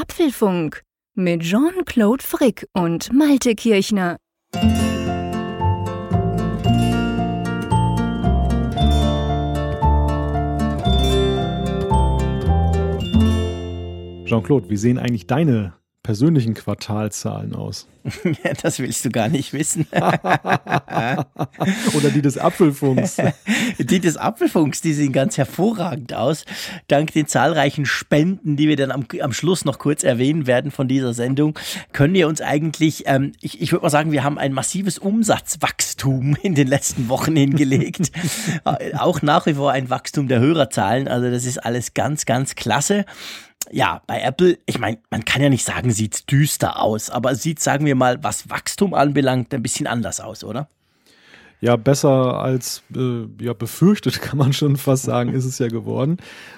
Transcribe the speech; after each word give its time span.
Apfelfunk 0.00 0.82
mit 1.14 1.42
Jean-Claude 1.42 2.24
Frick 2.24 2.66
und 2.72 3.12
Malte 3.12 3.54
Kirchner. 3.54 4.16
Jean-Claude, 14.24 14.70
wie 14.70 14.76
sehen 14.78 14.98
eigentlich 14.98 15.26
deine 15.26 15.74
persönlichen 16.02 16.54
Quartalzahlen 16.54 17.54
aus? 17.54 17.86
Ja, 18.44 18.52
das 18.62 18.78
willst 18.78 19.04
du 19.04 19.10
gar 19.10 19.28
nicht 19.28 19.52
wissen. 19.52 19.86
Oder 19.92 21.26
die 22.14 22.22
des 22.22 22.38
Apfelfunks. 22.38 23.18
Die 23.78 24.00
des 24.00 24.16
Apfelfunks, 24.16 24.80
die 24.80 24.94
sehen 24.94 25.12
ganz 25.12 25.36
hervorragend 25.36 26.14
aus. 26.14 26.44
Dank 26.88 27.12
den 27.12 27.26
zahlreichen 27.26 27.86
Spenden, 27.86 28.56
die 28.56 28.68
wir 28.68 28.76
dann 28.76 28.90
am, 28.90 29.06
am 29.20 29.32
Schluss 29.32 29.64
noch 29.64 29.78
kurz 29.78 30.02
erwähnen 30.02 30.46
werden 30.46 30.70
von 30.70 30.88
dieser 30.88 31.12
Sendung, 31.12 31.58
können 31.92 32.14
wir 32.14 32.28
uns 32.28 32.40
eigentlich, 32.40 33.04
ähm, 33.06 33.32
ich, 33.40 33.60
ich 33.60 33.72
würde 33.72 33.82
mal 33.82 33.90
sagen, 33.90 34.12
wir 34.12 34.24
haben 34.24 34.38
ein 34.38 34.52
massives 34.52 34.98
Umsatzwachstum 34.98 36.36
in 36.42 36.54
den 36.54 36.68
letzten 36.68 37.08
Wochen 37.08 37.36
hingelegt. 37.36 38.12
Auch 38.96 39.22
nach 39.22 39.46
wie 39.46 39.54
vor 39.54 39.72
ein 39.72 39.90
Wachstum 39.90 40.28
der 40.28 40.40
Hörerzahlen. 40.40 41.08
Also 41.08 41.30
das 41.30 41.44
ist 41.44 41.58
alles 41.58 41.94
ganz, 41.94 42.26
ganz 42.26 42.54
klasse 42.54 43.04
ja, 43.72 44.02
bei 44.06 44.20
Apple, 44.20 44.58
ich 44.66 44.78
meine, 44.78 44.98
man 45.10 45.24
kann 45.24 45.42
ja 45.42 45.48
nicht 45.48 45.64
sagen, 45.64 45.90
sieht 45.90 46.30
düster 46.30 46.80
aus, 46.80 47.10
aber 47.10 47.34
sieht, 47.34 47.60
sagen 47.60 47.86
wir 47.86 47.94
mal, 47.94 48.22
was 48.22 48.50
Wachstum 48.50 48.94
anbelangt, 48.94 49.54
ein 49.54 49.62
bisschen 49.62 49.86
anders 49.86 50.20
aus, 50.20 50.44
oder? 50.44 50.68
Ja, 51.60 51.76
besser 51.76 52.40
als 52.40 52.82
äh, 52.96 53.26
ja, 53.38 53.52
befürchtet, 53.52 54.20
kann 54.22 54.38
man 54.38 54.52
schon 54.52 54.76
fast 54.76 55.04
sagen, 55.04 55.32
ist 55.32 55.44
es 55.44 55.58
ja 55.58 55.68
geworden. 55.68 56.16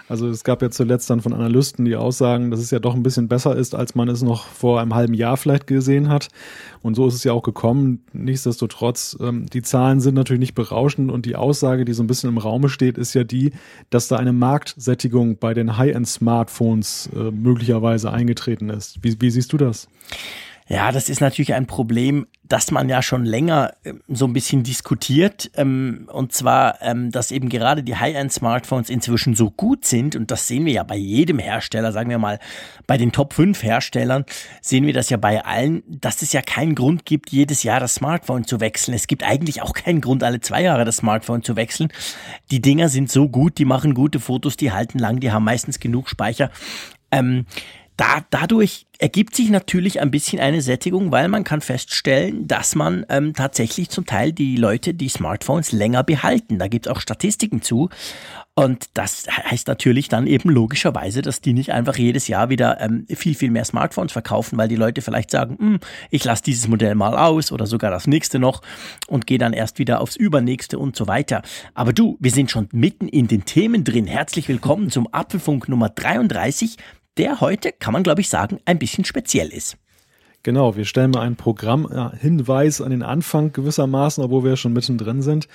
Also 0.09 0.29
es 0.29 0.45
gab 0.45 0.63
ja 0.63 0.71
zuletzt 0.71 1.11
dann 1.11 1.21
von 1.21 1.33
Analysten 1.33 1.85
die 1.85 1.97
Aussagen, 1.97 2.51
dass 2.51 2.61
es 2.61 2.71
ja 2.71 2.79
doch 2.79 2.95
ein 2.95 3.03
bisschen 3.03 3.29
besser 3.29 3.57
ist, 3.57 3.75
als 3.75 3.95
man 3.95 4.09
es 4.09 4.23
noch 4.23 4.47
vor 4.47 4.81
einem 4.81 4.95
halben 4.95 5.15
Jahr 5.15 5.37
vielleicht 5.37 5.67
gesehen 5.67 6.09
hat. 6.09 6.29
Und 6.83 6.95
so 6.95 7.09
ist 7.09 7.15
es 7.15 7.25
ja 7.25 7.33
auch 7.33 7.43
gekommen. 7.43 8.05
Nichtsdestotrotz, 8.13 9.17
ähm, 9.21 9.47
die 9.47 9.63
Zahlen 9.63 10.01
sind 10.01 10.15
natürlich 10.15 10.41
nicht 10.41 10.55
berauschend 10.55 11.11
und 11.11 11.27
die 11.27 11.37
Aussage, 11.37 11.85
die 11.85 11.95
so 11.95 12.03
ein 12.03 12.07
bisschen 12.07 12.31
im 12.31 12.39
Raume 12.39 12.69
steht, 12.69 12.99
ist 12.99 13.15
ja 13.15 13.25
die, 13.25 13.53
dass 13.91 14.09
da 14.09 14.17
eine 14.17 14.33
Marktsättigung 14.33 15.39
bei 15.39 15.55
den 15.55 15.79
High-End-Smartphones 15.79 17.11
äh, 17.17 17.31
möglicherweise 17.31 18.13
eingetreten 18.13 18.71
ist. 18.71 19.03
Wie, 19.03 19.21
wie 19.21 19.31
siehst 19.31 19.53
du 19.53 19.57
das? 19.57 19.89
Ja, 20.69 20.93
das 20.93 21.09
ist 21.09 21.21
natürlich 21.21 21.55
ein 21.55 21.67
Problem, 21.67 22.27
das 22.45 22.71
man 22.71 22.89
ja 22.89 23.03
schon 23.03 23.25
länger 23.25 23.73
ähm, 23.85 24.03
so 24.09 24.27
ein 24.27 24.33
bisschen 24.33 24.63
diskutiert. 24.63 25.51
Ähm, 25.57 26.09
und 26.13 26.33
zwar, 26.33 26.81
ähm, 26.83 27.11
dass 27.11 27.31
eben 27.31 27.49
gerade 27.49 27.83
die 27.83 27.97
High-End-Smartphones 27.97 28.91
inzwischen 28.91 29.35
so 29.35 29.51
gut 29.51 29.85
sind. 29.85 30.17
Und 30.17 30.31
das 30.31 30.49
sehen 30.49 30.65
wir 30.65 30.73
ja 30.73 30.83
bei 30.83 30.97
jedem 30.97 31.39
Hersteller, 31.39 31.93
sagen 31.93 32.11
wir 32.11 32.19
mal, 32.19 32.39
bei 32.87 32.97
den 32.97 33.11
Top 33.11 33.33
5 33.33 33.63
Herstellern 33.63 34.25
sehen 34.61 34.87
wir 34.87 34.93
das 34.93 35.11
ja 35.11 35.17
bei 35.17 35.45
allen, 35.45 35.83
dass 35.87 36.23
es 36.23 36.33
ja 36.33 36.43
keinen 36.43 36.75
Grund 36.75 37.07
gibt, 37.07 37.31
jedes 37.31 37.63
Jahr 37.63 37.81
das 37.81 37.95
Smartphone 37.95 38.45
zu 38.45 38.61
wechseln. 38.61 38.95
Es 38.95 39.07
gibt 39.07 39.25
eigentlich 39.25 39.63
auch 39.63 39.73
keinen 39.73 40.01
Grund, 40.01 40.23
alle 40.23 40.41
zwei 40.41 40.63
Jahre 40.63 40.85
das 40.85 40.99
Smartphone 40.99 41.43
zu 41.43 41.57
wechseln. 41.57 41.93
Die 42.51 42.61
Dinger 42.61 42.89
sind 42.89 43.11
so 43.11 43.29
gut, 43.29 43.59
die 43.59 43.65
machen 43.65 43.95
gute 43.95 44.21
Fotos, 44.21 44.57
die 44.57 44.73
halten 44.73 44.99
lang, 44.99 45.21
die 45.21 45.33
haben 45.33 45.45
meistens 45.45 45.81
genug 45.81 46.09
Speicher. 46.09 46.51
Ähm, 47.11 47.47
da, 48.03 48.25
dadurch 48.31 48.87
ergibt 48.99 49.37
sich 49.37 49.49
natürlich 49.49 50.01
ein 50.01 50.11
bisschen 50.11 50.41
eine 50.41 50.61
Sättigung, 50.61 51.13
weil 51.13 51.29
man 51.29 51.45
kann 51.45 51.61
feststellen, 51.61 52.49
dass 52.49 52.75
man 52.75 53.07
ähm, 53.09 53.33
tatsächlich 53.33 53.91
zum 53.91 54.07
Teil 54.07 54.33
die 54.33 54.57
Leute 54.57 54.93
die 54.93 55.09
Smartphones 55.09 55.71
länger 55.71 56.03
behalten. 56.03 56.59
Da 56.59 56.67
gibt 56.67 56.87
es 56.87 56.93
auch 56.93 56.99
Statistiken 56.99 57.63
zu. 57.63 57.91
Und 58.55 58.87
das 58.95 59.27
heißt 59.29 59.69
natürlich 59.69 60.09
dann 60.09 60.27
eben 60.27 60.51
logischerweise, 60.51 61.23
dass 61.23 61.41
die 61.41 61.53
nicht 61.53 61.71
einfach 61.71 61.97
jedes 61.97 62.27
Jahr 62.27 62.49
wieder 62.49 62.81
ähm, 62.81 63.07
viel, 63.09 63.37
viel 63.37 63.53
mehr 63.53 63.65
Smartphones 63.65 64.11
verkaufen, 64.11 64.59
weil 64.59 64.69
die 64.69 64.77
Leute 64.77 65.01
vielleicht 65.01 65.31
sagen, 65.31 65.57
hm, 65.59 65.81
ich 66.11 66.25
lasse 66.25 66.43
dieses 66.43 66.67
Modell 66.67 66.97
mal 66.97 67.17
aus 67.17 67.53
oder 67.53 67.67
sogar 67.67 67.93
das 67.93 68.09
nächste 68.09 68.41
noch 68.41 68.63
und 69.07 69.29
gehe 69.29 69.39
dann 69.39 69.53
erst 69.53 69.79
wieder 69.79 70.01
aufs 70.01 70.17
übernächste 70.17 70.77
und 70.77 70.97
so 70.97 71.07
weiter. 71.07 71.43
Aber 71.75 71.93
du, 71.93 72.17
wir 72.19 72.33
sind 72.33 72.51
schon 72.51 72.69
mitten 72.73 73.07
in 73.07 73.29
den 73.29 73.45
Themen 73.45 73.85
drin. 73.85 74.09
Herzlich 74.09 74.49
willkommen 74.49 74.91
zum 74.91 75.07
Apfelfunk 75.13 75.69
Nummer 75.69 75.89
33 75.89 76.79
der 77.19 77.41
heute, 77.41 77.73
kann 77.73 77.93
man 77.93 78.03
glaube 78.03 78.21
ich 78.21 78.29
sagen, 78.29 78.59
ein 78.65 78.79
bisschen 78.79 79.05
speziell 79.05 79.49
ist. 79.49 79.77
Genau, 80.45 80.75
wir 80.75 80.85
stellen 80.85 81.13
mal 81.13 81.21
einen 81.21 81.37
Programmhinweis 81.37 82.81
an 82.81 82.91
den 82.91 83.05
Anfang 83.05 83.53
gewissermaßen, 83.53 84.25
obwohl 84.25 84.43
wir 84.43 84.57
schon 84.57 84.73
mittendrin 84.73 85.23
sind. 85.23 85.47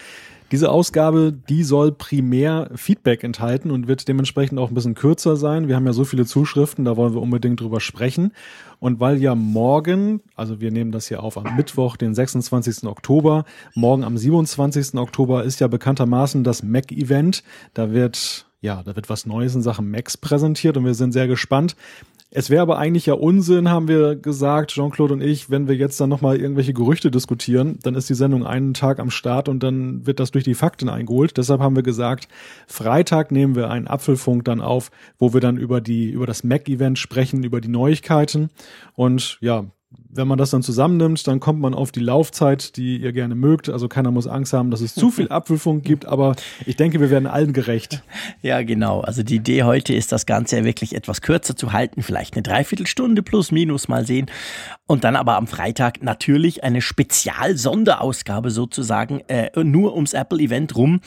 Diese 0.52 0.72
Ausgabe, 0.72 1.34
die 1.34 1.64
soll 1.64 1.92
primär 1.92 2.70
Feedback 2.74 3.26
enthalten 3.26 3.70
und 3.70 3.90
wird 3.90 4.08
dementsprechend 4.08 4.60
auch 4.60 4.70
ein 4.70 4.76
bisschen 4.76 4.96
kürzer 4.96 5.36
sein. 5.36 5.68
Wir 5.68 5.76
haben 5.76 5.86
ja 5.86 5.92
so 5.92 6.06
viele 6.06 6.26
Zuschriften, 6.26 6.86
da 6.86 6.96
wollen 6.96 7.14
wir 7.14 7.22
unbedingt 7.22 7.60
drüber 7.60 7.82
sprechen. 7.82 8.32
Und 8.80 9.02
weil 9.02 9.22
ja 9.22 9.36
morgen, 9.36 10.22
also 10.38 10.62
wir 10.62 10.72
nehmen 10.72 10.94
das 10.94 11.10
hier 11.10 11.22
auf 11.22 11.38
am 11.38 11.58
Mittwoch, 11.58 11.98
den 11.98 12.16
26. 12.16 12.86
Oktober, 12.86 13.44
morgen 13.76 14.06
am 14.06 14.18
27. 14.18 14.96
Oktober 14.96 15.44
ist 15.44 15.60
ja 15.60 15.68
bekanntermaßen 15.68 16.46
das 16.46 16.64
Mac-Event. 16.64 17.44
Da 17.74 17.92
wird 17.92 18.47
ja, 18.68 18.84
da 18.84 18.98
wird 18.98 19.10
was 19.10 19.26
Neues 19.26 19.56
in 19.56 19.62
Sachen 19.62 19.90
Max 19.90 20.18
präsentiert 20.18 20.76
und 20.76 20.84
wir 20.84 20.94
sind 20.94 21.14
sehr 21.14 21.28
gespannt. 21.28 21.78
Es 22.30 22.50
wäre 22.50 22.62
aber 22.62 22.78
eigentlich 22.78 23.06
ja 23.06 23.14
Unsinn, 23.14 23.70
haben 23.70 23.88
wir 23.88 24.18
gesagt, 24.18 24.72
Jean-Claude 24.72 25.14
und 25.14 25.22
ich, 25.22 25.50
wenn 25.50 25.70
wir 25.70 25.76
jetzt 25.76 25.98
dann 26.02 26.10
nochmal 26.10 26.36
irgendwelche 26.36 26.74
Gerüchte 26.74 27.10
diskutieren, 27.10 27.80
dann 27.84 27.96
ist 27.96 28.10
die 28.10 28.14
Sendung 28.14 28.46
einen 28.46 28.74
Tag 28.74 29.00
am 29.00 29.10
Start 29.10 29.48
und 29.48 29.64
dann 29.64 30.06
wird 30.06 30.20
das 30.20 30.32
durch 30.32 30.44
die 30.44 30.54
Fakten 30.54 30.90
eingeholt. 30.90 31.38
Deshalb 31.38 31.62
haben 31.62 31.78
wir 31.78 31.84
gesagt, 31.84 32.28
Freitag 32.68 33.32
nehmen 33.32 33.56
wir 33.56 33.70
einen 33.70 33.88
Apfelfunk 33.88 34.44
dann 34.44 34.60
auf, 34.60 34.92
wo 35.18 35.34
wir 35.34 35.40
dann 35.40 35.56
über 35.56 35.80
die, 35.80 36.12
über 36.12 36.26
das 36.26 36.44
Mac-Event 36.44 37.00
sprechen, 37.00 37.46
über 37.46 37.62
die 37.62 37.70
Neuigkeiten. 37.70 38.50
Und 38.96 39.38
ja, 39.40 39.64
wenn 40.18 40.28
man 40.28 40.38
das 40.38 40.50
dann 40.50 40.64
zusammennimmt, 40.64 41.26
dann 41.28 41.40
kommt 41.40 41.60
man 41.60 41.74
auf 41.74 41.92
die 41.92 42.00
Laufzeit, 42.00 42.76
die 42.76 42.98
ihr 42.98 43.14
gerne 43.14 43.36
mögt. 43.36 43.70
Also 43.70 43.88
keiner 43.88 44.12
muss 44.12 44.28
Angst 44.28 44.54
haben, 44.54 44.72
dass 44.72 44.82
es 44.82 44.94
zu 44.94 45.12
viel 45.12 45.28
Apfelfunk 45.30 45.84
gibt, 45.84 46.06
aber 46.06 46.36
ich 46.66 46.76
denke, 46.76 47.00
wir 47.00 47.10
werden 47.10 47.28
allen 47.28 47.54
gerecht. 47.54 48.04
Ja, 48.42 48.62
genau. 48.64 49.02
Also 49.02 49.24
die 49.24 49.36
Idee 49.36 49.64
heute 49.64 49.94
ist, 49.94 50.12
das 50.12 50.26
Ganze 50.26 50.64
wirklich 50.64 50.96
etwas 50.96 51.22
kürzer 51.22 51.56
zu 51.56 51.72
halten, 51.72 52.04
vielleicht 52.04 52.34
eine 52.34 52.44
Dreiviertelstunde 52.44 53.22
plus 53.22 53.52
minus 53.52 53.88
mal 53.88 54.06
sehen. 54.06 54.26
Und 54.88 55.04
dann 55.04 55.16
aber 55.16 55.38
am 55.38 55.48
Freitag 55.48 56.02
natürlich 56.02 56.64
eine 56.64 56.82
Spezial-Sonderausgabe 56.82 58.52
sozusagen, 58.52 59.22
äh, 59.28 59.52
nur 59.64 59.96
ums 59.96 60.14
Apple-Event 60.14 60.76
rum 60.76 61.02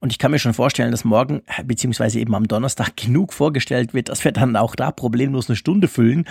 und 0.00 0.12
ich 0.12 0.18
kann 0.18 0.30
mir 0.30 0.38
schon 0.38 0.54
vorstellen, 0.54 0.90
dass 0.90 1.04
morgen, 1.04 1.42
beziehungsweise 1.64 2.18
eben 2.20 2.34
am 2.34 2.48
Donnerstag, 2.48 2.96
genug 2.96 3.34
vorgestellt 3.34 3.92
wird, 3.92 4.08
dass 4.08 4.24
wir 4.24 4.32
dann 4.32 4.56
auch 4.56 4.74
da 4.74 4.90
problemlos 4.90 5.50
eine 5.50 5.56
Stunde 5.56 5.88
füllen. 5.88 6.24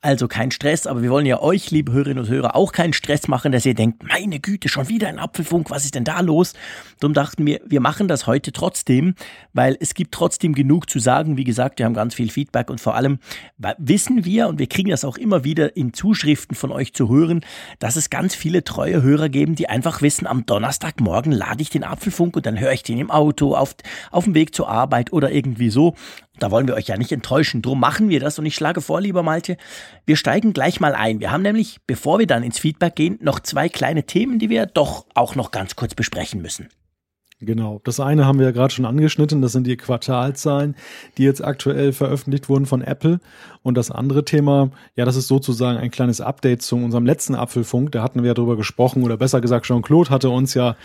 Also 0.00 0.28
kein 0.28 0.52
Stress, 0.52 0.86
aber 0.86 1.02
wir 1.02 1.10
wollen 1.10 1.26
ja 1.26 1.40
euch, 1.40 1.72
liebe 1.72 1.90
Hörerinnen 1.90 2.22
und 2.24 2.30
Hörer, 2.30 2.54
auch 2.54 2.70
keinen 2.70 2.92
Stress 2.92 3.26
machen, 3.26 3.50
dass 3.50 3.66
ihr 3.66 3.74
denkt, 3.74 4.04
meine 4.04 4.38
Güte, 4.38 4.68
schon 4.68 4.88
wieder 4.88 5.08
ein 5.08 5.18
Apfelfunk, 5.18 5.70
was 5.70 5.84
ist 5.84 5.96
denn 5.96 6.04
da 6.04 6.20
los? 6.20 6.52
Darum 7.00 7.14
dachten 7.14 7.44
wir, 7.44 7.60
wir 7.66 7.80
machen 7.80 8.06
das 8.06 8.28
heute 8.28 8.52
trotzdem, 8.52 9.16
weil 9.52 9.76
es 9.80 9.94
gibt 9.94 10.14
trotzdem 10.14 10.54
genug 10.54 10.88
zu 10.88 11.00
sagen. 11.00 11.36
Wie 11.36 11.44
gesagt, 11.44 11.80
wir 11.80 11.86
haben 11.86 11.94
ganz 11.94 12.14
viel 12.14 12.30
Feedback 12.30 12.70
und 12.70 12.80
vor 12.80 12.94
allem 12.94 13.18
wissen 13.78 14.24
wir, 14.24 14.46
und 14.46 14.60
wir 14.60 14.68
kriegen 14.68 14.90
das 14.90 15.04
auch 15.04 15.18
immer 15.18 15.42
wieder 15.42 15.76
in 15.76 15.92
Zuschriften 15.92 16.54
von 16.54 16.70
euch 16.70 16.94
zu 16.94 17.08
hören, 17.08 17.40
dass 17.80 17.96
es 17.96 18.08
ganz 18.08 18.36
viele 18.36 18.62
treue 18.62 19.02
Hörer 19.02 19.28
geben, 19.28 19.56
die 19.56 19.68
einfach 19.68 20.00
wissen, 20.00 20.28
am 20.28 20.46
Donnerstagmorgen 20.46 21.32
lade 21.32 21.60
ich 21.60 21.70
den 21.70 21.82
Apfelfunk 21.82 22.36
und 22.36 22.46
dann 22.46 22.60
höre 22.60 22.72
ich 22.72 22.84
den 22.84 22.98
im 22.98 23.10
Auto, 23.16 23.54
auf, 23.54 23.74
auf 24.10 24.24
dem 24.24 24.34
Weg 24.34 24.54
zur 24.54 24.68
Arbeit 24.68 25.12
oder 25.12 25.32
irgendwie 25.32 25.70
so. 25.70 25.94
Da 26.38 26.50
wollen 26.50 26.68
wir 26.68 26.74
euch 26.74 26.88
ja 26.88 26.96
nicht 26.96 27.12
enttäuschen. 27.12 27.62
Drum 27.62 27.80
machen 27.80 28.08
wir 28.08 28.20
das. 28.20 28.38
Und 28.38 28.46
ich 28.46 28.54
schlage 28.54 28.80
vor, 28.80 29.00
lieber 29.00 29.22
Malte, 29.22 29.56
wir 30.04 30.16
steigen 30.16 30.52
gleich 30.52 30.80
mal 30.80 30.94
ein. 30.94 31.20
Wir 31.20 31.32
haben 31.32 31.42
nämlich, 31.42 31.78
bevor 31.86 32.18
wir 32.18 32.26
dann 32.26 32.42
ins 32.42 32.58
Feedback 32.58 32.94
gehen, 32.94 33.18
noch 33.22 33.40
zwei 33.40 33.68
kleine 33.68 34.04
Themen, 34.04 34.38
die 34.38 34.50
wir 34.50 34.66
doch 34.66 35.06
auch 35.14 35.34
noch 35.34 35.50
ganz 35.50 35.76
kurz 35.76 35.94
besprechen 35.94 36.42
müssen. 36.42 36.68
Genau. 37.40 37.82
Das 37.84 38.00
eine 38.00 38.24
haben 38.24 38.38
wir 38.38 38.46
ja 38.46 38.52
gerade 38.52 38.72
schon 38.72 38.86
angeschnitten, 38.86 39.42
das 39.42 39.52
sind 39.52 39.66
die 39.66 39.76
Quartalzahlen, 39.76 40.74
die 41.18 41.24
jetzt 41.24 41.44
aktuell 41.44 41.92
veröffentlicht 41.92 42.48
wurden 42.48 42.64
von 42.64 42.80
Apple. 42.80 43.20
Und 43.62 43.76
das 43.76 43.90
andere 43.90 44.24
Thema, 44.24 44.70
ja, 44.94 45.04
das 45.04 45.16
ist 45.16 45.28
sozusagen 45.28 45.78
ein 45.78 45.90
kleines 45.90 46.22
Update 46.22 46.62
zu 46.62 46.76
unserem 46.76 47.04
letzten 47.04 47.34
Apfelfunk. 47.34 47.92
Da 47.92 48.02
hatten 48.02 48.22
wir 48.22 48.28
ja 48.28 48.34
drüber 48.34 48.56
gesprochen, 48.56 49.02
oder 49.02 49.18
besser 49.18 49.42
gesagt, 49.42 49.66
Jean-Claude 49.66 50.08
hatte 50.08 50.30
uns 50.30 50.54
ja 50.54 50.76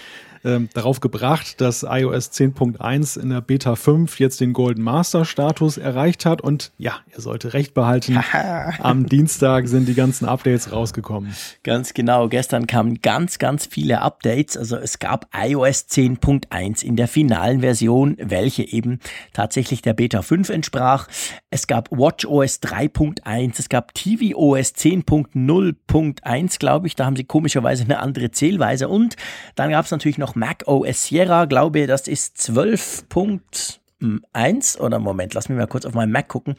ähm, 0.43 0.69
darauf 0.73 0.99
gebracht, 0.99 1.61
dass 1.61 1.83
iOS 1.83 2.31
10.1 2.31 3.19
in 3.19 3.29
der 3.29 3.41
Beta 3.41 3.75
5 3.75 4.19
jetzt 4.19 4.41
den 4.41 4.53
Golden 4.53 4.81
Master 4.81 5.25
Status 5.25 5.77
erreicht 5.77 6.25
hat. 6.25 6.41
Und 6.41 6.71
ja, 6.77 6.93
ihr 7.13 7.21
sollte 7.21 7.53
recht 7.53 7.73
behalten. 7.73 8.19
Am 8.79 9.05
Dienstag 9.07 9.67
sind 9.67 9.87
die 9.87 9.93
ganzen 9.93 10.25
Updates 10.25 10.71
rausgekommen. 10.71 11.35
Ganz 11.63 11.93
genau. 11.93 12.27
Gestern 12.27 12.67
kamen 12.67 13.01
ganz, 13.01 13.39
ganz 13.39 13.65
viele 13.65 14.01
Updates. 14.01 14.57
Also 14.57 14.77
es 14.77 14.99
gab 14.99 15.27
iOS 15.35 15.87
10.1 15.89 16.83
in 16.83 16.95
der 16.95 17.07
finalen 17.07 17.61
Version, 17.61 18.17
welche 18.19 18.63
eben 18.63 18.99
tatsächlich 19.33 19.81
der 19.81 19.93
Beta 19.93 20.21
5 20.21 20.49
entsprach. 20.49 21.07
Es 21.49 21.67
gab 21.67 21.91
WatchOS 21.91 22.61
3.1, 22.61 23.59
es 23.59 23.69
gab 23.69 23.93
tvOS 23.93 24.73
10.0.1, 24.75 26.59
glaube 26.59 26.87
ich. 26.87 26.95
Da 26.95 27.05
haben 27.05 27.15
sie 27.15 27.25
komischerweise 27.25 27.83
eine 27.83 27.99
andere 27.99 28.31
Zählweise. 28.31 28.87
Und 28.87 29.15
dann 29.55 29.69
gab 29.71 29.85
es 29.85 29.91
natürlich 29.91 30.17
noch 30.17 30.30
noch 30.31 30.35
Mac 30.35 30.63
OS 30.67 31.03
Sierra, 31.03 31.45
glaube, 31.45 31.87
das 31.87 32.07
ist 32.07 32.37
12. 32.37 33.05
10.1 33.09 34.79
oder 34.79 34.97
Moment, 34.97 35.35
lass 35.35 35.47
mich 35.47 35.57
mal 35.57 35.67
kurz 35.67 35.85
auf 35.85 35.93
meinen 35.93 36.11
Mac 36.11 36.27
gucken. 36.27 36.55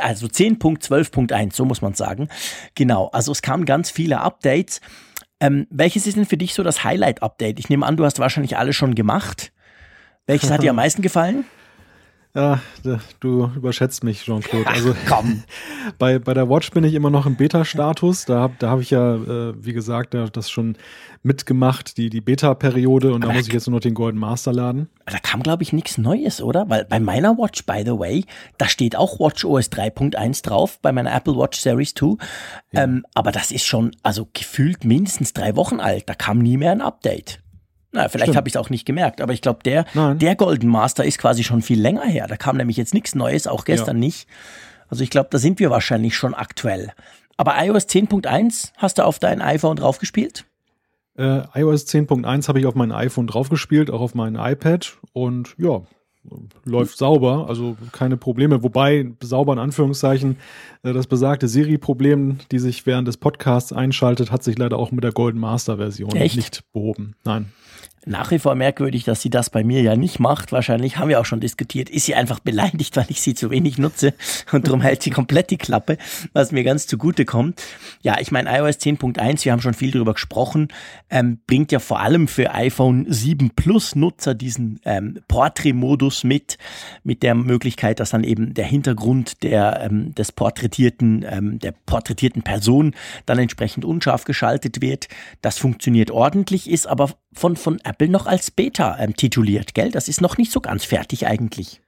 Also 0.00 0.26
10.12.1, 0.26 1.54
so 1.54 1.64
muss 1.64 1.80
man 1.80 1.94
sagen. 1.94 2.28
Genau, 2.74 3.08
also 3.08 3.32
es 3.32 3.40
kamen 3.40 3.64
ganz 3.64 3.90
viele 3.90 4.20
Updates. 4.20 4.80
Ähm, 5.40 5.66
welches 5.70 6.06
ist 6.06 6.16
denn 6.16 6.26
für 6.26 6.36
dich 6.36 6.52
so 6.52 6.62
das 6.62 6.84
Highlight-Update? 6.84 7.58
Ich 7.58 7.70
nehme 7.70 7.86
an, 7.86 7.96
du 7.96 8.04
hast 8.04 8.18
wahrscheinlich 8.18 8.58
alle 8.58 8.74
schon 8.74 8.94
gemacht. 8.94 9.52
Welches 10.26 10.50
hat 10.50 10.62
dir 10.62 10.70
am 10.70 10.76
meisten 10.84 11.00
gefallen? 11.00 11.44
Ja, 12.34 12.60
du 13.20 13.50
überschätzt 13.54 14.04
mich, 14.04 14.24
Jean-Claude. 14.24 14.66
Also 14.66 14.94
komm. 15.06 15.42
Bei, 15.98 16.18
bei 16.18 16.32
der 16.32 16.48
Watch 16.48 16.70
bin 16.70 16.82
ich 16.82 16.94
immer 16.94 17.10
noch 17.10 17.26
im 17.26 17.36
Beta-Status. 17.36 18.24
Da, 18.24 18.50
da 18.58 18.70
habe 18.70 18.80
ich 18.80 18.90
ja, 18.90 19.16
äh, 19.16 19.54
wie 19.62 19.74
gesagt, 19.74 20.14
das 20.14 20.50
schon 20.50 20.76
mitgemacht, 21.22 21.98
die, 21.98 22.08
die 22.08 22.20
Beta-Periode, 22.20 23.12
und 23.12 23.24
Aber 23.24 23.32
da 23.32 23.38
muss 23.38 23.48
ich 23.48 23.52
jetzt 23.52 23.66
nur 23.66 23.76
noch 23.76 23.82
den 23.82 23.92
Golden 23.92 24.18
Master 24.18 24.52
laden. 24.52 24.88
Da 25.04 25.18
kam, 25.18 25.42
glaube 25.42 25.62
ich, 25.62 25.74
nichts 25.74 25.98
Neues, 25.98 26.40
oder? 26.40 26.70
Weil 26.70 26.86
bei 26.86 27.00
meiner 27.00 27.36
Watch, 27.36 27.66
by 27.66 27.82
the 27.84 27.98
way, 27.98 28.24
da 28.56 28.68
steht 28.68 28.96
auch 28.96 29.20
Watch 29.20 29.44
OS 29.44 29.70
3.1 29.70 30.42
drauf, 30.42 30.78
bei 30.80 30.92
meiner 30.92 31.14
Apple 31.14 31.36
Watch 31.36 31.60
Series 31.60 31.94
2. 31.94 32.16
Ja. 32.72 32.84
Ähm, 32.84 33.04
aber 33.14 33.32
das 33.32 33.50
ist 33.50 33.66
schon, 33.66 33.94
also 34.02 34.28
gefühlt 34.32 34.84
mindestens 34.84 35.34
drei 35.34 35.54
Wochen 35.56 35.80
alt. 35.80 36.08
Da 36.08 36.14
kam 36.14 36.38
nie 36.38 36.56
mehr 36.56 36.72
ein 36.72 36.80
Update. 36.80 37.42
Na, 37.92 38.08
vielleicht 38.08 38.34
habe 38.36 38.48
ich 38.48 38.54
es 38.54 38.56
auch 38.60 38.70
nicht 38.70 38.86
gemerkt, 38.86 39.20
aber 39.20 39.34
ich 39.34 39.42
glaube, 39.42 39.60
der, 39.64 39.84
der 40.14 40.34
Golden 40.34 40.68
Master 40.68 41.04
ist 41.04 41.18
quasi 41.18 41.44
schon 41.44 41.60
viel 41.60 41.80
länger 41.80 42.04
her. 42.04 42.26
Da 42.26 42.36
kam 42.38 42.56
nämlich 42.56 42.78
jetzt 42.78 42.94
nichts 42.94 43.14
Neues, 43.14 43.46
auch 43.46 43.64
gestern 43.64 43.96
ja. 43.96 44.00
nicht. 44.00 44.26
Also 44.88 45.04
ich 45.04 45.10
glaube, 45.10 45.28
da 45.30 45.38
sind 45.38 45.58
wir 45.58 45.70
wahrscheinlich 45.70 46.16
schon 46.16 46.34
aktuell. 46.34 46.92
Aber 47.36 47.54
iOS 47.62 47.86
10.1 47.86 48.72
hast 48.76 48.98
du 48.98 49.04
auf 49.04 49.18
dein 49.18 49.42
iPhone 49.42 49.76
draufgespielt? 49.76 50.46
Äh, 51.18 51.42
iOS 51.54 51.86
10.1 51.86 52.48
habe 52.48 52.60
ich 52.60 52.66
auf 52.66 52.74
mein 52.74 52.92
iPhone 52.92 53.26
draufgespielt, 53.26 53.90
auch 53.90 54.00
auf 54.00 54.14
mein 54.14 54.36
iPad 54.36 54.96
und 55.12 55.54
ja, 55.58 55.82
läuft 56.64 56.96
sauber, 56.96 57.46
also 57.48 57.76
keine 57.92 58.16
Probleme. 58.16 58.62
Wobei, 58.62 59.12
sauber 59.22 59.52
in 59.52 59.58
Anführungszeichen, 59.58 60.36
äh, 60.82 60.94
das 60.94 61.06
besagte 61.06 61.48
Siri-Problem, 61.48 62.38
die 62.50 62.58
sich 62.58 62.86
während 62.86 63.06
des 63.06 63.18
Podcasts 63.18 63.72
einschaltet, 63.72 64.30
hat 64.30 64.42
sich 64.42 64.56
leider 64.56 64.78
auch 64.78 64.92
mit 64.92 65.04
der 65.04 65.12
Golden 65.12 65.40
Master-Version 65.40 66.10
nicht 66.10 66.64
behoben. 66.72 67.16
Nein 67.24 67.52
nach 68.04 68.30
wie 68.30 68.38
vor 68.38 68.54
merkwürdig, 68.54 69.04
dass 69.04 69.22
sie 69.22 69.30
das 69.30 69.50
bei 69.50 69.62
mir 69.62 69.82
ja 69.82 69.96
nicht 69.96 70.18
macht. 70.18 70.52
Wahrscheinlich 70.52 70.98
haben 70.98 71.08
wir 71.08 71.20
auch 71.20 71.24
schon 71.24 71.40
diskutiert. 71.40 71.88
Ist 71.88 72.06
sie 72.06 72.14
einfach 72.14 72.40
beleidigt, 72.40 72.96
weil 72.96 73.06
ich 73.08 73.20
sie 73.20 73.34
zu 73.34 73.50
wenig 73.50 73.78
nutze 73.78 74.14
und 74.52 74.66
darum 74.66 74.80
hält 74.80 75.02
sie 75.02 75.10
komplett 75.10 75.50
die 75.50 75.58
Klappe, 75.58 75.98
was 76.32 76.52
mir 76.52 76.64
ganz 76.64 76.86
zugute 76.86 77.24
kommt. 77.24 77.62
Ja, 78.02 78.18
ich 78.20 78.32
meine, 78.32 78.50
iOS 78.50 78.76
10.1, 78.76 79.44
wir 79.44 79.52
haben 79.52 79.60
schon 79.60 79.74
viel 79.74 79.90
darüber 79.90 80.14
gesprochen, 80.14 80.68
ähm, 81.10 81.38
bringt 81.46 81.72
ja 81.72 81.78
vor 81.78 82.00
allem 82.00 82.28
für 82.28 82.52
iPhone 82.52 83.06
7 83.08 83.50
Plus 83.50 83.94
Nutzer 83.94 84.34
diesen 84.34 84.80
ähm, 84.84 85.20
Portrait-Modus 85.28 86.24
mit, 86.24 86.58
mit 87.04 87.22
der 87.22 87.34
Möglichkeit, 87.34 88.00
dass 88.00 88.10
dann 88.10 88.24
eben 88.24 88.54
der 88.54 88.66
Hintergrund 88.66 89.42
der, 89.42 89.80
ähm, 89.82 90.14
des 90.14 90.32
porträtierten, 90.32 91.24
ähm, 91.28 91.58
der 91.58 91.72
porträtierten 91.86 92.42
Person 92.42 92.94
dann 93.26 93.38
entsprechend 93.38 93.84
unscharf 93.84 94.24
geschaltet 94.24 94.80
wird. 94.80 95.08
Das 95.40 95.58
funktioniert 95.58 96.10
ordentlich, 96.10 96.68
ist 96.70 96.86
aber 96.86 97.10
von, 97.32 97.56
von 97.56 97.80
Apple 97.84 98.08
noch 98.08 98.26
als 98.26 98.50
Beta 98.50 98.96
ähm, 98.98 99.16
tituliert, 99.16 99.74
gell? 99.74 99.90
Das 99.90 100.08
ist 100.08 100.20
noch 100.20 100.38
nicht 100.38 100.52
so 100.52 100.60
ganz 100.60 100.84
fertig 100.84 101.26
eigentlich. 101.26 101.80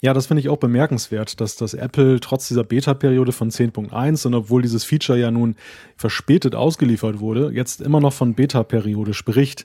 Ja, 0.00 0.12
das 0.12 0.26
finde 0.26 0.40
ich 0.40 0.48
auch 0.48 0.56
bemerkenswert, 0.56 1.40
dass 1.40 1.54
das 1.54 1.74
Apple 1.74 2.18
trotz 2.18 2.48
dieser 2.48 2.64
Beta-Periode 2.64 3.30
von 3.30 3.50
10.1 3.50 4.26
und 4.26 4.34
obwohl 4.34 4.60
dieses 4.62 4.84
Feature 4.84 5.16
ja 5.18 5.30
nun 5.30 5.54
verspätet 5.96 6.56
ausgeliefert 6.56 7.20
wurde, 7.20 7.52
jetzt 7.54 7.80
immer 7.80 8.00
noch 8.00 8.12
von 8.12 8.34
Beta-Periode 8.34 9.14
spricht. 9.14 9.64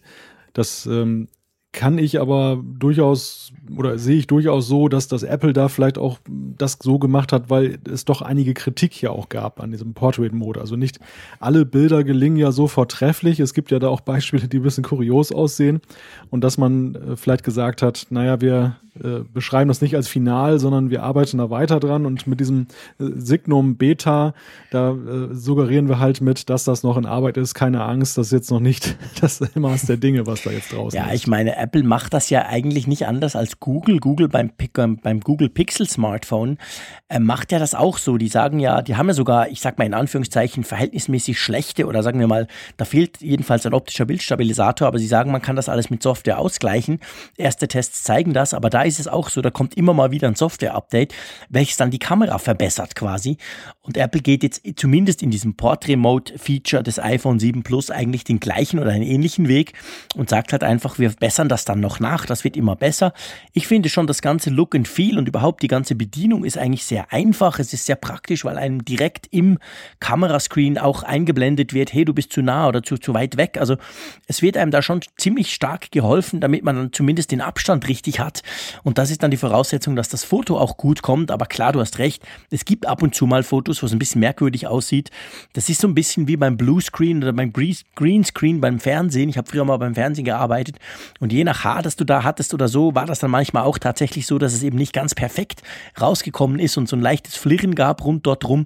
Das 0.53 0.85
ähm, 0.85 1.27
kann 1.73 1.97
ich 1.97 2.19
aber 2.19 2.63
durchaus 2.63 3.51
oder 3.75 3.99
sehe 3.99 4.17
ich 4.17 4.27
durchaus 4.27 4.67
so, 4.67 4.87
dass 4.87 5.07
das 5.07 5.23
Apple 5.23 5.53
da 5.53 5.67
vielleicht 5.67 5.97
auch 5.97 6.19
das 6.27 6.77
so 6.81 6.97
gemacht 6.99 7.31
hat, 7.31 7.49
weil 7.49 7.79
es 7.91 8.05
doch 8.05 8.21
einige 8.21 8.53
Kritik 8.53 9.01
ja 9.01 9.11
auch 9.11 9.29
gab 9.29 9.59
an 9.61 9.71
diesem 9.71 9.93
Portrait-Mode. 9.93 10.59
Also 10.61 10.75
nicht 10.75 10.99
alle 11.39 11.65
Bilder 11.65 12.03
gelingen 12.03 12.37
ja 12.37 12.51
so 12.51 12.67
vortrefflich. 12.67 13.39
Es 13.39 13.53
gibt 13.53 13.71
ja 13.71 13.79
da 13.79 13.89
auch 13.89 14.01
Beispiele, 14.01 14.47
die 14.47 14.57
ein 14.57 14.63
bisschen 14.63 14.83
kurios 14.83 15.31
aussehen 15.31 15.81
und 16.29 16.43
dass 16.43 16.57
man 16.57 16.95
äh, 16.95 17.15
vielleicht 17.15 17.43
gesagt 17.43 17.81
hat, 17.81 18.07
naja, 18.09 18.41
wir 18.41 18.77
äh, 19.03 19.23
beschreiben 19.33 19.67
das 19.67 19.81
nicht 19.81 19.95
als 19.95 20.07
final, 20.07 20.59
sondern 20.59 20.89
wir 20.89 21.03
arbeiten 21.03 21.37
da 21.37 21.49
weiter 21.49 21.79
dran 21.79 22.05
und 22.05 22.27
mit 22.27 22.39
diesem 22.39 22.67
äh, 22.99 23.05
Signum 23.15 23.75
Beta, 23.75 24.33
da 24.71 24.91
äh, 24.91 25.33
suggerieren 25.33 25.87
wir 25.87 25.99
halt 25.99 26.21
mit, 26.21 26.49
dass 26.49 26.63
das 26.63 26.83
noch 26.83 26.97
in 26.97 27.05
Arbeit 27.05 27.37
ist. 27.37 27.53
Keine 27.53 27.83
Angst, 27.83 28.17
das 28.17 28.27
ist 28.27 28.33
jetzt 28.33 28.51
noch 28.51 28.59
nicht 28.59 28.97
das 29.21 29.41
Maß 29.55 29.83
der 29.83 29.97
Dinge, 29.97 30.25
was 30.25 30.43
da 30.43 30.51
jetzt 30.51 30.73
draußen 30.73 30.99
ist. 30.99 31.05
Ja, 31.07 31.13
ich 31.13 31.27
meine, 31.27 31.56
Apple 31.57 31.83
macht 31.83 32.13
das 32.13 32.29
ja 32.29 32.45
eigentlich 32.45 32.87
nicht 32.87 33.07
anders 33.07 33.35
als 33.35 33.59
Google. 33.59 33.99
Google 33.99 34.29
beim, 34.29 34.51
beim 35.01 35.19
Google 35.19 35.49
Pixel 35.49 35.87
Smartphone 35.87 36.57
äh, 37.09 37.19
macht 37.19 37.51
ja 37.51 37.59
das 37.59 37.75
auch 37.75 37.97
so. 37.97 38.17
Die 38.17 38.27
sagen 38.27 38.59
ja, 38.59 38.81
die 38.81 38.95
haben 38.95 39.07
ja 39.07 39.13
sogar, 39.13 39.49
ich 39.49 39.61
sag 39.61 39.77
mal 39.77 39.85
in 39.85 39.93
Anführungszeichen, 39.93 40.63
verhältnismäßig 40.63 41.39
schlechte 41.39 41.85
oder 41.85 42.03
sagen 42.03 42.19
wir 42.19 42.27
mal, 42.27 42.47
da 42.77 42.85
fehlt 42.85 43.21
jedenfalls 43.21 43.65
ein 43.65 43.73
optischer 43.73 44.05
Bildstabilisator, 44.05 44.87
aber 44.87 44.99
sie 44.99 45.07
sagen, 45.07 45.31
man 45.31 45.41
kann 45.41 45.55
das 45.55 45.69
alles 45.69 45.89
mit 45.89 46.03
Software 46.03 46.39
ausgleichen. 46.39 46.99
Erste 47.37 47.67
Tests 47.67 48.03
zeigen 48.03 48.33
das, 48.33 48.53
aber 48.53 48.69
da 48.69 48.83
ist 48.83 48.99
es 48.99 49.07
auch 49.07 49.29
so, 49.29 49.41
da 49.41 49.49
kommt 49.49 49.75
immer 49.75 49.93
mal 49.93 50.11
wieder 50.11 50.27
ein 50.27 50.35
Software-Update, 50.35 51.13
welches 51.49 51.77
dann 51.77 51.91
die 51.91 51.99
Kamera 51.99 52.37
verbessert 52.37 52.95
quasi. 52.95 53.37
Und 53.81 53.97
Apple 53.97 54.21
geht 54.21 54.43
jetzt 54.43 54.61
zumindest 54.75 55.23
in 55.23 55.31
diesem 55.31 55.55
Portrait-Mode-Feature 55.55 56.83
des 56.83 56.99
iPhone 56.99 57.39
7 57.39 57.63
Plus 57.63 57.89
eigentlich 57.89 58.23
den 58.23 58.39
gleichen 58.39 58.79
oder 58.79 58.91
einen 58.91 59.03
ähnlichen 59.03 59.47
Weg 59.47 59.73
und 60.15 60.29
sagt 60.29 60.51
halt 60.51 60.63
einfach, 60.63 60.99
wir 60.99 61.09
bessern 61.09 61.46
das 61.49 61.65
dann 61.65 61.79
noch 61.79 61.99
nach, 61.99 62.25
das 62.25 62.43
wird 62.43 62.57
immer 62.57 62.75
besser. 62.75 63.13
Ich 63.53 63.67
finde 63.67 63.89
schon, 63.89 64.07
das 64.07 64.21
ganze 64.21 64.49
Look 64.49 64.75
and 64.75 64.87
Feel 64.87 65.17
und 65.17 65.27
überhaupt 65.27 65.61
die 65.63 65.67
ganze 65.67 65.95
Bedienung 65.95 66.43
ist 66.43 66.57
eigentlich 66.57 66.85
sehr 66.85 67.11
einfach, 67.11 67.59
es 67.59 67.73
ist 67.73 67.85
sehr 67.85 67.95
praktisch, 67.95 68.45
weil 68.45 68.57
einem 68.57 68.83
direkt 68.85 69.27
im 69.31 69.57
Kamerascreen 69.99 70.77
auch 70.77 71.03
eingeblendet 71.03 71.73
wird, 71.73 71.93
hey, 71.93 72.05
du 72.05 72.13
bist 72.13 72.31
zu 72.31 72.41
nah 72.41 72.67
oder 72.67 72.83
zu, 72.83 72.97
zu 72.97 73.13
weit 73.13 73.37
weg. 73.37 73.57
Also 73.59 73.77
es 74.27 74.41
wird 74.41 74.57
einem 74.57 74.71
da 74.71 74.81
schon 74.81 75.01
ziemlich 75.17 75.53
stark 75.53 75.91
geholfen, 75.91 76.39
damit 76.39 76.63
man 76.63 76.75
dann 76.75 76.93
zumindest 76.93 77.31
den 77.31 77.41
Abstand 77.41 77.87
richtig 77.87 78.19
hat. 78.19 78.43
Und 78.83 78.97
das 78.97 79.11
ist 79.11 79.23
dann 79.23 79.31
die 79.31 79.37
Voraussetzung, 79.37 79.95
dass 79.95 80.09
das 80.09 80.23
Foto 80.23 80.57
auch 80.57 80.77
gut 80.77 81.01
kommt. 81.01 81.31
Aber 81.31 81.45
klar, 81.45 81.71
du 81.73 81.79
hast 81.79 81.99
recht, 81.99 82.23
es 82.51 82.65
gibt 82.65 82.85
ab 82.85 83.01
und 83.01 83.15
zu 83.15 83.25
mal 83.25 83.43
Fotos, 83.43 83.81
wo 83.81 83.85
es 83.85 83.93
ein 83.93 83.99
bisschen 83.99 84.19
merkwürdig 84.19 84.67
aussieht. 84.67 85.11
Das 85.53 85.69
ist 85.69 85.81
so 85.81 85.87
ein 85.87 85.95
bisschen 85.95 86.27
wie 86.27 86.37
beim 86.37 86.57
Bluescreen 86.57 87.17
oder 87.17 87.33
beim 87.33 87.51
Greenscreen 87.53 88.61
beim 88.61 88.79
Fernsehen. 88.79 89.29
Ich 89.29 89.37
habe 89.37 89.49
früher 89.49 89.65
mal 89.65 89.77
beim 89.77 89.95
Fernsehen 89.95 90.25
gearbeitet 90.25 90.77
und 91.19 91.33
je 91.37 91.43
nach 91.43 91.63
Haar, 91.63 91.83
das 91.83 91.95
du 91.95 92.03
da 92.03 92.23
hattest 92.23 92.53
oder 92.53 92.67
so, 92.67 92.95
war 92.95 93.05
das 93.05 93.19
dann 93.19 93.29
manchmal 93.29 93.63
auch 93.63 93.77
tatsächlich 93.77 94.25
so, 94.25 94.39
dass 94.39 94.53
es 94.53 94.63
eben 94.63 94.77
nicht 94.77 94.91
ganz 94.91 95.13
perfekt 95.13 95.61
rausgekommen 96.01 96.59
ist 96.59 96.77
und 96.77 96.89
so 96.89 96.95
ein 96.95 97.01
leichtes 97.01 97.37
Flirren 97.37 97.75
gab 97.75 98.03
rund 98.03 98.25
dort 98.25 98.47
rum. 98.49 98.65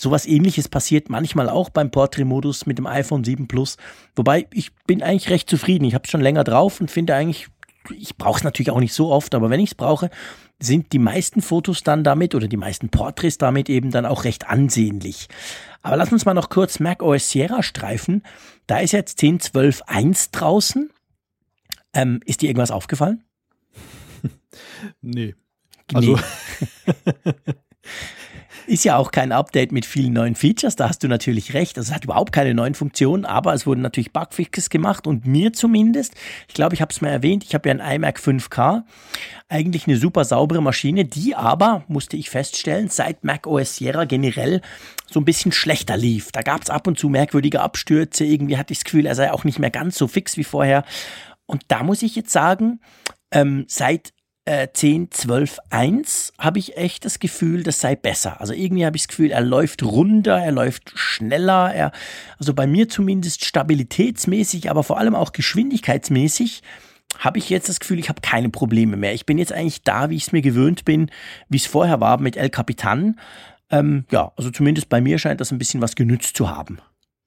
Sowas 0.00 0.24
ähnliches 0.24 0.68
passiert 0.68 1.10
manchmal 1.10 1.48
auch 1.48 1.68
beim 1.68 1.90
Portrait-Modus 1.90 2.66
mit 2.66 2.78
dem 2.78 2.86
iPhone 2.86 3.24
7 3.24 3.48
Plus. 3.48 3.76
Wobei 4.14 4.46
ich 4.52 4.72
bin 4.86 5.02
eigentlich 5.02 5.30
recht 5.30 5.50
zufrieden. 5.50 5.84
Ich 5.84 5.94
habe 5.94 6.04
es 6.04 6.10
schon 6.10 6.20
länger 6.20 6.44
drauf 6.44 6.80
und 6.80 6.92
finde 6.92 7.14
eigentlich, 7.16 7.48
ich 7.90 8.16
brauche 8.16 8.38
es 8.38 8.44
natürlich 8.44 8.70
auch 8.70 8.80
nicht 8.80 8.94
so 8.94 9.10
oft, 9.10 9.34
aber 9.34 9.50
wenn 9.50 9.60
ich 9.60 9.70
es 9.70 9.74
brauche, 9.74 10.08
sind 10.60 10.92
die 10.92 11.00
meisten 11.00 11.42
Fotos 11.42 11.82
dann 11.82 12.04
damit 12.04 12.36
oder 12.36 12.46
die 12.46 12.56
meisten 12.56 12.88
Porträts 12.88 13.36
damit 13.36 13.68
eben 13.68 13.90
dann 13.90 14.06
auch 14.06 14.22
recht 14.22 14.48
ansehnlich. 14.48 15.26
Aber 15.82 15.96
lass 15.96 16.12
uns 16.12 16.24
mal 16.24 16.34
noch 16.34 16.50
kurz 16.50 16.78
Mac 16.78 17.02
OS 17.02 17.30
Sierra 17.30 17.64
streifen. 17.64 18.22
Da 18.68 18.78
ist 18.78 18.92
jetzt 18.92 19.18
10.12.1 19.18 20.28
draußen. 20.30 20.90
Ähm, 21.94 22.20
ist 22.24 22.42
dir 22.42 22.48
irgendwas 22.48 22.70
aufgefallen? 22.70 23.24
nee. 25.00 25.34
Also. 25.92 26.16
Nee. 26.16 27.32
Ist 28.66 28.84
ja 28.84 28.96
auch 28.96 29.10
kein 29.10 29.32
Update 29.32 29.72
mit 29.72 29.84
vielen 29.84 30.12
neuen 30.12 30.36
Features, 30.36 30.76
da 30.76 30.88
hast 30.88 31.02
du 31.02 31.08
natürlich 31.08 31.52
recht. 31.52 31.76
Also 31.76 31.90
es 31.90 31.94
hat 31.94 32.04
überhaupt 32.04 32.32
keine 32.32 32.54
neuen 32.54 32.74
Funktionen, 32.74 33.24
aber 33.24 33.54
es 33.54 33.66
wurden 33.66 33.80
natürlich 33.80 34.12
Bugfixes 34.12 34.70
gemacht 34.70 35.06
und 35.06 35.26
mir 35.26 35.52
zumindest, 35.52 36.14
ich 36.46 36.54
glaube, 36.54 36.74
ich 36.74 36.80
habe 36.80 36.92
es 36.92 37.00
mal 37.00 37.08
erwähnt, 37.08 37.42
ich 37.44 37.54
habe 37.54 37.68
ja 37.68 37.74
ein 37.74 37.96
iMac 37.96 38.18
5K, 38.18 38.82
eigentlich 39.48 39.88
eine 39.88 39.96
super 39.96 40.24
saubere 40.24 40.62
Maschine, 40.62 41.04
die 41.04 41.34
aber, 41.34 41.84
musste 41.88 42.16
ich 42.16 42.30
feststellen, 42.30 42.88
seit 42.88 43.24
Mac 43.24 43.46
OS 43.46 43.76
Sierra 43.76 44.04
generell 44.04 44.62
so 45.10 45.20
ein 45.20 45.24
bisschen 45.24 45.52
schlechter 45.52 45.96
lief. 45.96 46.30
Da 46.30 46.42
gab 46.42 46.62
es 46.62 46.70
ab 46.70 46.86
und 46.86 46.98
zu 46.98 47.08
merkwürdige 47.08 47.60
Abstürze, 47.60 48.24
irgendwie 48.24 48.58
hatte 48.58 48.72
ich 48.72 48.78
das 48.78 48.84
Gefühl, 48.84 49.06
er 49.06 49.16
sei 49.16 49.32
auch 49.32 49.44
nicht 49.44 49.58
mehr 49.58 49.70
ganz 49.70 49.98
so 49.98 50.06
fix 50.06 50.36
wie 50.36 50.44
vorher. 50.44 50.84
Und 51.46 51.62
da 51.68 51.82
muss 51.82 52.02
ich 52.02 52.16
jetzt 52.16 52.32
sagen, 52.32 52.80
ähm, 53.30 53.64
seit 53.68 54.12
äh, 54.44 54.68
10, 54.72 55.10
12, 55.10 55.58
1 55.70 56.32
habe 56.38 56.58
ich 56.58 56.76
echt 56.76 57.04
das 57.04 57.18
Gefühl, 57.18 57.62
das 57.62 57.80
sei 57.80 57.94
besser. 57.94 58.40
Also 58.40 58.52
irgendwie 58.52 58.84
habe 58.84 58.96
ich 58.96 59.02
das 59.02 59.08
Gefühl, 59.08 59.30
er 59.30 59.40
läuft 59.40 59.82
runder, 59.82 60.38
er 60.38 60.52
läuft 60.52 60.92
schneller, 60.96 61.72
er, 61.72 61.92
also 62.38 62.52
bei 62.54 62.66
mir 62.66 62.88
zumindest 62.88 63.44
stabilitätsmäßig, 63.44 64.70
aber 64.70 64.82
vor 64.82 64.98
allem 64.98 65.14
auch 65.14 65.32
geschwindigkeitsmäßig 65.32 66.62
habe 67.18 67.38
ich 67.38 67.50
jetzt 67.50 67.68
das 67.68 67.78
Gefühl, 67.78 67.98
ich 67.98 68.08
habe 68.08 68.20
keine 68.20 68.48
Probleme 68.48 68.96
mehr. 68.96 69.14
Ich 69.14 69.26
bin 69.26 69.38
jetzt 69.38 69.52
eigentlich 69.52 69.82
da, 69.82 70.10
wie 70.10 70.16
ich 70.16 70.24
es 70.24 70.32
mir 70.32 70.42
gewöhnt 70.42 70.84
bin, 70.84 71.10
wie 71.48 71.58
es 71.58 71.66
vorher 71.66 72.00
war 72.00 72.18
mit 72.18 72.36
El 72.36 72.50
Capitan. 72.50 73.20
Ähm, 73.70 74.06
ja, 74.10 74.32
also 74.36 74.50
zumindest 74.50 74.88
bei 74.88 75.00
mir 75.00 75.18
scheint 75.18 75.40
das 75.40 75.52
ein 75.52 75.58
bisschen 75.58 75.80
was 75.80 75.94
genützt 75.94 76.36
zu 76.36 76.50
haben. 76.50 76.78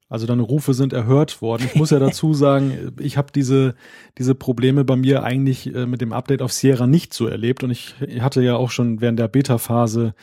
Also 0.07 0.27
deine 0.27 0.43
Rufe 0.43 0.73
sind 0.73 0.93
erhört 0.93 1.41
worden. 1.41 1.63
Ich 1.65 1.75
muss 1.75 1.89
ja 1.89 1.99
dazu 1.99 2.33
sagen, 2.33 2.93
ich 2.99 3.17
habe 3.17 3.31
diese, 3.33 3.73
diese 4.17 4.35
Probleme 4.35 4.85
bei 4.85 4.95
mir 4.95 5.23
eigentlich 5.23 5.73
äh, 5.73 5.87
mit 5.87 6.01
dem 6.01 6.13
Update 6.13 6.41
auf 6.43 6.53
Sierra 6.53 6.85
nicht 6.85 7.13
so 7.13 7.27
erlebt. 7.27 7.63
Und 7.63 7.71
ich 7.71 7.95
hatte 8.19 8.41
ja 8.43 8.55
auch 8.55 8.69
schon 8.69 9.01
während 9.01 9.17
der 9.17 9.27
Beta-Phase 9.27 10.13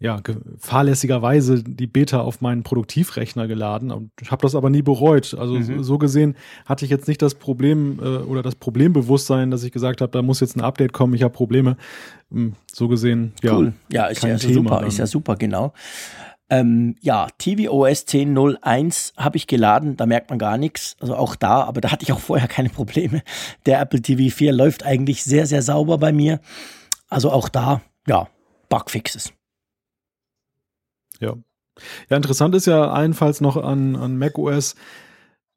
ja, 0.00 0.18
fahrlässigerweise 0.58 1.62
die 1.62 1.86
Beta 1.86 2.20
auf 2.22 2.40
meinen 2.40 2.62
Produktivrechner 2.62 3.46
geladen 3.46 3.90
und 3.90 4.10
habe 4.30 4.40
das 4.42 4.54
aber 4.54 4.70
nie 4.70 4.80
bereut. 4.80 5.36
Also 5.38 5.56
mhm. 5.56 5.82
so 5.82 5.98
gesehen 5.98 6.36
hatte 6.64 6.86
ich 6.86 6.90
jetzt 6.90 7.06
nicht 7.06 7.20
das 7.20 7.34
Problem 7.34 7.98
äh, 8.02 8.16
oder 8.16 8.42
das 8.42 8.54
Problembewusstsein, 8.54 9.50
dass 9.50 9.62
ich 9.62 9.72
gesagt 9.72 10.00
habe, 10.00 10.10
da 10.10 10.22
muss 10.22 10.40
jetzt 10.40 10.56
ein 10.56 10.62
Update 10.62 10.94
kommen, 10.94 11.12
ich 11.12 11.22
habe 11.22 11.34
Probleme. 11.34 11.76
Hm, 12.32 12.54
so 12.72 12.88
gesehen, 12.88 13.34
ja. 13.42 13.54
Cool. 13.54 13.74
Ja, 13.92 14.06
ist 14.06 14.22
ja 14.24 14.38
super, 14.38 14.86
ist 14.86 14.98
ja 14.98 15.06
super, 15.06 15.36
genau. 15.36 15.74
Ähm, 16.50 16.96
ja, 17.00 17.28
tvOS 17.38 18.06
10.01 18.08 19.12
habe 19.16 19.36
ich 19.36 19.46
geladen, 19.46 19.96
da 19.96 20.04
merkt 20.04 20.30
man 20.30 20.38
gar 20.38 20.58
nichts. 20.58 20.96
Also 20.98 21.14
auch 21.14 21.36
da, 21.36 21.62
aber 21.62 21.80
da 21.80 21.92
hatte 21.92 22.02
ich 22.02 22.12
auch 22.12 22.18
vorher 22.18 22.48
keine 22.48 22.70
Probleme. 22.70 23.22
Der 23.66 23.80
Apple 23.80 24.02
TV 24.02 24.34
4 24.34 24.52
läuft 24.52 24.84
eigentlich 24.84 25.22
sehr, 25.22 25.46
sehr 25.46 25.62
sauber 25.62 25.98
bei 25.98 26.12
mir. 26.12 26.40
Also 27.08 27.30
auch 27.30 27.48
da, 27.48 27.82
ja, 28.06 28.28
Bugfixes. 28.68 29.32
Ja. 31.20 31.36
Ja, 32.08 32.16
interessant 32.16 32.54
ist 32.54 32.66
ja 32.66 32.90
allenfalls 32.90 33.40
noch 33.40 33.56
an, 33.56 33.96
an 33.96 34.18
macOS, 34.18 34.74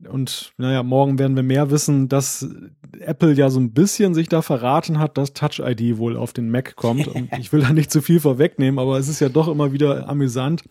und 0.08 0.54
naja, 0.58 0.84
morgen 0.84 1.20
werden 1.20 1.36
wir 1.36 1.44
mehr 1.44 1.72
wissen, 1.72 2.10
dass 2.10 2.48
Apple 3.00 3.34
ja 3.34 3.50
so 3.50 3.60
ein 3.60 3.72
bisschen 3.72 4.14
sich 4.14 4.30
da 4.30 4.42
verraten 4.42 5.00
hat, 5.00 5.18
dass 5.18 5.34
Touch 5.34 5.60
ID 5.60 5.98
wohl 5.98 6.16
auf 6.18 6.34
den 6.34 6.50
Mac 6.50 6.76
kommt. 6.76 7.08
Und 7.08 7.30
ich 7.40 7.52
will 7.52 7.62
da 7.62 7.74
nicht 7.74 7.92
zu 7.92 8.02
viel 8.02 8.20
vorwegnehmen, 8.20 8.80
aber 8.80 8.98
es 8.98 9.08
ist 9.08 9.20
ja 9.20 9.30
doch 9.30 9.48
immer 9.48 9.72
wieder 9.72 10.08
amüsant, 10.10 10.64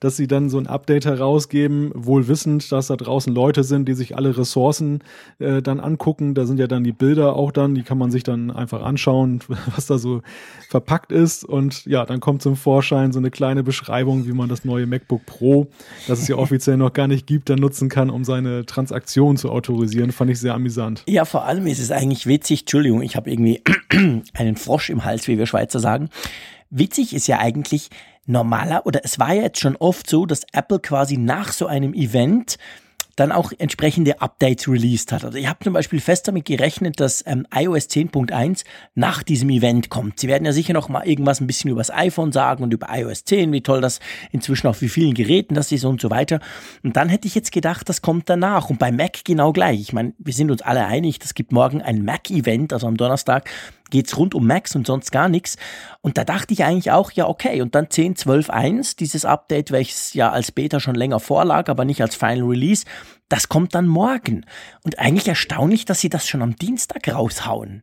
dass 0.00 0.16
sie 0.16 0.26
dann 0.26 0.50
so 0.50 0.58
ein 0.58 0.66
Update 0.66 1.04
herausgeben, 1.04 1.92
wohl 1.94 2.28
wissend, 2.28 2.70
dass 2.72 2.88
da 2.88 2.96
draußen 2.96 3.34
Leute 3.34 3.64
sind, 3.64 3.88
die 3.88 3.94
sich 3.94 4.16
alle 4.16 4.36
Ressourcen 4.36 5.00
äh, 5.38 5.62
dann 5.62 5.80
angucken. 5.80 6.34
Da 6.34 6.46
sind 6.46 6.58
ja 6.58 6.66
dann 6.66 6.84
die 6.84 6.92
Bilder 6.92 7.36
auch 7.36 7.52
dann, 7.52 7.74
die 7.74 7.82
kann 7.82 7.98
man 7.98 8.10
sich 8.10 8.22
dann 8.22 8.50
einfach 8.50 8.82
anschauen, 8.82 9.40
was 9.74 9.86
da 9.86 9.98
so 9.98 10.22
verpackt 10.68 11.12
ist. 11.12 11.44
Und 11.44 11.84
ja, 11.86 12.04
dann 12.04 12.20
kommt 12.20 12.42
zum 12.42 12.56
Vorschein 12.56 13.12
so 13.12 13.18
eine 13.18 13.30
kleine 13.30 13.62
Beschreibung, 13.62 14.26
wie 14.26 14.32
man 14.32 14.48
das 14.48 14.64
neue 14.64 14.86
MacBook 14.86 15.24
Pro, 15.26 15.68
das 16.06 16.20
es 16.20 16.28
ja 16.28 16.36
offiziell 16.48 16.76
noch 16.76 16.92
gar 16.92 17.08
nicht 17.08 17.26
gibt, 17.26 17.50
dann 17.50 17.58
nutzen 17.58 17.88
kann, 17.88 18.10
um 18.10 18.24
seine 18.24 18.66
Transaktion 18.78 19.36
zu 19.36 19.50
autorisieren, 19.50 20.12
fand 20.12 20.30
ich 20.30 20.38
sehr 20.38 20.54
amüsant. 20.54 21.02
Ja, 21.08 21.24
vor 21.24 21.44
allem 21.46 21.66
ist 21.66 21.80
es 21.80 21.90
eigentlich 21.90 22.26
witzig, 22.26 22.60
Entschuldigung, 22.60 23.02
ich 23.02 23.16
habe 23.16 23.28
irgendwie 23.28 23.60
einen 24.34 24.56
Frosch 24.56 24.88
im 24.88 25.04
Hals, 25.04 25.26
wie 25.26 25.36
wir 25.36 25.46
Schweizer 25.46 25.80
sagen. 25.80 26.10
Witzig 26.70 27.12
ist 27.12 27.26
ja 27.26 27.40
eigentlich 27.40 27.88
normaler, 28.26 28.86
oder 28.86 29.00
es 29.02 29.18
war 29.18 29.34
ja 29.34 29.42
jetzt 29.42 29.58
schon 29.58 29.74
oft 29.74 30.08
so, 30.08 30.26
dass 30.26 30.42
Apple 30.52 30.78
quasi 30.78 31.16
nach 31.16 31.52
so 31.52 31.66
einem 31.66 31.92
Event 31.92 32.56
dann 33.18 33.32
auch 33.32 33.52
entsprechende 33.58 34.20
Updates 34.20 34.68
released 34.68 35.12
hat. 35.12 35.24
Also 35.24 35.38
ich 35.38 35.48
habe 35.48 35.62
zum 35.64 35.72
Beispiel 35.72 36.00
fest 36.00 36.28
damit 36.28 36.44
gerechnet, 36.44 37.00
dass 37.00 37.24
ähm, 37.26 37.46
iOS 37.54 37.88
10.1 37.88 38.64
nach 38.94 39.22
diesem 39.22 39.50
Event 39.50 39.90
kommt. 39.90 40.20
Sie 40.20 40.28
werden 40.28 40.44
ja 40.44 40.52
sicher 40.52 40.72
noch 40.72 40.88
mal 40.88 41.06
irgendwas 41.06 41.40
ein 41.40 41.46
bisschen 41.46 41.70
über 41.70 41.80
das 41.80 41.92
iPhone 41.92 42.32
sagen 42.32 42.62
und 42.62 42.72
über 42.72 42.86
iOS 42.90 43.24
10, 43.24 43.52
wie 43.52 43.60
toll 43.60 43.80
das 43.80 44.00
inzwischen 44.30 44.68
auf 44.68 44.80
wie 44.82 44.88
vielen 44.88 45.14
Geräten 45.14 45.54
das 45.54 45.72
ist 45.72 45.84
und 45.84 46.00
so 46.00 46.10
weiter. 46.10 46.40
Und 46.82 46.96
dann 46.96 47.08
hätte 47.08 47.26
ich 47.26 47.34
jetzt 47.34 47.50
gedacht, 47.50 47.88
das 47.88 48.02
kommt 48.02 48.28
danach. 48.28 48.70
Und 48.70 48.78
bei 48.78 48.92
Mac 48.92 49.24
genau 49.24 49.52
gleich. 49.52 49.80
Ich 49.80 49.92
meine, 49.92 50.12
wir 50.18 50.32
sind 50.32 50.50
uns 50.50 50.62
alle 50.62 50.86
einig, 50.86 51.18
es 51.22 51.34
gibt 51.34 51.52
morgen 51.52 51.82
ein 51.82 52.04
Mac-Event, 52.04 52.72
also 52.72 52.86
am 52.86 52.96
Donnerstag 52.96 53.50
geht's 53.90 54.16
rund 54.16 54.34
um 54.34 54.46
Macs 54.46 54.74
und 54.76 54.86
sonst 54.86 55.12
gar 55.12 55.28
nichts. 55.28 55.56
Und 56.00 56.18
da 56.18 56.24
dachte 56.24 56.54
ich 56.54 56.64
eigentlich 56.64 56.90
auch, 56.90 57.10
ja, 57.12 57.26
okay, 57.26 57.62
und 57.62 57.74
dann 57.74 57.86
10.12.1, 57.86 58.96
dieses 58.96 59.24
Update, 59.24 59.70
welches 59.70 60.14
ja 60.14 60.30
als 60.30 60.52
Beta 60.52 60.80
schon 60.80 60.94
länger 60.94 61.20
vorlag, 61.20 61.68
aber 61.68 61.84
nicht 61.84 62.02
als 62.02 62.16
Final 62.16 62.44
Release, 62.48 62.84
das 63.28 63.48
kommt 63.48 63.74
dann 63.74 63.86
morgen. 63.86 64.44
Und 64.84 64.98
eigentlich 64.98 65.28
erstaunlich, 65.28 65.84
dass 65.84 66.00
sie 66.00 66.08
das 66.08 66.28
schon 66.28 66.42
am 66.42 66.56
Dienstag 66.56 67.08
raushauen. 67.08 67.82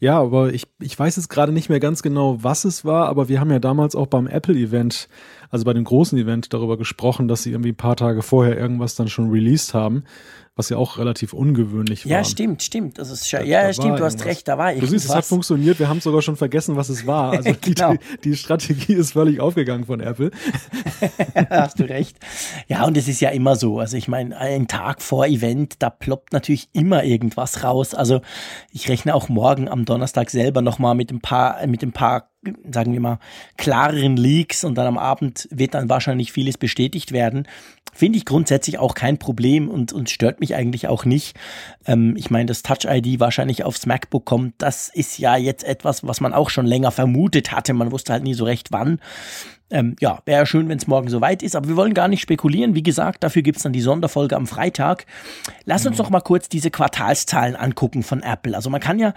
Ja, 0.00 0.20
aber 0.20 0.52
ich, 0.52 0.66
ich 0.80 0.98
weiß 0.98 1.16
jetzt 1.16 1.28
gerade 1.28 1.52
nicht 1.52 1.70
mehr 1.70 1.80
ganz 1.80 2.02
genau, 2.02 2.42
was 2.42 2.64
es 2.64 2.84
war, 2.84 3.08
aber 3.08 3.28
wir 3.28 3.40
haben 3.40 3.50
ja 3.50 3.60
damals 3.60 3.94
auch 3.94 4.08
beim 4.08 4.26
Apple-Event, 4.26 5.08
also 5.50 5.64
bei 5.64 5.72
dem 5.72 5.84
großen 5.84 6.18
Event, 6.18 6.52
darüber 6.52 6.76
gesprochen, 6.76 7.28
dass 7.28 7.44
sie 7.44 7.52
irgendwie 7.52 7.70
ein 7.70 7.76
paar 7.76 7.96
Tage 7.96 8.22
vorher 8.22 8.58
irgendwas 8.58 8.96
dann 8.96 9.08
schon 9.08 9.30
released 9.30 9.72
haben 9.72 10.04
was 10.56 10.68
ja 10.68 10.76
auch 10.76 10.98
relativ 10.98 11.32
ungewöhnlich 11.32 12.04
war. 12.04 12.12
Ja, 12.12 12.24
stimmt, 12.24 12.62
stimmt. 12.62 12.98
Das 12.98 13.10
ist 13.10 13.28
ja, 13.32 13.42
ja 13.42 13.72
stimmt, 13.72 13.98
du 13.98 14.04
hast 14.04 14.24
recht, 14.24 14.46
da 14.46 14.56
war 14.56 14.72
ich. 14.72 14.78
Du 14.78 14.86
siehst, 14.86 15.06
es 15.06 15.14
hat 15.14 15.24
funktioniert, 15.24 15.80
wir 15.80 15.88
haben 15.88 16.00
sogar 16.00 16.22
schon 16.22 16.36
vergessen, 16.36 16.76
was 16.76 16.88
es 16.88 17.06
war. 17.06 17.24
Also 17.34 17.52
genau. 17.60 17.94
die, 17.94 18.30
die, 18.30 18.36
Strategie 18.36 18.94
ist 18.94 19.12
völlig 19.12 19.40
aufgegangen 19.40 19.86
von 19.86 20.00
Apple. 20.00 20.30
hast 21.50 21.80
du 21.80 21.88
recht. 21.88 22.16
Ja, 22.68 22.84
und 22.84 22.96
es 22.96 23.08
ist 23.08 23.20
ja 23.20 23.30
immer 23.30 23.56
so. 23.56 23.80
Also 23.80 23.96
ich 23.96 24.06
meine, 24.06 24.36
ein 24.36 24.68
Tag 24.68 25.02
vor 25.02 25.26
Event, 25.26 25.76
da 25.80 25.90
ploppt 25.90 26.32
natürlich 26.32 26.68
immer 26.72 27.02
irgendwas 27.02 27.64
raus. 27.64 27.94
Also 27.94 28.20
ich 28.70 28.88
rechne 28.88 29.14
auch 29.14 29.28
morgen 29.28 29.68
am 29.68 29.84
Donnerstag 29.84 30.30
selber 30.30 30.62
nochmal 30.62 30.94
mit 30.94 31.10
ein 31.10 31.20
paar, 31.20 31.66
mit 31.66 31.82
ein 31.82 31.92
paar 31.92 32.30
sagen 32.70 32.92
wir 32.92 33.00
mal, 33.00 33.18
klareren 33.56 34.16
Leaks 34.16 34.64
und 34.64 34.76
dann 34.76 34.86
am 34.86 34.98
Abend 34.98 35.48
wird 35.50 35.74
dann 35.74 35.88
wahrscheinlich 35.88 36.32
vieles 36.32 36.58
bestätigt 36.58 37.12
werden. 37.12 37.46
Finde 37.94 38.18
ich 38.18 38.24
grundsätzlich 38.24 38.78
auch 38.78 38.94
kein 38.94 39.18
Problem 39.18 39.68
und, 39.68 39.92
und 39.92 40.10
stört 40.10 40.40
mich 40.40 40.54
eigentlich 40.54 40.88
auch 40.88 41.04
nicht. 41.04 41.36
Ähm, 41.86 42.16
ich 42.16 42.30
meine, 42.30 42.46
das 42.46 42.62
Touch-ID 42.62 43.20
wahrscheinlich 43.20 43.64
aufs 43.64 43.86
MacBook 43.86 44.24
kommt, 44.24 44.54
das 44.58 44.88
ist 44.88 45.18
ja 45.18 45.36
jetzt 45.36 45.64
etwas, 45.64 46.06
was 46.06 46.20
man 46.20 46.34
auch 46.34 46.50
schon 46.50 46.66
länger 46.66 46.90
vermutet 46.90 47.52
hatte. 47.52 47.72
Man 47.72 47.92
wusste 47.92 48.12
halt 48.12 48.24
nie 48.24 48.34
so 48.34 48.44
recht 48.44 48.72
wann. 48.72 48.98
Ähm, 49.70 49.96
ja, 50.00 50.20
wäre 50.26 50.46
schön, 50.46 50.68
wenn 50.68 50.78
es 50.78 50.86
morgen 50.86 51.08
soweit 51.08 51.42
ist, 51.42 51.56
aber 51.56 51.68
wir 51.68 51.76
wollen 51.76 51.94
gar 51.94 52.08
nicht 52.08 52.20
spekulieren. 52.20 52.74
Wie 52.74 52.82
gesagt, 52.82 53.24
dafür 53.24 53.42
gibt 53.42 53.56
es 53.56 53.62
dann 53.62 53.72
die 53.72 53.80
Sonderfolge 53.80 54.36
am 54.36 54.46
Freitag. 54.46 55.06
Lass 55.64 55.86
uns 55.86 55.96
mhm. 55.96 56.02
doch 56.02 56.10
mal 56.10 56.20
kurz 56.20 56.48
diese 56.48 56.70
Quartalszahlen 56.70 57.56
angucken 57.56 58.02
von 58.02 58.22
Apple. 58.22 58.54
Also 58.54 58.70
man 58.70 58.80
kann 58.80 58.98
ja 58.98 59.14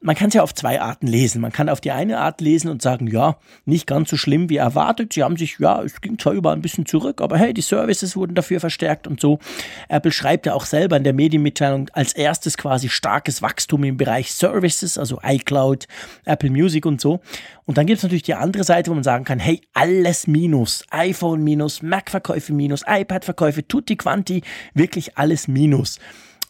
man 0.00 0.14
kann 0.14 0.28
es 0.28 0.34
ja 0.34 0.42
auf 0.42 0.54
zwei 0.54 0.80
Arten 0.80 1.06
lesen. 1.06 1.40
Man 1.40 1.50
kann 1.50 1.68
auf 1.68 1.80
die 1.80 1.90
eine 1.90 2.18
Art 2.18 2.40
lesen 2.40 2.70
und 2.70 2.82
sagen, 2.82 3.08
ja, 3.08 3.36
nicht 3.64 3.86
ganz 3.86 4.10
so 4.10 4.16
schlimm 4.16 4.48
wie 4.48 4.56
erwartet. 4.56 5.12
Sie 5.12 5.24
haben 5.24 5.36
sich, 5.36 5.58
ja, 5.58 5.82
es 5.82 6.00
ging 6.00 6.18
zwar 6.18 6.34
überall 6.34 6.56
ein 6.56 6.62
bisschen 6.62 6.86
zurück, 6.86 7.20
aber 7.20 7.36
hey, 7.36 7.52
die 7.52 7.62
Services 7.62 8.14
wurden 8.14 8.34
dafür 8.34 8.60
verstärkt 8.60 9.08
und 9.08 9.20
so. 9.20 9.40
Apple 9.88 10.12
schreibt 10.12 10.46
ja 10.46 10.54
auch 10.54 10.66
selber 10.66 10.96
in 10.96 11.04
der 11.04 11.14
Medienmitteilung 11.14 11.88
als 11.92 12.12
erstes 12.12 12.56
quasi 12.56 12.88
starkes 12.88 13.42
Wachstum 13.42 13.82
im 13.84 13.96
Bereich 13.96 14.32
Services, 14.32 14.98
also 14.98 15.18
iCloud, 15.22 15.88
Apple 16.24 16.50
Music 16.50 16.86
und 16.86 17.00
so. 17.00 17.20
Und 17.64 17.76
dann 17.76 17.86
gibt 17.86 17.98
es 17.98 18.02
natürlich 18.04 18.22
die 18.22 18.34
andere 18.34 18.64
Seite, 18.64 18.90
wo 18.90 18.94
man 18.94 19.04
sagen 19.04 19.24
kann, 19.24 19.40
hey, 19.40 19.60
alles 19.74 20.26
minus, 20.26 20.84
iPhone 20.90 21.42
minus, 21.42 21.82
Mac-Verkäufe 21.82 22.52
minus, 22.52 22.82
iPad-Verkäufe, 22.86 23.66
tutti 23.66 23.96
quanti, 23.96 24.42
wirklich 24.74 25.18
alles 25.18 25.48
minus. 25.48 25.98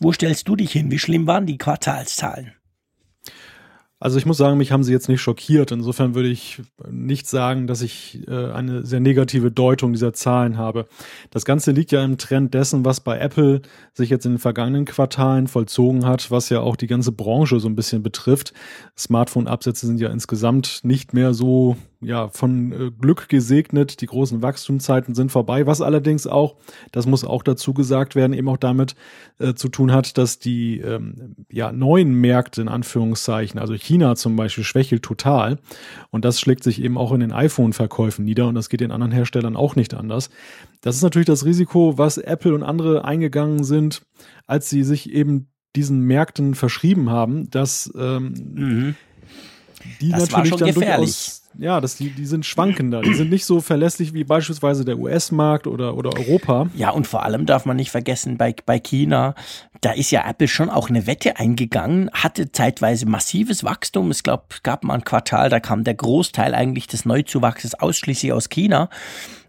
Wo 0.00 0.12
stellst 0.12 0.47
du 0.47 0.55
dich 0.55 0.73
hin? 0.73 0.90
Wie 0.90 0.99
schlimm 0.99 1.26
waren 1.26 1.47
die 1.47 1.59
Quartalszahlen? 1.59 2.58
Also 4.00 4.17
ich 4.17 4.26
muss 4.26 4.37
sagen, 4.37 4.59
mich 4.59 4.71
haben 4.71 4.85
sie 4.85 4.93
jetzt 4.93 5.09
nicht 5.09 5.21
schockiert. 5.21 5.73
Insofern 5.73 6.14
würde 6.14 6.28
ich 6.28 6.62
nicht 6.88 7.26
sagen, 7.26 7.67
dass 7.67 7.83
ich 7.83 8.21
äh, 8.28 8.52
eine 8.52 8.87
sehr 8.87 9.00
negative 9.00 9.50
Deutung 9.50 9.93
dieser 9.93 10.12
Zahlen 10.12 10.57
habe. 10.57 10.87
Das 11.31 11.45
Ganze 11.45 11.73
liegt 11.73 11.90
ja 11.90 12.05
im 12.05 12.17
Trend 12.17 12.55
dessen, 12.55 12.85
was 12.85 13.00
bei 13.00 13.19
Apple 13.19 13.61
sich 13.95 14.09
jetzt 14.09 14.25
in 14.25 14.35
den 14.35 14.38
vergangenen 14.38 14.85
Quartalen 14.85 15.49
vollzogen 15.49 16.07
hat, 16.07 16.31
was 16.31 16.49
ja 16.49 16.61
auch 16.61 16.76
die 16.76 16.87
ganze 16.87 17.11
Branche 17.11 17.59
so 17.59 17.69
ein 17.69 17.75
bisschen 17.75 18.05
betrifft. 18.05 18.52
Smartphone-Absätze 18.97 19.87
sind 19.87 20.00
ja 20.00 20.11
insgesamt 20.11 20.81
nicht 20.85 21.12
mehr 21.12 21.35
so 21.35 21.76
ja, 22.00 22.28
von 22.28 22.73
äh, 22.73 22.90
Glück 22.90 23.28
gesegnet. 23.28 24.00
Die 24.00 24.07
großen 24.07 24.40
Wachstumszeiten 24.40 25.14
sind 25.14 25.33
vorbei, 25.33 25.67
was 25.67 25.81
allerdings 25.81 26.26
auch, 26.26 26.57
das 26.93 27.07
muss 27.07 27.25
auch 27.25 27.43
dazu 27.43 27.75
gesagt 27.75 28.14
werden, 28.14 28.33
eben 28.33 28.49
auch 28.49 28.57
damit 28.57 28.95
äh, 29.38 29.55
zu 29.55 29.69
tun 29.69 29.93
hat, 29.93 30.17
dass 30.17 30.38
die 30.38 30.78
ähm, 30.78 31.35
ja, 31.50 31.73
neuen 31.73 32.14
Märkte 32.14 32.62
in 32.62 32.69
Anführungszeichen, 32.69 33.59
also 33.59 33.75
China 33.75 34.14
zum 34.14 34.37
Beispiel, 34.37 34.64
schwächelt 34.64 35.02
total. 35.02 35.59
Und 36.11 36.25
das 36.25 36.40
schlägt 36.40 36.62
sich 36.62 36.83
eben 36.83 36.97
auch 36.97 37.12
in 37.12 37.21
den 37.21 37.33
iPhone-Verkäufen 37.33 38.25
nieder 38.25 38.47
und 38.47 38.55
das 38.55 38.69
geht 38.69 38.81
den 38.81 38.93
anderen 38.93 39.12
Herstellern 39.12 39.57
auch 39.57 39.75
nicht 39.75 39.95
anders. 39.95 40.31
Das 40.81 40.95
ist 40.95 41.02
natürlich 41.02 41.26
das 41.26 41.45
Risiko, 41.45 41.99
was 41.99 42.19
Apple 42.19 42.55
und 42.55 42.62
andere 42.62 43.05
eingegangen 43.05 43.64
sind, 43.64 44.02
als 44.47 44.71
sie 44.71 44.85
sich 44.85 45.12
eben 45.12 45.49
diesen 45.75 46.00
Märkten 46.00 46.55
verschrieben 46.55 47.11
haben, 47.11 47.50
dass 47.50 47.93
ähm, 47.97 48.35
mhm. 48.55 48.95
die 50.00 50.11
das 50.11 50.31
natürlich 50.31 50.57
dann 50.57 50.69
gefährlich. 50.69 50.97
durchaus 50.97 51.48
ja, 51.59 51.81
das, 51.81 51.97
die, 51.97 52.11
die 52.11 52.25
sind 52.25 52.47
schwankender. 52.47 53.03
Die 53.03 53.15
sind 53.15 53.31
nicht 53.31 53.45
so 53.45 53.61
verlässlich 53.61 54.15
wie 54.15 54.23
beispielsweise 54.23 54.85
der 54.85 54.99
US-Markt 54.99 55.67
oder, 55.67 55.97
oder 55.97 56.17
Europa. 56.17 56.69
Ja, 56.77 56.91
und 56.91 57.07
vor 57.07 57.25
allem 57.25 57.47
darf 57.47 57.67
man 57.67 57.77
nicht 57.77 57.91
vergessen, 57.91 58.38
bei, 58.38 58.55
bei 58.65 58.79
China, 58.79 59.35
da 59.81 59.91
ist 59.91 60.12
ja 60.12 60.29
Apple 60.29 60.47
schon 60.47 60.71
auch 60.71 60.88
eine 60.88 61.09
Wette 61.09 61.37
eingegangen, 61.37 62.11
hatte 62.12 62.53
zeitweise 62.53 63.07
massives 63.07 63.65
Wachstum. 63.65 64.11
Es 64.11 64.23
gab 64.23 64.85
mal 64.85 64.95
ein 64.95 65.05
Quartal, 65.05 65.50
da 65.50 65.59
kam 65.59 65.83
der 65.83 65.95
Großteil 65.95 66.55
eigentlich 66.55 66.87
des 66.87 67.05
Neuzuwachses 67.05 67.75
ausschließlich 67.75 68.33
aus 68.33 68.49
China. 68.49 68.88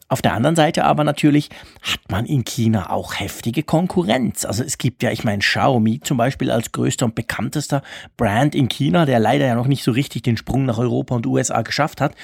Auf 0.09 0.23
der 0.23 0.33
anderen 0.33 0.55
Seite 0.55 0.85
aber 0.85 1.03
natürlich 1.03 1.49
hat 1.83 1.99
man 2.09 2.25
in 2.25 2.43
China 2.43 2.89
auch 2.89 3.19
heftige 3.19 3.61
Konkurrenz. 3.61 4.43
Also 4.43 4.63
es 4.63 4.79
gibt 4.79 5.03
ja, 5.03 5.11
ich 5.11 5.23
meine, 5.23 5.39
Xiaomi 5.39 5.99
zum 5.99 6.17
Beispiel 6.17 6.49
als 6.49 6.71
größter 6.71 7.05
und 7.05 7.13
bekanntester 7.13 7.83
Brand 8.17 8.55
in 8.55 8.69
China, 8.69 9.05
der 9.05 9.19
leider 9.19 9.45
ja 9.45 9.53
noch 9.53 9.67
nicht 9.67 9.83
so 9.83 9.91
richtig 9.91 10.23
den 10.23 10.35
Sprung 10.35 10.65
nach 10.65 10.79
Europa 10.79 11.13
und 11.13 11.27
USA 11.27 11.61
geschafft 11.61 12.01
hat. 12.01 12.15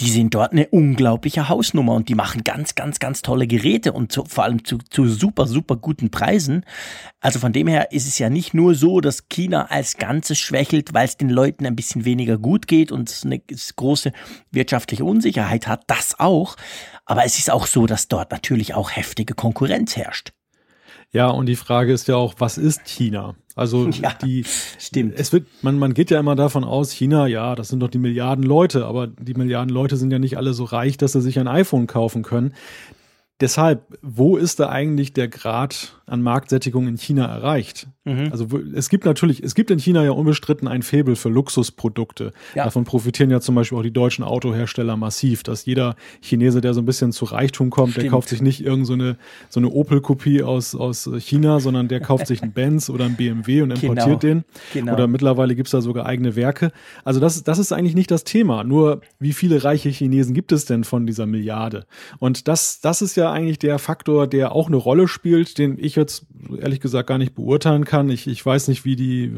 Die 0.00 0.10
sind 0.10 0.34
dort 0.34 0.50
eine 0.50 0.66
unglaubliche 0.68 1.48
Hausnummer 1.48 1.94
und 1.94 2.08
die 2.08 2.16
machen 2.16 2.42
ganz, 2.42 2.74
ganz, 2.74 2.98
ganz 2.98 3.22
tolle 3.22 3.46
Geräte 3.46 3.92
und 3.92 4.10
zu, 4.10 4.24
vor 4.24 4.42
allem 4.42 4.64
zu, 4.64 4.78
zu 4.78 5.06
super, 5.06 5.46
super 5.46 5.76
guten 5.76 6.10
Preisen. 6.10 6.64
Also 7.20 7.38
von 7.38 7.52
dem 7.52 7.68
her 7.68 7.92
ist 7.92 8.08
es 8.08 8.18
ja 8.18 8.28
nicht 8.28 8.54
nur 8.54 8.74
so, 8.74 9.00
dass 9.00 9.28
China 9.28 9.66
als 9.70 9.98
Ganzes 9.98 10.38
schwächelt, 10.38 10.94
weil 10.94 11.04
es 11.04 11.16
den 11.16 11.28
Leuten 11.30 11.64
ein 11.64 11.76
bisschen 11.76 12.04
weniger 12.04 12.38
gut 12.38 12.66
geht 12.66 12.90
und 12.90 13.08
es 13.08 13.24
eine 13.24 13.40
große 13.76 14.10
wirtschaftliche 14.50 15.04
Unsicherheit 15.04 15.68
hat. 15.68 15.84
Das 15.86 16.18
auch. 16.18 16.56
Aber 17.10 17.24
es 17.24 17.40
ist 17.40 17.50
auch 17.50 17.66
so, 17.66 17.86
dass 17.86 18.06
dort 18.06 18.30
natürlich 18.30 18.74
auch 18.74 18.92
heftige 18.92 19.34
Konkurrenz 19.34 19.96
herrscht. 19.96 20.30
Ja, 21.10 21.26
und 21.26 21.46
die 21.46 21.56
Frage 21.56 21.92
ist 21.92 22.06
ja 22.06 22.14
auch, 22.14 22.34
was 22.38 22.56
ist 22.56 22.84
China? 22.84 23.34
Also 23.56 23.88
ja, 24.00 24.12
die 24.14 24.44
stimmt. 24.78 25.14
Es 25.16 25.32
wird, 25.32 25.48
man, 25.60 25.76
man 25.76 25.92
geht 25.92 26.12
ja 26.12 26.20
immer 26.20 26.36
davon 26.36 26.62
aus, 26.62 26.92
China, 26.92 27.26
ja, 27.26 27.56
das 27.56 27.66
sind 27.66 27.80
doch 27.80 27.88
die 27.88 27.98
Milliarden 27.98 28.44
Leute, 28.44 28.86
aber 28.86 29.08
die 29.08 29.34
Milliarden 29.34 29.74
Leute 29.74 29.96
sind 29.96 30.12
ja 30.12 30.20
nicht 30.20 30.36
alle 30.36 30.54
so 30.54 30.62
reich, 30.62 30.98
dass 30.98 31.10
sie 31.10 31.20
sich 31.20 31.40
ein 31.40 31.48
iPhone 31.48 31.88
kaufen 31.88 32.22
können. 32.22 32.54
Deshalb, 33.40 33.98
wo 34.02 34.36
ist 34.36 34.60
da 34.60 34.68
eigentlich 34.68 35.12
der 35.12 35.26
Grad 35.26 35.99
an 36.10 36.22
Marktsättigung 36.22 36.88
in 36.88 36.96
China 36.96 37.26
erreicht? 37.26 37.88
Mhm. 38.04 38.28
Also 38.30 38.46
es 38.74 38.88
gibt 38.88 39.04
natürlich, 39.04 39.42
es 39.42 39.54
gibt 39.54 39.70
in 39.70 39.78
China 39.78 40.04
ja 40.04 40.10
unbestritten 40.10 40.68
ein 40.68 40.82
Faible 40.82 41.16
für 41.16 41.28
Luxusprodukte. 41.28 42.32
Ja. 42.54 42.64
Davon 42.64 42.84
profitieren 42.84 43.30
ja 43.30 43.40
zum 43.40 43.54
Beispiel 43.54 43.78
auch 43.78 43.82
die 43.82 43.92
deutschen 43.92 44.24
Autohersteller 44.24 44.96
massiv, 44.96 45.42
dass 45.42 45.66
jeder 45.66 45.96
Chinese, 46.20 46.60
der 46.60 46.74
so 46.74 46.80
ein 46.80 46.86
bisschen 46.86 47.12
zu 47.12 47.26
Reichtum 47.26 47.70
kommt, 47.70 47.92
Stimmt. 47.92 48.04
der 48.04 48.10
kauft 48.10 48.28
sich 48.28 48.42
nicht 48.42 48.60
irgendeine 48.60 48.86
so 48.86 48.92
eine, 48.92 49.16
so 49.48 49.60
eine 49.60 49.68
Opel-Kopie 49.68 50.42
aus, 50.42 50.74
aus 50.74 51.08
China, 51.18 51.60
sondern 51.60 51.88
der 51.88 52.00
kauft 52.00 52.26
sich 52.26 52.42
einen 52.42 52.52
Benz 52.54 52.90
oder 52.90 53.04
einen 53.04 53.16
BMW 53.16 53.62
und 53.62 53.70
importiert 53.70 54.06
genau. 54.06 54.16
den. 54.16 54.44
Genau. 54.72 54.94
Oder 54.94 55.06
mittlerweile 55.06 55.54
gibt's 55.54 55.70
da 55.70 55.80
sogar 55.80 56.06
eigene 56.06 56.36
Werke. 56.36 56.72
Also 57.04 57.20
das, 57.20 57.42
das 57.44 57.58
ist 57.58 57.72
eigentlich 57.72 57.94
nicht 57.94 58.10
das 58.10 58.24
Thema. 58.24 58.64
Nur 58.64 59.02
wie 59.18 59.32
viele 59.32 59.62
reiche 59.62 59.90
Chinesen 59.90 60.34
gibt 60.34 60.52
es 60.52 60.64
denn 60.64 60.84
von 60.84 61.06
dieser 61.06 61.26
Milliarde? 61.26 61.86
Und 62.18 62.48
das, 62.48 62.80
das 62.80 63.02
ist 63.02 63.16
ja 63.16 63.30
eigentlich 63.30 63.58
der 63.58 63.78
Faktor, 63.78 64.26
der 64.26 64.52
auch 64.52 64.66
eine 64.66 64.76
Rolle 64.76 65.06
spielt, 65.06 65.58
den 65.58 65.76
ich 65.78 65.96
jetzt 66.00 66.26
ehrlich 66.60 66.80
gesagt 66.80 67.08
gar 67.08 67.18
nicht 67.18 67.34
beurteilen 67.34 67.84
kann. 67.84 68.10
Ich, 68.10 68.26
ich 68.26 68.44
weiß 68.44 68.68
nicht, 68.68 68.84
wie 68.84 68.96
die, 68.96 69.36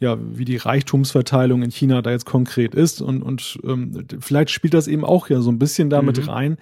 ja, 0.00 0.16
wie 0.20 0.44
die 0.44 0.56
Reichtumsverteilung 0.56 1.62
in 1.62 1.70
China 1.70 2.02
da 2.02 2.10
jetzt 2.10 2.26
konkret 2.26 2.74
ist 2.74 3.02
und, 3.02 3.22
und 3.22 3.58
ähm, 3.64 4.04
vielleicht 4.20 4.50
spielt 4.50 4.74
das 4.74 4.88
eben 4.88 5.04
auch 5.04 5.28
ja 5.28 5.40
so 5.40 5.50
ein 5.50 5.58
bisschen 5.58 5.90
damit 5.90 6.22
mhm. 6.22 6.28
rein, 6.28 6.58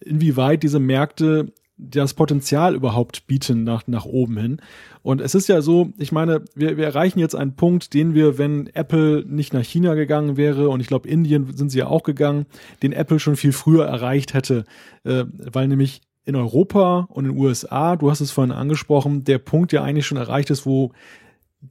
inwieweit 0.00 0.62
diese 0.62 0.80
Märkte 0.80 1.52
das 1.78 2.14
Potenzial 2.14 2.74
überhaupt 2.74 3.26
bieten 3.26 3.64
nach, 3.64 3.86
nach 3.86 4.06
oben 4.06 4.38
hin. 4.38 4.60
Und 5.02 5.20
es 5.20 5.34
ist 5.34 5.48
ja 5.48 5.60
so, 5.60 5.92
ich 5.98 6.10
meine, 6.10 6.42
wir, 6.54 6.76
wir 6.76 6.86
erreichen 6.86 7.18
jetzt 7.18 7.34
einen 7.34 7.54
Punkt, 7.54 7.92
den 7.92 8.14
wir, 8.14 8.38
wenn 8.38 8.68
Apple 8.68 9.24
nicht 9.26 9.52
nach 9.52 9.62
China 9.62 9.94
gegangen 9.94 10.36
wäre, 10.36 10.70
und 10.70 10.80
ich 10.80 10.86
glaube, 10.86 11.08
Indien 11.08 11.54
sind 11.54 11.70
sie 11.70 11.78
ja 11.78 11.86
auch 11.86 12.02
gegangen, 12.02 12.46
den 12.82 12.92
Apple 12.92 13.20
schon 13.20 13.36
viel 13.36 13.52
früher 13.52 13.84
erreicht 13.84 14.32
hätte, 14.32 14.64
äh, 15.04 15.24
weil 15.36 15.68
nämlich 15.68 16.00
in 16.26 16.36
Europa 16.36 17.06
und 17.08 17.24
in 17.24 17.32
den 17.32 17.40
USA, 17.40 17.96
du 17.96 18.10
hast 18.10 18.20
es 18.20 18.32
vorhin 18.32 18.52
angesprochen, 18.52 19.24
der 19.24 19.38
Punkt 19.38 19.72
ja 19.72 19.82
eigentlich 19.82 20.06
schon 20.06 20.18
erreicht 20.18 20.50
ist, 20.50 20.66
wo 20.66 20.92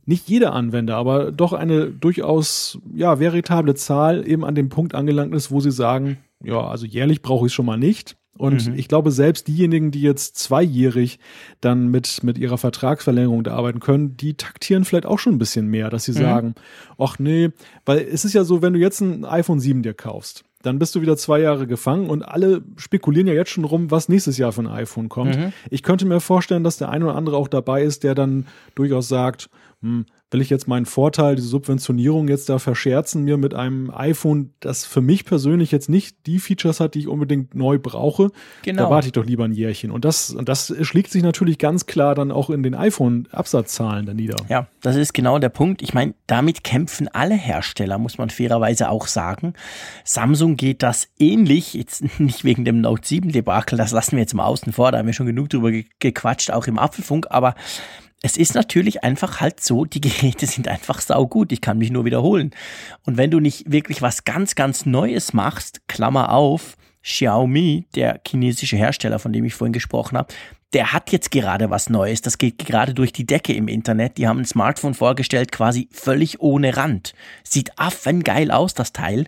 nicht 0.05 0.27
jeder 0.27 0.53
Anwender, 0.53 0.95
aber 0.95 1.31
doch 1.31 1.53
eine 1.53 1.88
durchaus 1.91 2.79
ja 2.93 3.19
veritable 3.19 3.75
Zahl 3.75 4.27
eben 4.27 4.43
an 4.43 4.55
dem 4.55 4.69
Punkt 4.69 4.95
angelangt 4.95 5.35
ist, 5.35 5.51
wo 5.51 5.59
sie 5.59 5.71
sagen, 5.71 6.17
ja, 6.43 6.59
also 6.59 6.85
jährlich 6.85 7.21
brauche 7.21 7.45
ich 7.45 7.51
es 7.51 7.53
schon 7.53 7.65
mal 7.65 7.77
nicht. 7.77 8.17
Und 8.38 8.68
mhm. 8.68 8.75
ich 8.75 8.88
glaube, 8.88 9.12
selbst 9.12 9.48
diejenigen, 9.48 9.92
die 9.92 10.01
jetzt 10.01 10.38
zweijährig 10.38 11.20
dann 11.62 11.88
mit, 11.88 12.24
mit 12.24 12.38
ihrer 12.38 12.58
Vertragsverlängerung 12.58 13.44
da 13.44 13.56
arbeiten 13.56 13.80
können, 13.80 14.18
die 14.18 14.34
taktieren 14.34 14.84
vielleicht 14.84 15.06
auch 15.06 15.20
schon 15.20 15.36
ein 15.36 15.39
bisschen 15.39 15.68
mehr, 15.68 15.89
dass 15.89 16.06
sie 16.06 16.12
mhm. 16.12 16.18
sagen, 16.18 16.56
ach 16.98 17.18
nee, 17.18 17.51
weil 17.86 18.00
es 18.00 18.25
ist 18.25 18.34
ja 18.34 18.44
so, 18.44 18.62
wenn 18.62 18.74
du 18.74 18.80
jetzt 18.80 19.00
ein 19.00 19.24
iPhone 19.24 19.60
7 19.60 19.84
dir 19.84 19.94
kaufst, 19.94 20.44
dann 20.63 20.80
bist 20.80 20.96
du 20.96 21.01
wieder 21.01 21.15
zwei 21.15 21.39
Jahre 21.39 21.68
gefangen 21.68 22.10
und 22.10 22.24
alle 22.24 22.63
spekulieren 22.75 23.27
ja 23.27 23.34
jetzt 23.34 23.51
schon 23.51 23.65
rum, 23.65 23.92
was 23.92 24.10
nächstes 24.10 24.38
Jahr 24.38 24.51
für 24.51 24.62
ein 24.62 24.68
iPhone 24.68 25.10
kommt. 25.10 25.38
Mhm. 25.38 25.54
Ich 25.70 25.84
könnte 25.84 26.06
mir 26.06 26.20
vorstellen, 26.20 26.63
dass 26.63 26.77
der 26.77 26.89
eine 26.89 27.06
oder 27.06 27.15
andere 27.15 27.38
auch 27.38 27.48
dabei 27.48 27.84
ist, 27.84 28.04
der 28.04 28.15
dann 28.15 28.48
durchaus 28.74 29.08
sagt, 29.08 29.50
hm, 29.82 30.06
will 30.32 30.41
ich 30.41 30.50
jetzt 30.50 30.67
meinen 30.67 30.86
Vorteil, 30.86 31.36
diese 31.36 31.48
Subventionierung 31.48 32.27
jetzt 32.27 32.50
da 32.50 32.60
verscherzen, 32.60 33.24
mir 33.24 33.38
mit 33.38 33.53
einem 33.53 33.91
iPhone, 33.91 34.53
das 34.60 34.84
für 34.84 35.01
mich 35.01 35.24
persönlich 35.24 35.72
jetzt 35.72 35.88
nicht 35.88 36.25
die 36.25 36.39
Features 36.39 36.79
hat, 36.79 36.96
die 36.96 37.00
ich 37.00 37.08
unbedingt 37.08 37.53
neu 37.53 37.77
brauche. 37.77 38.32
Genau. 38.63 38.84
Da 38.84 38.89
warte 38.89 39.08
ich 39.08 39.13
doch 39.13 39.25
lieber 39.25 39.46
ein 39.46 39.51
Jährchen. 39.51 39.91
Und 39.91 40.03
das, 40.03 40.32
und 40.32 40.50
das 40.50 40.74
schlägt 40.82 41.12
sich 41.12 41.22
natürlich 41.22 41.60
ganz 41.60 41.86
klar 41.86 42.15
dann 42.15 42.32
auch 42.32 42.50
in 42.50 42.63
den 42.63 42.73
iPhone-Absatzzahlen 42.73 44.06
dann 44.06 44.15
nieder. 44.15 44.38
Ja, 44.49 44.67
das 44.82 44.95
ist 44.95 45.13
genau 45.13 45.38
der 45.38 45.49
Punkt. 45.49 45.82
Ich 45.82 45.93
meine, 45.93 46.15
damit 46.28 46.63
kämpfen 46.63 47.08
alle 47.08 47.36
Hersteller, 47.36 47.97
muss 47.99 48.17
man 48.17 48.30
fairerweise 48.30 48.89
auch 48.89 49.08
sagen. 49.08 49.54
Samsung 50.04 50.58
geht 50.58 50.82
das 50.82 51.08
ähnlich, 51.19 51.76
jetzt 51.76 52.04
nicht 52.19 52.43
wegen 52.43 52.65
dem 52.65 52.82
Note 52.82 53.08
7 53.08 53.32
Debakel, 53.32 53.78
das 53.78 53.91
lassen 53.91 54.13
wir 54.13 54.19
jetzt 54.19 54.34
mal 54.34 54.45
außen 54.45 54.73
vor, 54.73 54.91
da 54.91 54.97
haben 54.97 55.06
wir 55.06 55.13
schon 55.13 55.28
genug 55.28 55.49
drüber 55.49 55.71
gequatscht, 55.99 56.52
auch 56.52 56.67
im 56.67 56.80
Apfelfunk, 56.80 57.28
aber 57.30 57.56
es 58.25 58.38
ist 58.38 58.55
natürlich 58.55 59.03
einfach 59.03 59.39
halt 59.39 59.61
so, 59.61 59.85
die 59.85 60.01
Geräte 60.01 60.47
sind 60.47 60.67
einfach 60.67 60.99
saugut. 60.99 61.51
Ich 61.51 61.61
kann 61.61 61.77
mich 61.77 61.91
nur 61.91 62.05
wiederholen. 62.05 62.51
Und 63.05 63.17
wenn 63.17 63.29
du 63.29 63.39
nicht 63.39 63.71
wirklich 63.71 64.01
was 64.01 64.23
ganz, 64.23 64.55
ganz 64.55 64.88
Neues 64.88 65.33
machst, 65.33 65.88
Klammer 65.88 66.31
auf, 66.31 66.75
Xiaomi, 67.03 67.85
der 67.93 68.19
chinesische 68.27 68.77
Hersteller, 68.77 69.19
von 69.19 69.31
dem 69.31 69.45
ich 69.45 69.53
vorhin 69.53 69.73
gesprochen 69.73 70.17
habe, 70.17 70.33
der 70.75 70.91
hat 70.91 71.13
jetzt 71.13 71.31
gerade 71.31 71.69
was 71.69 71.89
Neues. 71.89 72.21
Das 72.21 72.38
geht 72.38 72.57
gerade 72.59 72.93
durch 72.93 73.13
die 73.13 73.25
Decke 73.25 73.53
im 73.53 73.69
Internet. 73.69 74.17
Die 74.17 74.27
haben 74.27 74.39
ein 74.39 74.45
Smartphone 74.45 74.93
vorgestellt, 74.93 75.53
quasi 75.53 75.88
völlig 75.89 76.41
ohne 76.41 76.75
Rand. 76.75 77.13
Sieht 77.43 77.71
affengeil 77.79 78.51
aus, 78.51 78.73
das 78.73 78.91
Teil. 78.91 79.25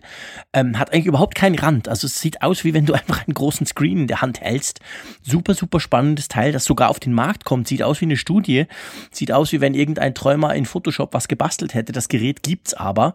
Ähm, 0.52 0.78
hat 0.78 0.92
eigentlich 0.92 1.06
überhaupt 1.06 1.34
keinen 1.34 1.58
Rand. 1.58 1.88
Also 1.88 2.06
es 2.06 2.20
sieht 2.20 2.42
aus, 2.42 2.64
wie 2.64 2.74
wenn 2.74 2.84
du 2.84 2.92
einfach 2.98 3.26
einen 3.26 3.32
großen 3.32 3.66
Screen 3.66 4.02
in 4.02 4.06
der 4.08 4.20
Hand 4.20 4.42
hältst. 4.42 4.80
Super, 5.22 5.54
super 5.54 5.80
spannendes 5.80 6.28
Teil, 6.28 6.52
das 6.52 6.66
sogar 6.66 6.90
auf 6.90 7.00
den 7.00 7.14
Markt 7.14 7.46
kommt. 7.46 7.66
Sieht 7.66 7.82
aus 7.82 8.02
wie 8.02 8.04
eine 8.04 8.18
Studie. 8.18 8.66
Sieht 9.10 9.32
aus, 9.32 9.50
wie 9.50 9.62
wenn 9.62 9.72
irgendein 9.72 10.14
Träumer 10.14 10.54
in 10.54 10.66
Photoshop 10.66 11.14
was 11.14 11.28
gebastelt 11.28 11.72
hätte. 11.72 11.92
Das 11.92 12.08
Gerät 12.08 12.42
gibt's 12.42 12.74
aber. 12.74 13.14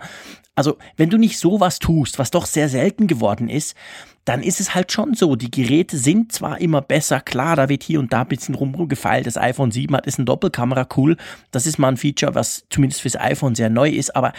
Also, 0.56 0.78
wenn 0.98 1.12
du 1.12 1.18
nicht 1.18 1.38
sowas 1.38 1.78
tust, 1.78 2.18
was 2.18 2.32
doch 2.32 2.48
sehr 2.48 2.70
selten 2.70 3.06
geworden 3.06 3.50
ist, 3.50 3.76
dann 4.26 4.42
ist 4.42 4.60
es 4.60 4.74
halt 4.74 4.92
schon 4.92 5.14
so. 5.14 5.36
Die 5.36 5.52
Geräte 5.52 5.98
sind 5.98 6.32
zwar 6.32 6.62
immer 6.62 6.82
besser, 6.82 7.20
klar, 7.20 7.56
da 7.56 7.70
wird 7.70 7.84
hier 7.84 8.00
und 8.00 8.14
da 8.14 8.22
ein 8.22 8.28
bisschen 8.28 8.56
rumgefeilt. 8.56 9.28
Das 9.28 9.38
iPhone 9.38 9.72
7 9.72 9.96
hat 9.96 10.08
ist 10.08 10.20
ein 10.20 10.26
Doppelkamera, 10.26 10.88
cool. 10.96 11.18
Das 11.52 11.68
ist 11.68 11.78
mal 11.78 11.90
ein 11.90 11.98
Feature, 11.98 12.36
was 12.36 12.66
zumindest 12.70 13.02
fürs 13.02 13.20
iPhone 13.20 13.56
sehr 13.56 13.70
neu 13.70 13.90
ist, 13.90 14.16
aber 14.16 14.34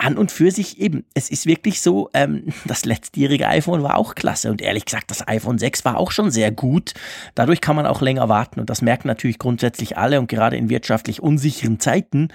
an 0.00 0.16
und 0.16 0.32
für 0.32 0.50
sich 0.50 0.80
eben, 0.80 1.04
es 1.14 1.30
ist 1.30 1.46
wirklich 1.46 1.80
so, 1.80 2.10
ähm, 2.14 2.44
das 2.64 2.84
letztjährige 2.84 3.46
iPhone 3.48 3.82
war 3.82 3.96
auch 3.96 4.14
klasse 4.14 4.50
und 4.50 4.62
ehrlich 4.62 4.84
gesagt, 4.84 5.10
das 5.10 5.26
iPhone 5.28 5.58
6 5.58 5.84
war 5.84 5.96
auch 5.96 6.10
schon 6.10 6.30
sehr 6.30 6.50
gut. 6.50 6.94
Dadurch 7.34 7.60
kann 7.60 7.76
man 7.76 7.86
auch 7.86 8.00
länger 8.00 8.28
warten 8.28 8.60
und 8.60 8.70
das 8.70 8.82
merken 8.82 9.08
natürlich 9.08 9.38
grundsätzlich 9.38 9.96
alle 9.96 10.18
und 10.18 10.28
gerade 10.28 10.56
in 10.56 10.68
wirtschaftlich 10.68 11.22
unsicheren 11.22 11.80
Zeiten 11.80 12.28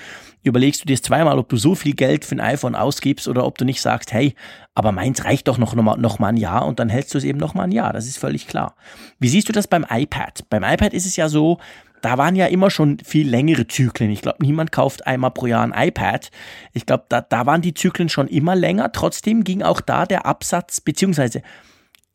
überlegst 0.44 0.82
du 0.82 0.86
dir 0.86 1.02
zweimal, 1.02 1.40
ob 1.40 1.50
du 1.50 1.58
so 1.58 1.76
viel 1.76 1.96
Geld 1.96 2.24
für 2.24 2.36
ein 2.36 2.40
iPhone 2.40 2.76
ausgibst 2.76 3.28
oder 3.28 3.46
ob 3.46 3.58
du 3.58 3.66
nicht 3.66 3.82
sagst, 3.82 4.14
hey, 4.14 4.36
aber 4.76 4.92
meins 4.92 5.26
reicht 5.26 5.48
doch 5.48 5.58
noch, 5.58 5.74
noch, 5.74 5.98
noch 5.98 6.20
mal 6.20 6.30
ein 6.30 6.38
Jahr 6.38 6.68
und 6.68 6.80
dann 6.80 6.90
hältst 6.90 7.14
du 7.14 7.18
es 7.18 7.24
eben 7.24 7.40
noch 7.40 7.54
mal 7.54 7.64
ein 7.64 7.72
Jahr. 7.72 7.94
Das 7.94 8.06
ist 8.06 8.18
völlig 8.18 8.48
klar. 8.48 8.76
Wie 9.20 9.30
siehst 9.30 9.50
du 9.50 9.54
das 9.54 9.68
beim 9.68 9.86
iPad? 9.90 10.46
Beim 10.50 10.64
iPad 10.64 10.94
ist 10.94 11.06
es 11.06 11.16
ja 11.16 11.30
so, 11.30 11.58
da 12.06 12.20
waren 12.20 12.36
ja 12.36 12.46
immer 12.46 12.70
schon 12.70 13.00
viel 13.00 13.28
längere 13.28 13.66
Zyklen. 13.66 14.12
Ich 14.12 14.22
glaube, 14.22 14.38
niemand 14.40 14.72
kauft 14.72 15.08
einmal 15.08 15.32
pro 15.32 15.48
Jahr 15.48 15.64
ein 15.64 15.74
iPad. 15.88 16.30
Ich 16.72 16.86
glaube, 16.86 17.06
da, 17.10 17.20
da 17.20 17.48
waren 17.48 17.64
die 17.64 17.74
Zyklen 17.74 18.10
schon 18.10 18.28
immer 18.28 18.56
länger. 18.56 18.92
Trotzdem 18.92 19.44
ging 19.44 19.64
auch 19.64 19.82
da 19.82 20.06
der 20.06 20.28
Absatz, 20.28 20.82
beziehungsweise 20.82 21.42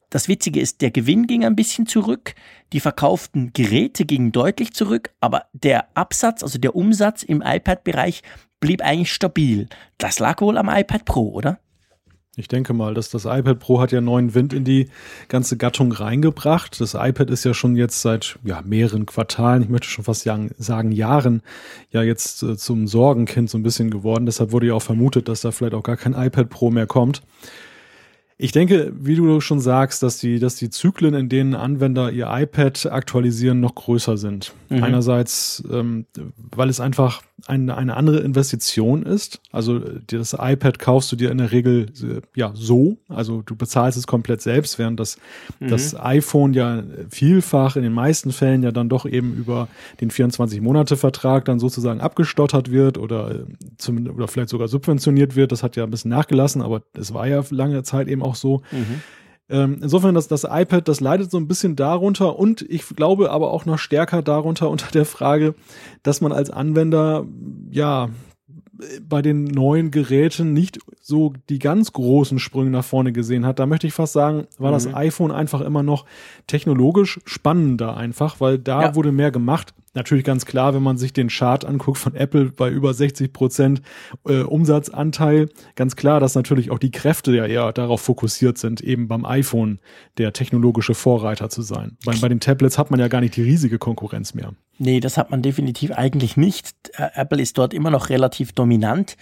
das 0.08 0.28
Witzige 0.28 0.60
ist, 0.60 0.80
der 0.80 0.92
Gewinn 0.92 1.26
ging 1.26 1.44
ein 1.44 1.56
bisschen 1.56 1.86
zurück, 1.86 2.36
die 2.72 2.78
verkauften 2.78 3.52
Geräte 3.52 4.04
gingen 4.04 4.30
deutlich 4.30 4.74
zurück, 4.74 5.10
aber 5.20 5.46
der 5.54 5.88
Absatz, 5.96 6.44
also 6.44 6.60
der 6.60 6.76
Umsatz 6.76 7.24
im 7.24 7.42
iPad-Bereich 7.44 8.22
blieb 8.60 8.82
eigentlich 8.82 9.12
stabil. 9.12 9.68
Das 9.98 10.20
lag 10.20 10.40
wohl 10.40 10.56
am 10.56 10.68
iPad 10.68 11.04
Pro, 11.04 11.30
oder? 11.30 11.58
Ich 12.40 12.48
denke 12.48 12.72
mal, 12.72 12.94
dass 12.94 13.10
das 13.10 13.26
iPad 13.26 13.58
Pro 13.58 13.80
hat 13.80 13.92
ja 13.92 14.00
neuen 14.00 14.34
Wind 14.34 14.52
in 14.54 14.64
die 14.64 14.88
ganze 15.28 15.58
Gattung 15.58 15.92
reingebracht. 15.92 16.80
Das 16.80 16.94
iPad 16.94 17.30
ist 17.30 17.44
ja 17.44 17.52
schon 17.52 17.76
jetzt 17.76 18.00
seit 18.00 18.38
ja, 18.42 18.62
mehreren 18.62 19.04
Quartalen, 19.04 19.62
ich 19.62 19.68
möchte 19.68 19.88
schon 19.88 20.04
fast 20.04 20.22
sagen 20.22 20.92
Jahren, 20.92 21.42
ja 21.90 22.02
jetzt 22.02 22.42
äh, 22.42 22.56
zum 22.56 22.86
Sorgenkind 22.86 23.50
so 23.50 23.58
ein 23.58 23.62
bisschen 23.62 23.90
geworden. 23.90 24.24
Deshalb 24.24 24.52
wurde 24.52 24.68
ja 24.68 24.74
auch 24.74 24.82
vermutet, 24.82 25.28
dass 25.28 25.42
da 25.42 25.50
vielleicht 25.50 25.74
auch 25.74 25.82
gar 25.82 25.98
kein 25.98 26.14
iPad 26.14 26.48
Pro 26.48 26.70
mehr 26.70 26.86
kommt. 26.86 27.22
Ich 28.42 28.52
denke, 28.52 28.90
wie 28.98 29.16
du 29.16 29.42
schon 29.42 29.60
sagst, 29.60 30.02
dass 30.02 30.16
die, 30.16 30.38
dass 30.38 30.56
die 30.56 30.70
Zyklen, 30.70 31.12
in 31.12 31.28
denen 31.28 31.54
Anwender 31.54 32.10
ihr 32.10 32.28
iPad 32.30 32.86
aktualisieren, 32.86 33.60
noch 33.60 33.74
größer 33.74 34.16
sind. 34.16 34.54
Mhm. 34.70 34.82
Einerseits, 34.82 35.62
ähm, 35.70 36.06
weil 36.36 36.70
es 36.70 36.80
einfach 36.80 37.20
eine, 37.46 37.76
eine 37.76 37.96
andere 37.96 38.18
Investition 38.18 39.02
ist. 39.02 39.40
Also 39.52 39.78
das 39.78 40.36
iPad 40.38 40.78
kaufst 40.78 41.10
du 41.12 41.16
dir 41.16 41.30
in 41.30 41.38
der 41.38 41.52
Regel 41.52 41.86
ja 42.34 42.52
so, 42.54 42.98
also 43.08 43.42
du 43.42 43.56
bezahlst 43.56 43.98
es 43.98 44.06
komplett 44.06 44.40
selbst, 44.40 44.78
während 44.78 45.00
das, 45.00 45.18
mhm. 45.58 45.68
das 45.68 45.98
iPhone 45.98 46.52
ja 46.52 46.82
vielfach 47.10 47.76
in 47.76 47.82
den 47.82 47.92
meisten 47.92 48.32
Fällen 48.32 48.62
ja 48.62 48.72
dann 48.72 48.88
doch 48.88 49.06
eben 49.06 49.34
über 49.34 49.68
den 50.00 50.10
24-Monate-Vertrag 50.10 51.44
dann 51.44 51.58
sozusagen 51.58 52.00
abgestottert 52.00 52.70
wird 52.70 52.98
oder, 52.98 53.30
äh, 53.30 53.44
zum, 53.78 54.06
oder 54.08 54.28
vielleicht 54.28 54.50
sogar 54.50 54.68
subventioniert 54.68 55.36
wird. 55.36 55.52
Das 55.52 55.62
hat 55.62 55.76
ja 55.76 55.84
ein 55.84 55.90
bisschen 55.90 56.10
nachgelassen, 56.10 56.62
aber 56.62 56.82
es 56.94 57.14
war 57.14 57.26
ja 57.26 57.42
lange 57.50 57.82
Zeit 57.82 58.08
eben 58.08 58.22
auch 58.22 58.34
so. 58.34 58.62
Mhm. 58.70 59.00
Ähm, 59.50 59.78
insofern, 59.82 60.14
das, 60.14 60.28
das 60.28 60.44
iPad, 60.44 60.86
das 60.86 61.00
leidet 61.00 61.30
so 61.30 61.36
ein 61.36 61.48
bisschen 61.48 61.76
darunter 61.76 62.38
und 62.38 62.62
ich 62.62 62.86
glaube 62.88 63.30
aber 63.30 63.50
auch 63.50 63.66
noch 63.66 63.78
stärker 63.78 64.22
darunter 64.22 64.70
unter 64.70 64.90
der 64.92 65.04
Frage, 65.04 65.54
dass 66.02 66.20
man 66.20 66.32
als 66.32 66.50
Anwender, 66.50 67.26
ja, 67.70 68.08
bei 69.02 69.22
den 69.22 69.44
neuen 69.44 69.90
Geräten 69.90 70.52
nicht 70.52 70.78
so 71.00 71.34
die 71.48 71.58
ganz 71.58 71.92
großen 71.92 72.38
Sprünge 72.38 72.70
nach 72.70 72.84
vorne 72.84 73.12
gesehen 73.12 73.44
hat. 73.44 73.58
Da 73.58 73.66
möchte 73.66 73.86
ich 73.86 73.92
fast 73.92 74.12
sagen, 74.12 74.46
war 74.58 74.70
mhm. 74.70 74.74
das 74.74 74.94
iPhone 74.94 75.32
einfach 75.32 75.60
immer 75.60 75.82
noch 75.82 76.06
technologisch 76.46 77.20
spannender 77.24 77.96
einfach, 77.96 78.40
weil 78.40 78.58
da 78.58 78.82
ja. 78.82 78.94
wurde 78.94 79.12
mehr 79.12 79.30
gemacht. 79.30 79.74
Natürlich 79.92 80.24
ganz 80.24 80.46
klar, 80.46 80.72
wenn 80.72 80.84
man 80.84 80.98
sich 80.98 81.12
den 81.12 81.28
Chart 81.28 81.64
anguckt 81.64 81.98
von 81.98 82.14
Apple 82.14 82.52
bei 82.52 82.70
über 82.70 82.94
60 82.94 83.32
Prozent 83.32 83.82
äh, 84.24 84.42
Umsatzanteil, 84.42 85.48
ganz 85.74 85.96
klar, 85.96 86.20
dass 86.20 86.36
natürlich 86.36 86.70
auch 86.70 86.78
die 86.78 86.92
Kräfte 86.92 87.34
ja 87.34 87.44
eher 87.44 87.72
darauf 87.72 88.00
fokussiert 88.00 88.56
sind, 88.56 88.80
eben 88.80 89.08
beim 89.08 89.24
iPhone 89.24 89.80
der 90.16 90.32
technologische 90.32 90.94
Vorreiter 90.94 91.50
zu 91.50 91.62
sein. 91.62 91.96
Bei, 92.04 92.14
bei 92.14 92.28
den 92.28 92.38
Tablets 92.38 92.78
hat 92.78 92.92
man 92.92 93.00
ja 93.00 93.08
gar 93.08 93.20
nicht 93.20 93.34
die 93.34 93.42
riesige 93.42 93.78
Konkurrenz 93.78 94.32
mehr. 94.32 94.52
Nee, 94.78 95.00
das 95.00 95.16
hat 95.16 95.32
man 95.32 95.42
definitiv 95.42 95.90
eigentlich 95.90 96.36
nicht. 96.36 96.76
Äh, 96.94 97.08
Apple 97.14 97.42
ist 97.42 97.58
dort 97.58 97.74
immer 97.74 97.90
noch 97.90 98.10
relativ 98.10 98.52
dominant. 98.52 99.16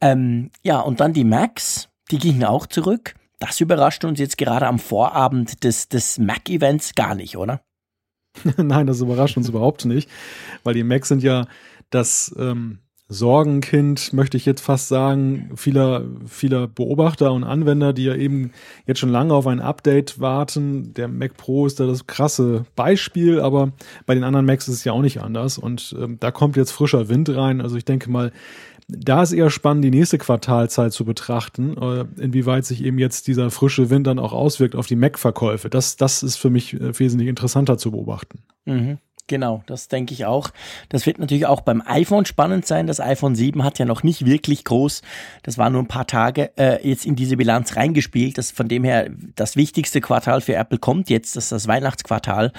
Ähm, 0.00 0.50
ja, 0.62 0.80
und 0.80 0.98
dann 0.98 1.12
die 1.12 1.24
Macs, 1.24 1.88
die 2.10 2.18
gingen 2.18 2.44
auch 2.44 2.66
zurück. 2.66 3.14
Das 3.38 3.60
überrascht 3.60 4.04
uns 4.04 4.18
jetzt 4.18 4.38
gerade 4.38 4.66
am 4.66 4.80
Vorabend 4.80 5.62
des, 5.62 5.88
des 5.88 6.18
Mac-Events 6.18 6.94
gar 6.96 7.14
nicht, 7.14 7.36
oder? 7.36 7.60
Nein, 8.56 8.86
das 8.86 9.00
überrascht 9.00 9.36
uns 9.36 9.48
überhaupt 9.48 9.84
nicht, 9.84 10.08
weil 10.62 10.74
die 10.74 10.84
Macs 10.84 11.08
sind 11.08 11.22
ja 11.22 11.46
das 11.90 12.34
ähm, 12.38 12.78
Sorgenkind, 13.12 14.12
möchte 14.12 14.36
ich 14.36 14.46
jetzt 14.46 14.60
fast 14.60 14.86
sagen, 14.86 15.50
vieler, 15.56 16.04
vieler 16.26 16.68
Beobachter 16.68 17.32
und 17.32 17.42
Anwender, 17.42 17.92
die 17.92 18.04
ja 18.04 18.14
eben 18.14 18.52
jetzt 18.86 19.00
schon 19.00 19.08
lange 19.08 19.34
auf 19.34 19.48
ein 19.48 19.60
Update 19.60 20.20
warten. 20.20 20.94
Der 20.94 21.08
Mac 21.08 21.36
Pro 21.36 21.66
ist 21.66 21.80
da 21.80 21.86
das 21.86 22.06
krasse 22.06 22.66
Beispiel, 22.76 23.40
aber 23.40 23.72
bei 24.06 24.14
den 24.14 24.22
anderen 24.22 24.46
Macs 24.46 24.68
ist 24.68 24.74
es 24.74 24.84
ja 24.84 24.92
auch 24.92 25.02
nicht 25.02 25.20
anders. 25.20 25.58
Und 25.58 25.96
ähm, 26.00 26.18
da 26.20 26.30
kommt 26.30 26.56
jetzt 26.56 26.70
frischer 26.70 27.08
Wind 27.08 27.28
rein. 27.30 27.60
Also 27.60 27.76
ich 27.76 27.84
denke 27.84 28.08
mal, 28.10 28.30
da 28.96 29.22
ist 29.22 29.32
eher 29.32 29.50
spannend, 29.50 29.84
die 29.84 29.90
nächste 29.90 30.18
Quartalzeit 30.18 30.92
zu 30.92 31.04
betrachten, 31.04 31.76
äh, 31.76 32.04
inwieweit 32.20 32.64
sich 32.64 32.84
eben 32.84 32.98
jetzt 32.98 33.26
dieser 33.26 33.50
frische 33.50 33.90
Wind 33.90 34.06
dann 34.06 34.18
auch 34.18 34.32
auswirkt 34.32 34.74
auf 34.76 34.86
die 34.86 34.96
Mac-Verkäufe. 34.96 35.70
Das, 35.70 35.96
das 35.96 36.22
ist 36.22 36.36
für 36.36 36.50
mich 36.50 36.74
äh, 36.74 36.98
wesentlich 36.98 37.28
interessanter 37.28 37.78
zu 37.78 37.90
beobachten. 37.90 38.40
Mhm. 38.64 38.98
Genau, 39.30 39.62
das 39.66 39.86
denke 39.86 40.12
ich 40.12 40.24
auch. 40.24 40.50
Das 40.88 41.06
wird 41.06 41.20
natürlich 41.20 41.46
auch 41.46 41.60
beim 41.60 41.84
iPhone 41.86 42.26
spannend 42.26 42.66
sein. 42.66 42.88
Das 42.88 42.98
iPhone 42.98 43.36
7 43.36 43.62
hat 43.62 43.78
ja 43.78 43.84
noch 43.84 44.02
nicht 44.02 44.26
wirklich 44.26 44.64
groß, 44.64 45.02
das 45.44 45.56
war 45.56 45.70
nur 45.70 45.80
ein 45.80 45.86
paar 45.86 46.08
Tage, 46.08 46.50
äh, 46.58 46.84
jetzt 46.84 47.06
in 47.06 47.14
diese 47.14 47.36
Bilanz 47.36 47.76
reingespielt. 47.76 48.38
Das 48.38 48.50
von 48.50 48.66
dem 48.66 48.82
her 48.82 49.08
das 49.36 49.54
wichtigste 49.54 50.00
Quartal 50.00 50.40
für 50.40 50.56
Apple 50.56 50.78
kommt 50.78 51.10
jetzt, 51.10 51.36
das 51.36 51.44
ist 51.44 51.52
das 51.52 51.68
Weihnachtsquartal, 51.68 52.52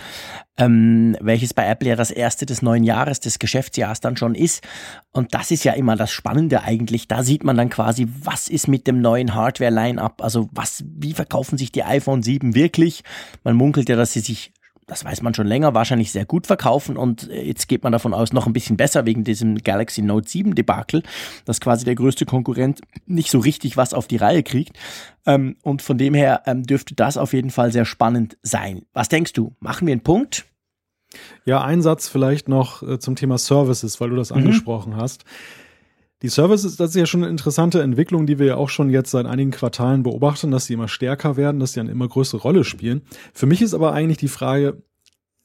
ähm, 0.55 1.17
welches 1.19 1.53
bei 1.53 1.67
Apple 1.67 1.89
ja 1.89 1.97
das 1.97 2.10
erste 2.10 2.45
des 2.45 2.62
neuen 2.62 2.86
Jahres, 2.86 3.19
des 3.19 3.38
Geschäftsjahres 3.38 3.99
dann 3.99 4.15
schon 4.15 4.34
ist. 4.34 4.63
Und 5.12 5.34
das 5.34 5.51
ist 5.51 5.65
ja 5.65 5.73
immer 5.73 5.97
das 5.97 6.12
Spannende 6.12 6.63
eigentlich. 6.63 7.10
Da 7.10 7.21
sieht 7.23 7.43
man 7.43 7.57
dann 7.57 7.69
quasi, 7.69 8.07
was 8.23 8.47
ist 8.47 8.69
mit 8.69 8.88
dem 8.88 9.01
neuen 9.01 9.36
Hardware-Line-up? 9.36 10.21
Also 10.23 10.47
was, 10.53 10.86
wie 10.88 11.12
verkaufen 11.12 11.57
sich 11.57 11.73
die 11.73 11.84
iPhone 11.84 12.23
7 12.23 12.55
wirklich? 12.55 13.03
Man 13.43 13.57
munkelt 13.57 13.89
ja, 13.89 13.97
dass 13.97 14.13
sie 14.13 14.21
sich 14.21 14.53
das 14.91 15.06
weiß 15.06 15.21
man 15.21 15.34
schon 15.34 15.47
länger, 15.47 15.73
wahrscheinlich 15.73 16.12
sehr 16.12 16.25
gut 16.25 16.47
verkaufen 16.47 16.97
und 16.97 17.30
äh, 17.30 17.43
jetzt 17.43 17.69
geht 17.69 17.82
man 17.82 17.93
davon 17.93 18.13
aus, 18.13 18.34
noch 18.34 18.45
ein 18.45 18.51
bisschen 18.51 18.75
besser 18.75 19.06
wegen 19.06 19.23
diesem 19.23 19.60
Galaxy 19.60 20.01
Note 20.01 20.27
7 20.27 20.54
Debakel, 20.54 21.01
dass 21.45 21.62
quasi 21.62 21.86
der 21.86 21.95
größte 21.95 22.25
Konkurrent 22.25 22.82
nicht 23.06 23.32
so 23.32 23.39
richtig 23.39 23.77
was 23.77 23.93
auf 23.93 24.10
die 24.10 24.17
Reihe 24.17 24.43
kriegt. 24.43 24.77
Ähm, 25.25 25.56
und 25.63 25.82
von 25.82 25.97
dem 25.97 26.13
her 26.13 26.41
ähm, 26.45 26.63
dürfte 26.63 26.93
das 26.93 27.15
auf 27.15 27.32
jeden 27.32 27.51
Fall 27.51 27.71
sehr 27.71 27.86
spannend 27.86 28.36
sein. 28.43 28.82
Was 28.91 29.08
denkst 29.08 29.32
du? 29.32 29.56
Machen 29.62 29.88
wir 29.88 29.93
einen 29.93 30.04
Punkt? 30.04 30.43
Ja, 31.45 31.63
ein 31.63 31.82
Satz 31.82 32.10
vielleicht 32.10 32.49
noch 32.49 32.84
äh, 32.84 32.99
zum 32.99 33.15
Thema 33.15 33.38
Services, 33.38 34.01
weil 34.01 34.10
du 34.10 34.17
das 34.17 34.32
mhm. 34.32 34.39
angesprochen 34.39 34.97
hast. 34.97 35.23
Die 36.21 36.29
Services, 36.29 36.75
das 36.75 36.91
ist 36.91 36.95
ja 36.95 37.05
schon 37.05 37.23
eine 37.23 37.31
interessante 37.31 37.81
Entwicklung, 37.81 38.27
die 38.27 38.38
wir 38.38 38.45
ja 38.45 38.55
auch 38.55 38.69
schon 38.69 38.89
jetzt 38.89 39.12
seit 39.12 39.25
einigen 39.25 39.51
Quartalen 39.51 40.03
beobachten, 40.03 40.51
dass 40.51 40.65
sie 40.65 40.73
immer 40.73 40.88
stärker 40.88 41.36
werden, 41.36 41.60
dass 41.60 41.73
sie 41.73 41.79
eine 41.79 41.91
immer 41.91 42.07
größere 42.07 42.41
Rolle 42.41 42.63
spielen. 42.63 43.01
Für 43.34 43.47
mich 43.47 43.62
ist 43.62 43.73
aber 43.73 43.93
eigentlich 43.93 44.19
die 44.19 44.27
Frage, 44.27 44.84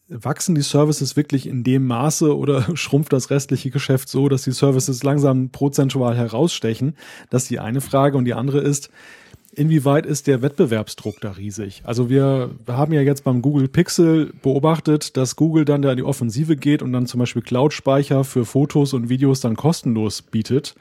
wachsen 0.08 0.54
die 0.54 0.62
Services 0.62 1.16
wirklich 1.16 1.46
in 1.46 1.64
dem 1.64 1.86
Maße 1.86 2.36
oder 2.36 2.66
schrumpft 2.76 3.12
das 3.12 3.30
restliche 3.30 3.70
Geschäft 3.70 4.08
so, 4.08 4.28
dass 4.28 4.42
die 4.42 4.52
Services 4.52 5.02
langsam 5.02 5.50
prozentual 5.50 6.16
herausstechen? 6.16 6.96
Das 7.30 7.44
ist 7.44 7.50
die 7.50 7.58
eine 7.58 7.80
Frage. 7.80 8.16
Und 8.16 8.24
die 8.24 8.34
andere 8.34 8.60
ist, 8.60 8.90
inwieweit 9.56 10.06
ist 10.06 10.26
der 10.26 10.42
Wettbewerbsdruck 10.42 11.20
da 11.20 11.32
riesig? 11.32 11.82
Also 11.84 12.08
wir 12.08 12.50
haben 12.68 12.92
ja 12.92 13.00
jetzt 13.00 13.24
beim 13.24 13.42
Google 13.42 13.68
Pixel 13.68 14.32
beobachtet, 14.42 15.16
dass 15.16 15.36
Google 15.36 15.64
dann 15.64 15.82
da 15.82 15.90
in 15.90 15.96
die 15.96 16.02
Offensive 16.02 16.56
geht 16.56 16.82
und 16.82 16.92
dann 16.92 17.06
zum 17.06 17.20
Beispiel 17.20 17.42
Cloud-Speicher 17.42 18.24
für 18.24 18.44
Fotos 18.44 18.92
und 18.92 19.08
Videos 19.08 19.40
dann 19.40 19.56
kostenlos 19.56 20.22
bietet. 20.22 20.74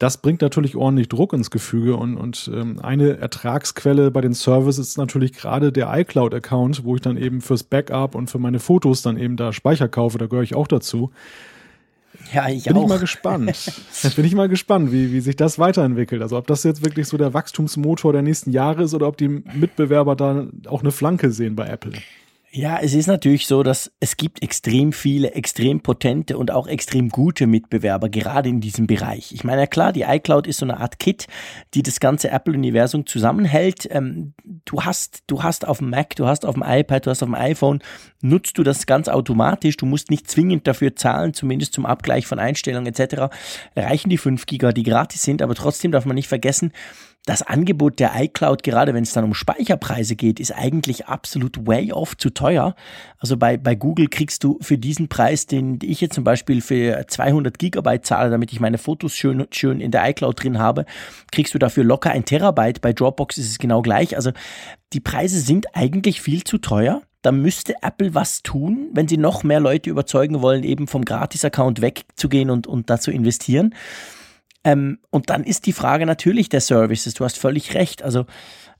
Das 0.00 0.16
bringt 0.16 0.40
natürlich 0.40 0.76
ordentlich 0.76 1.08
Druck 1.08 1.34
ins 1.34 1.50
Gefüge 1.50 1.94
und, 1.94 2.16
und 2.16 2.50
ähm, 2.54 2.80
eine 2.80 3.18
Ertragsquelle 3.18 4.10
bei 4.10 4.22
den 4.22 4.32
Services 4.32 4.88
ist 4.88 4.98
natürlich 4.98 5.34
gerade 5.34 5.72
der 5.72 5.92
iCloud-Account, 5.92 6.84
wo 6.84 6.96
ich 6.96 7.02
dann 7.02 7.18
eben 7.18 7.42
fürs 7.42 7.64
Backup 7.64 8.14
und 8.14 8.30
für 8.30 8.38
meine 8.38 8.60
Fotos 8.60 9.02
dann 9.02 9.18
eben 9.18 9.36
da 9.36 9.52
Speicher 9.52 9.88
kaufe, 9.88 10.16
da 10.16 10.26
gehöre 10.26 10.42
ich 10.42 10.54
auch 10.54 10.68
dazu. 10.68 11.10
Ja, 12.32 12.48
ich 12.48 12.64
Bin 12.64 12.76
auch. 12.76 12.82
ich 12.82 12.88
mal 12.88 12.98
gespannt. 12.98 13.72
Bin 14.16 14.24
ich 14.24 14.34
mal 14.34 14.48
gespannt, 14.48 14.92
wie, 14.92 15.12
wie 15.12 15.20
sich 15.20 15.36
das 15.36 15.58
weiterentwickelt. 15.58 16.22
Also 16.22 16.36
ob 16.36 16.46
das 16.46 16.62
jetzt 16.64 16.84
wirklich 16.84 17.08
so 17.08 17.16
der 17.16 17.34
Wachstumsmotor 17.34 18.12
der 18.12 18.22
nächsten 18.22 18.50
Jahre 18.50 18.84
ist 18.84 18.94
oder 18.94 19.08
ob 19.08 19.16
die 19.16 19.28
Mitbewerber 19.28 20.16
da 20.16 20.46
auch 20.66 20.80
eine 20.82 20.90
Flanke 20.90 21.30
sehen 21.30 21.56
bei 21.56 21.66
Apple. 21.66 21.92
Ja, 22.52 22.80
es 22.80 22.94
ist 22.94 23.06
natürlich 23.06 23.46
so, 23.46 23.62
dass 23.62 23.92
es 24.00 24.16
gibt 24.16 24.42
extrem 24.42 24.92
viele, 24.92 25.34
extrem 25.34 25.82
potente 25.82 26.36
und 26.36 26.50
auch 26.50 26.66
extrem 26.66 27.08
gute 27.08 27.46
Mitbewerber, 27.46 28.08
gerade 28.08 28.48
in 28.48 28.60
diesem 28.60 28.88
Bereich. 28.88 29.30
Ich 29.30 29.44
meine, 29.44 29.60
ja 29.60 29.66
klar, 29.68 29.92
die 29.92 30.02
iCloud 30.02 30.48
ist 30.48 30.58
so 30.58 30.66
eine 30.66 30.80
Art 30.80 30.98
Kit, 30.98 31.28
die 31.74 31.84
das 31.84 32.00
ganze 32.00 32.28
Apple-Universum 32.30 33.06
zusammenhält. 33.06 33.88
Ähm, 33.92 34.34
du 34.64 34.82
hast, 34.82 35.22
du 35.28 35.44
hast 35.44 35.64
auf 35.64 35.78
dem 35.78 35.90
Mac, 35.90 36.16
du 36.16 36.26
hast 36.26 36.44
auf 36.44 36.54
dem 36.54 36.64
iPad, 36.66 37.06
du 37.06 37.10
hast 37.10 37.22
auf 37.22 37.28
dem 37.28 37.36
iPhone, 37.36 37.82
nutzt 38.20 38.58
du 38.58 38.64
das 38.64 38.84
ganz 38.84 39.06
automatisch. 39.06 39.76
Du 39.76 39.86
musst 39.86 40.10
nicht 40.10 40.28
zwingend 40.28 40.66
dafür 40.66 40.96
zahlen, 40.96 41.34
zumindest 41.34 41.72
zum 41.72 41.86
Abgleich 41.86 42.26
von 42.26 42.40
Einstellungen 42.40 42.92
etc. 42.92 43.32
Reichen 43.76 44.10
die 44.10 44.18
5 44.18 44.46
Giga, 44.46 44.72
die 44.72 44.82
gratis 44.82 45.22
sind, 45.22 45.40
aber 45.40 45.54
trotzdem 45.54 45.92
darf 45.92 46.04
man 46.04 46.16
nicht 46.16 46.28
vergessen, 46.28 46.72
das 47.26 47.42
Angebot 47.42 47.98
der 48.00 48.12
iCloud, 48.16 48.62
gerade 48.62 48.94
wenn 48.94 49.02
es 49.02 49.12
dann 49.12 49.24
um 49.24 49.34
Speicherpreise 49.34 50.16
geht, 50.16 50.40
ist 50.40 50.52
eigentlich 50.52 51.06
absolut 51.06 51.66
way 51.66 51.92
off 51.92 52.16
zu 52.16 52.30
teuer. 52.30 52.74
Also 53.18 53.36
bei, 53.36 53.58
bei 53.58 53.74
Google 53.74 54.08
kriegst 54.08 54.42
du 54.42 54.58
für 54.62 54.78
diesen 54.78 55.08
Preis, 55.08 55.46
den 55.46 55.78
ich 55.82 56.00
jetzt 56.00 56.14
zum 56.14 56.24
Beispiel 56.24 56.62
für 56.62 57.06
200 57.06 57.58
Gigabyte 57.58 58.06
zahle, 58.06 58.30
damit 58.30 58.52
ich 58.52 58.60
meine 58.60 58.78
Fotos 58.78 59.14
schön, 59.14 59.46
schön 59.50 59.80
in 59.80 59.90
der 59.90 60.08
iCloud 60.08 60.42
drin 60.42 60.58
habe, 60.58 60.86
kriegst 61.30 61.52
du 61.52 61.58
dafür 61.58 61.84
locker 61.84 62.10
ein 62.10 62.24
Terabyte. 62.24 62.80
Bei 62.80 62.92
Dropbox 62.94 63.36
ist 63.36 63.50
es 63.50 63.58
genau 63.58 63.82
gleich. 63.82 64.16
Also 64.16 64.32
die 64.94 65.00
Preise 65.00 65.40
sind 65.40 65.66
eigentlich 65.74 66.22
viel 66.22 66.42
zu 66.44 66.56
teuer. 66.56 67.02
Da 67.22 67.32
müsste 67.32 67.74
Apple 67.82 68.14
was 68.14 68.42
tun, 68.42 68.88
wenn 68.94 69.06
sie 69.06 69.18
noch 69.18 69.44
mehr 69.44 69.60
Leute 69.60 69.90
überzeugen 69.90 70.40
wollen, 70.40 70.64
eben 70.64 70.88
vom 70.88 71.04
Gratis-Account 71.04 71.82
wegzugehen 71.82 72.48
und, 72.48 72.66
und 72.66 72.88
da 72.88 72.96
investieren. 73.10 73.74
Ähm, 74.62 74.98
und 75.10 75.30
dann 75.30 75.44
ist 75.44 75.66
die 75.66 75.72
Frage 75.72 76.06
natürlich 76.06 76.48
der 76.48 76.60
Services. 76.60 77.14
Du 77.14 77.24
hast 77.24 77.38
völlig 77.38 77.74
recht. 77.74 78.02
Also 78.02 78.26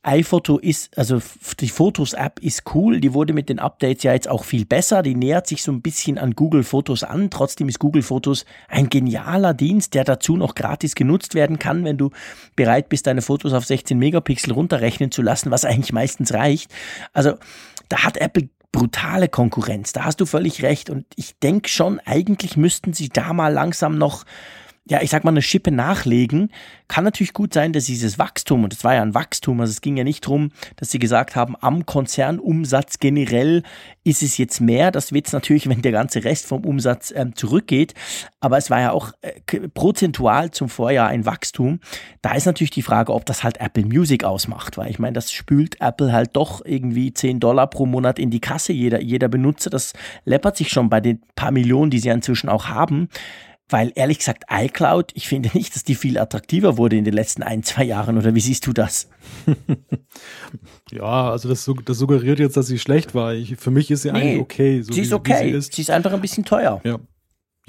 iPhoto 0.03 0.57
ist, 0.59 0.97
also 0.97 1.21
die 1.59 1.69
Fotos-App 1.69 2.41
ist 2.41 2.63
cool. 2.75 3.01
Die 3.01 3.13
wurde 3.13 3.35
mit 3.35 3.51
den 3.51 3.59
Updates 3.59 4.03
ja 4.03 4.13
jetzt 4.13 4.29
auch 4.29 4.45
viel 4.45 4.65
besser. 4.65 5.03
Die 5.03 5.15
nähert 5.15 5.47
sich 5.47 5.63
so 5.63 5.73
ein 5.73 5.83
bisschen 5.83 6.17
an 6.17 6.33
Google 6.33 6.65
Fotos 6.65 7.03
an. 7.03 7.31
Trotzdem 7.31 7.69
ist 7.69 7.79
Google 7.79 8.03
Fotos 8.03 8.47
ein 8.69 8.89
genialer 8.89 9.53
Dienst, 9.53 9.95
der 9.95 10.05
dazu 10.05 10.37
noch 10.37 10.55
gratis 10.55 10.95
genutzt 10.95 11.35
werden 11.35 11.59
kann, 11.59 11.85
wenn 11.85 11.99
du 11.99 12.11
bereit 12.57 12.89
bist, 12.89 13.07
deine 13.07 13.23
Fotos 13.23 13.53
auf 13.53 13.67
16 13.67 13.99
Megapixel 13.99 14.53
runterrechnen 14.53 15.11
zu 15.11 15.21
lassen, 15.21 15.51
was 15.51 15.67
eigentlich 15.67 15.93
meistens 15.93 16.33
reicht. 16.33 16.73
Also 17.13 17.35
da 17.91 18.05
hat 18.05 18.17
Apple 18.17 18.49
brutale 18.73 19.29
Konkurrenz. 19.29 19.93
Da 19.93 20.05
hast 20.05 20.21
du 20.21 20.27
völlig 20.27 20.63
recht. 20.63 20.89
Und 20.89 21.05
ich 21.17 21.39
denke 21.41 21.69
schon, 21.69 22.01
eigentlich 22.01 22.57
müssten 22.57 22.93
sie 22.93 23.09
da 23.09 23.33
mal 23.33 23.53
langsam 23.53 23.99
noch 23.99 24.25
ja, 24.89 25.03
ich 25.03 25.11
sag 25.11 25.25
mal, 25.25 25.31
eine 25.31 25.43
Schippe 25.43 25.71
nachlegen. 25.71 26.51
Kann 26.89 27.05
natürlich 27.05 27.33
gut 27.33 27.55
sein, 27.55 27.73
dass 27.73 27.85
dieses 27.85 28.19
Wachstum, 28.19 28.65
und 28.65 28.73
es 28.73 28.83
war 28.83 28.95
ja 28.95 29.03
ein 29.03 29.15
Wachstum, 29.15 29.61
also 29.61 29.71
es 29.71 29.83
ging 29.83 29.97
ja 29.97 30.05
nicht 30.05 30.27
drum, 30.27 30.51
dass 30.77 30.91
sie 30.91 30.99
gesagt 30.99 31.37
haben, 31.37 31.55
am 31.61 31.87
Konzernumsatz 31.87 32.99
generell 32.99 33.63
ist 34.03 34.23
es 34.23 34.39
jetzt 34.39 34.61
mehr. 34.61 34.91
Das 34.91 35.13
wird 35.13 35.27
es 35.27 35.33
natürlich, 35.33 35.69
wenn 35.69 35.83
der 35.83 35.93
ganze 35.93 36.25
Rest 36.25 36.47
vom 36.47 36.65
Umsatz 36.65 37.13
ähm, 37.15 37.37
zurückgeht. 37.37 37.95
Aber 38.41 38.57
es 38.57 38.71
war 38.71 38.81
ja 38.81 38.91
auch 38.93 39.13
äh, 39.21 39.69
prozentual 39.69 40.51
zum 40.51 40.69
Vorjahr 40.69 41.09
ein 41.09 41.27
Wachstum. 41.27 41.81
Da 42.23 42.35
ist 42.35 42.47
natürlich 42.47 42.71
die 42.71 42.83
Frage, 42.83 43.13
ob 43.13 43.27
das 43.27 43.45
halt 43.45 43.61
Apple 43.61 43.85
Music 43.85 44.25
ausmacht, 44.25 44.79
weil 44.79 44.91
ich 44.91 44.99
meine, 44.99 45.13
das 45.13 45.31
spült 45.31 45.81
Apple 45.81 46.13
halt 46.13 46.31
doch 46.35 46.65
irgendwie 46.65 47.13
10 47.13 47.39
Dollar 47.39 47.69
pro 47.69 47.87
Monat 47.87 48.19
in 48.19 48.31
die 48.31 48.41
Kasse. 48.41 48.73
Jeder, 48.73 49.01
jeder 49.01 49.29
Benutzer, 49.29 49.71
das 49.71 49.93
läppert 50.25 50.57
sich 50.57 50.71
schon 50.71 50.89
bei 50.89 51.01
den 51.01 51.21
paar 51.37 51.53
Millionen, 51.53 51.91
die 51.91 51.99
sie 51.99 52.09
inzwischen 52.09 52.49
auch 52.49 52.69
haben. 52.69 53.09
Weil 53.71 53.93
ehrlich 53.95 54.19
gesagt, 54.19 54.45
iCloud, 54.51 55.13
ich 55.15 55.29
finde 55.29 55.51
nicht, 55.55 55.75
dass 55.75 55.85
die 55.85 55.95
viel 55.95 56.19
attraktiver 56.19 56.77
wurde 56.77 56.97
in 56.97 57.05
den 57.05 57.15
letzten 57.15 57.43
ein, 57.43 57.63
zwei 57.63 57.85
Jahren. 57.85 58.19
Oder 58.19 58.35
wie 58.35 58.41
siehst 58.41 58.67
du 58.67 58.73
das? 58.73 59.09
ja, 60.91 61.31
also 61.31 61.49
das, 61.49 61.71
das, 61.85 61.99
suggeriert 61.99 62.39
jetzt, 62.39 62.57
dass 62.57 62.67
sie 62.67 62.79
schlecht 62.79 63.15
war. 63.15 63.35
Ich, 63.35 63.57
für 63.57 63.71
mich 63.71 63.91
ist 63.91 64.03
sie 64.03 64.13
nee, 64.13 64.21
eigentlich 64.21 64.41
okay. 64.41 64.83
So 64.83 64.93
sie 64.93 65.03
ist 65.03 65.13
okay. 65.13 65.51
Sie 65.51 65.57
ist. 65.57 65.73
sie 65.75 65.83
ist 65.83 65.91
einfach 65.91 66.13
ein 66.13 66.21
bisschen 66.21 66.45
teuer. 66.45 66.81
Ja. 66.85 66.99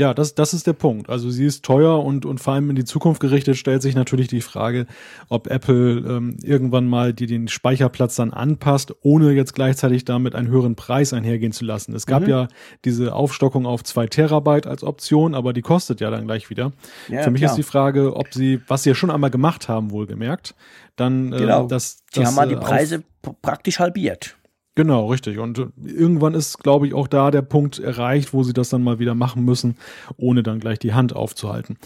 Ja, 0.02 0.16
das, 0.16 0.34
das 0.34 0.56
ist 0.56 0.66
der 0.66 0.74
Punkt. 0.74 1.12
Also 1.12 1.30
sie 1.30 1.46
ist 1.46 1.64
teuer 1.64 2.04
und, 2.04 2.26
und 2.26 2.40
vor 2.40 2.56
allem 2.56 2.72
in 2.72 2.76
die 2.76 2.86
Zukunft 2.86 3.22
gerichtet 3.22 3.56
stellt 3.56 3.84
sich 3.84 3.94
natürlich 3.94 4.28
die 4.28 4.42
Frage, 4.42 4.88
ob 5.30 5.46
Apple 5.46 6.00
ähm, 6.00 6.38
irgendwann 6.42 6.88
mal 6.88 7.14
die, 7.14 7.28
den 7.28 7.48
Speicherplatz 7.48 8.16
dann 8.16 8.34
anpasst, 8.34 8.96
ohne 9.04 9.32
jetzt 9.34 9.54
gleichzeitig 9.54 10.04
damit 10.04 10.34
einen 10.34 10.48
höheren 10.48 10.76
Preis 10.76 11.14
einhergehen 11.14 11.52
zu 11.52 11.66
lassen. 11.66 11.94
Es 11.94 12.08
gab 12.08 12.24
mhm. 12.24 12.30
ja 12.30 12.48
diese 12.84 13.14
Aufstockung 13.14 13.68
auf 13.68 13.84
zwei 13.84 14.08
Terabyte 14.08 14.66
als 14.66 14.84
Option, 14.84 15.36
aber 15.36 15.54
die 15.54 15.62
kostet 15.62 16.02
ja 16.02 16.10
dann 16.10 16.26
gleich 16.26 16.50
wieder. 16.50 16.72
Ja, 17.08 17.22
Für 17.22 17.30
mich 17.30 17.42
klar. 17.42 17.52
ist 17.52 17.58
die 17.58 17.62
Frage, 17.62 18.16
ob 18.16 18.34
sie, 18.34 18.60
was 18.68 18.82
sie 18.82 18.90
ja 18.90 18.96
schon 18.96 19.12
einmal 19.12 19.30
gemacht 19.30 19.70
haben, 19.70 19.92
wohlgemerkt, 19.92 20.56
dann 20.96 21.32
äh, 21.32 21.38
genau. 21.38 21.68
das, 21.68 21.98
das. 22.06 22.16
Sie 22.16 22.26
haben 22.26 22.34
mal 22.34 22.48
die 22.48 22.56
äh, 22.56 22.60
Preise 22.60 23.04
praktisch 23.44 23.78
halbiert. 23.78 24.36
Genau, 24.76 25.08
richtig. 25.08 25.38
Und 25.40 25.60
äh, 25.60 25.68
irgendwann 25.86 26.34
ist, 26.34 26.60
glaube 26.60 26.88
ich, 26.88 26.94
auch 26.94 27.08
da 27.08 27.32
der 27.32 27.42
Punkt 27.42 27.80
erreicht, 27.80 28.34
wo 28.34 28.44
sie 28.44 28.54
das 28.54 28.70
dann 28.70 28.84
mal 28.84 29.00
wieder 29.00 29.16
machen 29.16 29.44
müssen, 29.44 29.76
ohne 30.18 30.44
dann 30.44 30.60
gleich 30.60 30.80
die 30.80 30.94
Hand 30.94 31.16
aufzuhalten. 31.16 31.78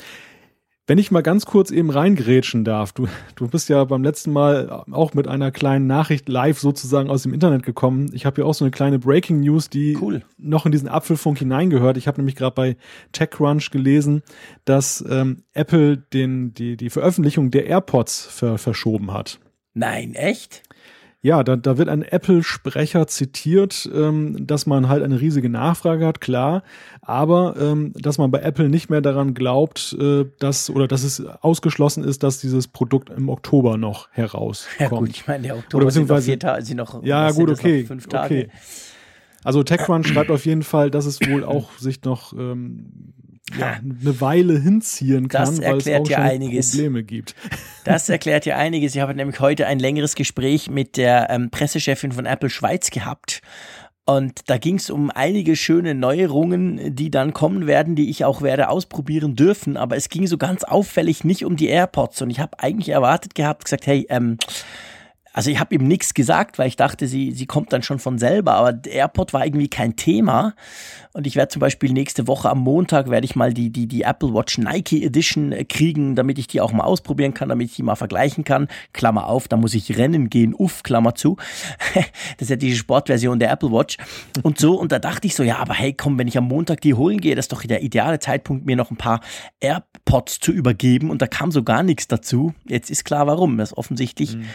Wenn 0.87 0.99
ich 0.99 1.09
mal 1.09 1.23
ganz 1.23 1.47
kurz 1.47 1.71
eben 1.71 1.89
reingrätschen 1.89 2.63
darf, 2.63 2.93
du, 2.93 3.07
du 3.35 3.47
bist 3.47 3.69
ja 3.69 3.83
beim 3.85 4.03
letzten 4.03 4.31
Mal 4.31 4.69
auch 4.91 5.15
mit 5.15 5.27
einer 5.27 5.49
kleinen 5.49 5.87
Nachricht 5.87 6.29
live 6.29 6.59
sozusagen 6.59 7.09
aus 7.09 7.23
dem 7.23 7.33
Internet 7.33 7.63
gekommen. 7.63 8.11
Ich 8.13 8.27
habe 8.27 8.35
hier 8.35 8.45
auch 8.45 8.53
so 8.53 8.65
eine 8.65 8.69
kleine 8.69 8.99
Breaking 8.99 9.39
News, 9.39 9.67
die 9.71 9.97
cool. 9.99 10.21
noch 10.37 10.67
in 10.67 10.71
diesen 10.71 10.87
Apfelfunk 10.87 11.39
hineingehört. 11.39 11.97
Ich 11.97 12.07
habe 12.07 12.19
nämlich 12.19 12.35
gerade 12.35 12.53
bei 12.53 12.77
TechCrunch 13.13 13.71
gelesen, 13.71 14.21
dass 14.63 15.03
ähm, 15.09 15.41
Apple 15.53 15.97
den, 15.97 16.53
die, 16.53 16.77
die 16.77 16.91
Veröffentlichung 16.91 17.49
der 17.49 17.65
AirPods 17.65 18.27
ver, 18.27 18.59
verschoben 18.59 19.11
hat. 19.11 19.39
Nein, 19.73 20.13
echt? 20.13 20.61
Ja, 21.25 21.43
da, 21.43 21.55
da 21.55 21.79
wird 21.79 21.89
ein 21.89 22.03
Apple-Sprecher 22.03 23.07
zitiert, 23.07 23.89
ähm, 23.91 24.45
dass 24.45 24.67
man 24.67 24.87
halt 24.87 25.01
eine 25.01 25.19
riesige 25.19 25.49
Nachfrage 25.49 26.05
hat, 26.05 26.21
klar, 26.21 26.61
aber 27.01 27.55
ähm, 27.59 27.93
dass 27.95 28.19
man 28.19 28.29
bei 28.29 28.41
Apple 28.41 28.69
nicht 28.69 28.91
mehr 28.91 29.01
daran 29.01 29.33
glaubt, 29.33 29.97
äh, 29.99 30.25
dass 30.37 30.69
oder 30.69 30.87
dass 30.87 31.03
es 31.03 31.25
ausgeschlossen 31.25 32.03
ist, 32.03 32.21
dass 32.21 32.41
dieses 32.41 32.67
Produkt 32.67 33.09
im 33.09 33.29
Oktober 33.29 33.75
noch 33.75 34.07
herauskommt. 34.11 34.79
Ja 34.79 34.87
gut, 34.89 35.09
ich 35.09 35.25
meine, 35.25 35.47
der 35.47 35.57
Oktober 35.57 35.85
oder 35.85 35.91
sind 35.91 36.09
noch 36.09 36.21
vier 36.21 36.37
Tage, 36.37 36.75
noch, 36.75 37.03
ja 37.03 37.31
gut, 37.31 37.49
okay, 37.49 37.85
fünf 37.85 38.05
Tage. 38.05 38.41
Okay. 38.41 38.49
Also 39.43 39.63
TechCrunch 39.63 40.07
schreibt 40.07 40.29
auf 40.29 40.45
jeden 40.45 40.61
Fall, 40.61 40.91
dass 40.91 41.07
es 41.07 41.19
wohl 41.27 41.43
auch 41.43 41.71
sich 41.79 42.03
noch 42.03 42.33
ähm, 42.33 43.13
ja, 43.57 43.73
eine 43.79 44.21
Weile 44.21 44.59
hinziehen 44.59 45.27
kann, 45.27 45.45
das 45.45 45.59
erklärt 45.59 45.85
weil 45.85 45.93
es 45.93 46.07
auch 46.07 46.09
ja 46.09 46.17
einiges. 46.19 46.71
Probleme 46.71 47.03
gibt. 47.03 47.35
Das 47.85 48.09
erklärt 48.09 48.47
ja 48.47 48.57
einiges. 48.57 48.95
Ich 48.95 49.01
habe 49.01 49.13
nämlich 49.13 49.39
heute 49.39 49.67
ein 49.67 49.77
längeres 49.77 50.15
Gespräch 50.15 50.71
mit 50.71 50.97
der 50.97 51.29
ähm, 51.29 51.51
Pressechefin 51.51 52.13
von 52.13 52.25
Apple 52.25 52.49
Schweiz 52.49 52.89
gehabt. 52.89 53.43
Und 54.05 54.49
da 54.49 54.57
ging 54.57 54.77
es 54.77 54.89
um 54.89 55.11
einige 55.11 55.55
schöne 55.55 55.93
Neuerungen, 55.93 56.95
die 56.95 57.11
dann 57.11 57.33
kommen 57.33 57.67
werden, 57.67 57.95
die 57.95 58.09
ich 58.09 58.25
auch 58.25 58.41
werde 58.41 58.69
ausprobieren 58.69 59.35
dürfen. 59.35 59.77
Aber 59.77 59.95
es 59.95 60.09
ging 60.09 60.25
so 60.25 60.39
ganz 60.39 60.63
auffällig 60.63 61.23
nicht 61.23 61.45
um 61.45 61.57
die 61.57 61.67
AirPods. 61.67 62.23
Und 62.23 62.31
ich 62.31 62.39
habe 62.39 62.59
eigentlich 62.59 62.89
erwartet 62.89 63.35
gehabt, 63.35 63.65
gesagt, 63.65 63.85
hey, 63.85 64.07
ähm, 64.09 64.39
also 65.35 65.51
ich 65.51 65.59
habe 65.59 65.75
ihm 65.75 65.85
nichts 65.85 66.13
gesagt, 66.13 66.57
weil 66.57 66.69
ich 66.69 66.77
dachte, 66.77 67.07
sie, 67.07 67.33
sie 67.33 67.45
kommt 67.45 67.73
dann 67.73 67.83
schon 67.83 67.99
von 67.99 68.17
selber, 68.17 68.53
aber 68.53 68.79
AirPod 68.87 69.33
war 69.33 69.45
irgendwie 69.45 69.67
kein 69.67 69.97
Thema. 69.97 70.55
Und 71.11 71.27
ich 71.27 71.35
werde 71.35 71.49
zum 71.49 71.59
Beispiel 71.59 71.91
nächste 71.91 72.29
Woche 72.29 72.49
am 72.49 72.59
Montag 72.59 73.09
werde 73.09 73.25
ich 73.25 73.35
mal 73.35 73.53
die, 73.53 73.69
die, 73.69 73.85
die 73.85 74.03
Apple 74.03 74.33
Watch 74.33 74.57
Nike 74.57 75.03
Edition 75.03 75.51
äh, 75.51 75.65
kriegen, 75.65 76.15
damit 76.15 76.39
ich 76.39 76.47
die 76.47 76.61
auch 76.61 76.71
mal 76.71 76.85
ausprobieren 76.85 77.33
kann, 77.33 77.49
damit 77.49 77.69
ich 77.69 77.75
die 77.75 77.83
mal 77.83 77.95
vergleichen 77.95 78.45
kann. 78.45 78.69
Klammer 78.93 79.27
auf, 79.27 79.49
da 79.49 79.57
muss 79.57 79.73
ich 79.73 79.97
rennen 79.97 80.29
gehen, 80.29 80.53
uff, 80.53 80.83
Klammer 80.83 81.15
zu. 81.15 81.35
das 81.93 82.03
ist 82.43 82.49
ja 82.51 82.55
die 82.55 82.73
Sportversion 82.73 83.37
der 83.37 83.51
Apple 83.51 83.73
Watch. 83.73 83.97
Und 84.41 84.57
so, 84.57 84.79
und 84.79 84.93
da 84.93 84.99
dachte 84.99 85.27
ich 85.27 85.35
so, 85.35 85.43
ja, 85.43 85.57
aber 85.57 85.73
hey, 85.73 85.91
komm, 85.91 86.17
wenn 86.17 86.29
ich 86.29 86.37
am 86.37 86.45
Montag 86.45 86.79
die 86.79 86.93
holen 86.93 87.19
gehe, 87.19 87.35
das 87.35 87.47
ist 87.47 87.51
doch 87.51 87.63
der 87.63 87.83
ideale 87.83 88.19
Zeitpunkt, 88.19 88.65
mir 88.65 88.77
noch 88.77 88.89
ein 88.89 88.95
paar 88.95 89.19
AirPods 89.59 90.39
zu 90.39 90.53
übergeben. 90.53 91.09
Und 91.09 91.21
da 91.21 91.27
kam 91.27 91.51
so 91.51 91.61
gar 91.61 91.83
nichts 91.83 92.07
dazu. 92.07 92.53
Jetzt 92.63 92.89
ist 92.89 93.03
klar, 93.03 93.27
warum. 93.27 93.57
Das 93.57 93.75
offensichtlich. 93.75 94.37
Mhm 94.37 94.45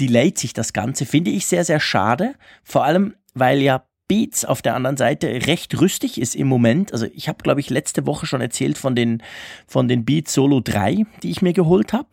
delayt 0.00 0.38
sich 0.38 0.52
das 0.52 0.72
Ganze, 0.72 1.06
finde 1.06 1.30
ich 1.30 1.46
sehr, 1.46 1.64
sehr 1.64 1.80
schade. 1.80 2.34
Vor 2.62 2.84
allem, 2.84 3.14
weil 3.34 3.60
ja 3.60 3.84
Beats 4.08 4.46
auf 4.46 4.62
der 4.62 4.74
anderen 4.74 4.96
Seite 4.96 5.28
recht 5.46 5.78
rüstig 5.78 6.18
ist 6.18 6.34
im 6.34 6.48
Moment. 6.48 6.92
Also 6.94 7.06
ich 7.12 7.28
habe, 7.28 7.42
glaube 7.42 7.60
ich, 7.60 7.68
letzte 7.68 8.06
Woche 8.06 8.24
schon 8.24 8.40
erzählt 8.40 8.78
von 8.78 8.96
den, 8.96 9.22
von 9.66 9.86
den 9.86 10.06
Beats 10.06 10.32
Solo 10.32 10.60
3, 10.60 11.04
die 11.22 11.30
ich 11.30 11.42
mir 11.42 11.52
geholt 11.52 11.92
habe. 11.92 12.08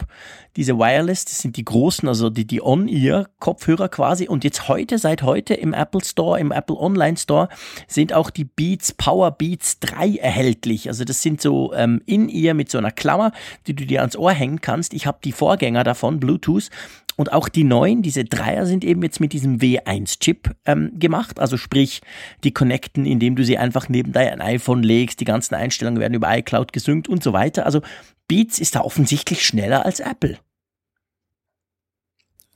Diese 0.57 0.77
Wireless, 0.77 1.23
das 1.23 1.39
sind 1.39 1.55
die 1.55 1.63
großen, 1.63 2.07
also 2.07 2.29
die, 2.29 2.45
die 2.45 2.61
On-Ear-Kopfhörer 2.61 3.87
quasi. 3.87 4.27
Und 4.27 4.43
jetzt 4.43 4.67
heute, 4.67 4.97
seit 4.97 5.23
heute 5.23 5.53
im 5.53 5.73
Apple 5.73 6.03
Store, 6.03 6.37
im 6.37 6.51
Apple 6.51 6.77
Online 6.77 7.15
Store, 7.15 7.47
sind 7.87 8.11
auch 8.11 8.29
die 8.29 8.45
Beats 8.45 8.91
Power 8.91 9.31
Beats 9.31 9.79
3 9.79 10.17
erhältlich. 10.17 10.89
Also 10.89 11.05
das 11.05 11.21
sind 11.21 11.39
so 11.39 11.73
ähm, 11.73 12.01
In-Ear 12.05 12.55
mit 12.55 12.69
so 12.69 12.77
einer 12.77 12.91
Klammer, 12.91 13.31
die 13.67 13.75
du 13.75 13.85
dir 13.85 14.01
ans 14.01 14.17
Ohr 14.17 14.31
hängen 14.31 14.59
kannst. 14.59 14.93
Ich 14.93 15.07
habe 15.07 15.19
die 15.23 15.31
Vorgänger 15.31 15.85
davon, 15.85 16.19
Bluetooth. 16.19 16.69
Und 17.17 17.31
auch 17.31 17.47
die 17.47 17.63
neuen, 17.63 18.01
diese 18.01 18.25
Dreier 18.25 18.65
sind 18.65 18.83
eben 18.83 19.01
jetzt 19.01 19.19
mit 19.19 19.31
diesem 19.31 19.59
W1-Chip 19.59 20.53
ähm, 20.65 20.91
gemacht. 20.99 21.39
Also 21.39 21.55
sprich, 21.55 22.01
die 22.43 22.53
connecten, 22.53 23.05
indem 23.05 23.35
du 23.35 23.45
sie 23.45 23.57
einfach 23.57 23.87
neben 23.87 24.11
dein 24.11 24.41
iPhone 24.41 24.83
legst. 24.83 25.21
Die 25.21 25.25
ganzen 25.25 25.55
Einstellungen 25.55 25.99
werden 25.99 26.13
über 26.13 26.35
iCloud 26.37 26.73
gesynkt 26.73 27.07
und 27.07 27.23
so 27.23 27.31
weiter. 27.31 27.65
Also 27.65 27.81
Beats 28.27 28.59
ist 28.59 28.75
da 28.75 28.81
offensichtlich 28.81 29.45
schneller 29.45 29.85
als 29.85 30.01
Apple. 30.01 30.37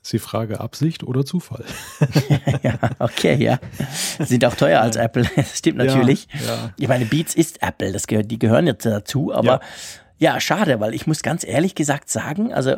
Ist 0.02 0.14
die 0.14 0.20
Frage 0.20 0.60
Absicht 0.60 1.04
oder 1.04 1.26
Zufall? 1.26 1.66
ja, 2.64 2.80
okay, 3.00 3.36
ja. 3.36 3.60
Sind 4.20 4.44
auch 4.46 4.56
teuer 4.56 4.82
als 4.82 4.96
Apple. 4.96 5.30
Das 5.36 5.58
stimmt 5.58 5.78
natürlich. 5.78 6.28
Ja, 6.34 6.48
ja. 6.48 6.74
Ich 6.78 6.88
meine, 6.88 7.06
Beats 7.06 7.36
ist 7.36 7.62
Apple. 7.62 7.92
Das 7.92 8.08
gehört, 8.08 8.32
die 8.32 8.40
gehören 8.40 8.66
jetzt 8.66 8.86
dazu, 8.86 9.34
aber 9.34 9.62
ja. 10.18 10.34
ja, 10.34 10.40
schade, 10.40 10.80
weil 10.80 10.94
ich 10.94 11.06
muss 11.06 11.22
ganz 11.22 11.44
ehrlich 11.46 11.76
gesagt 11.76 12.10
sagen, 12.10 12.54
also 12.54 12.78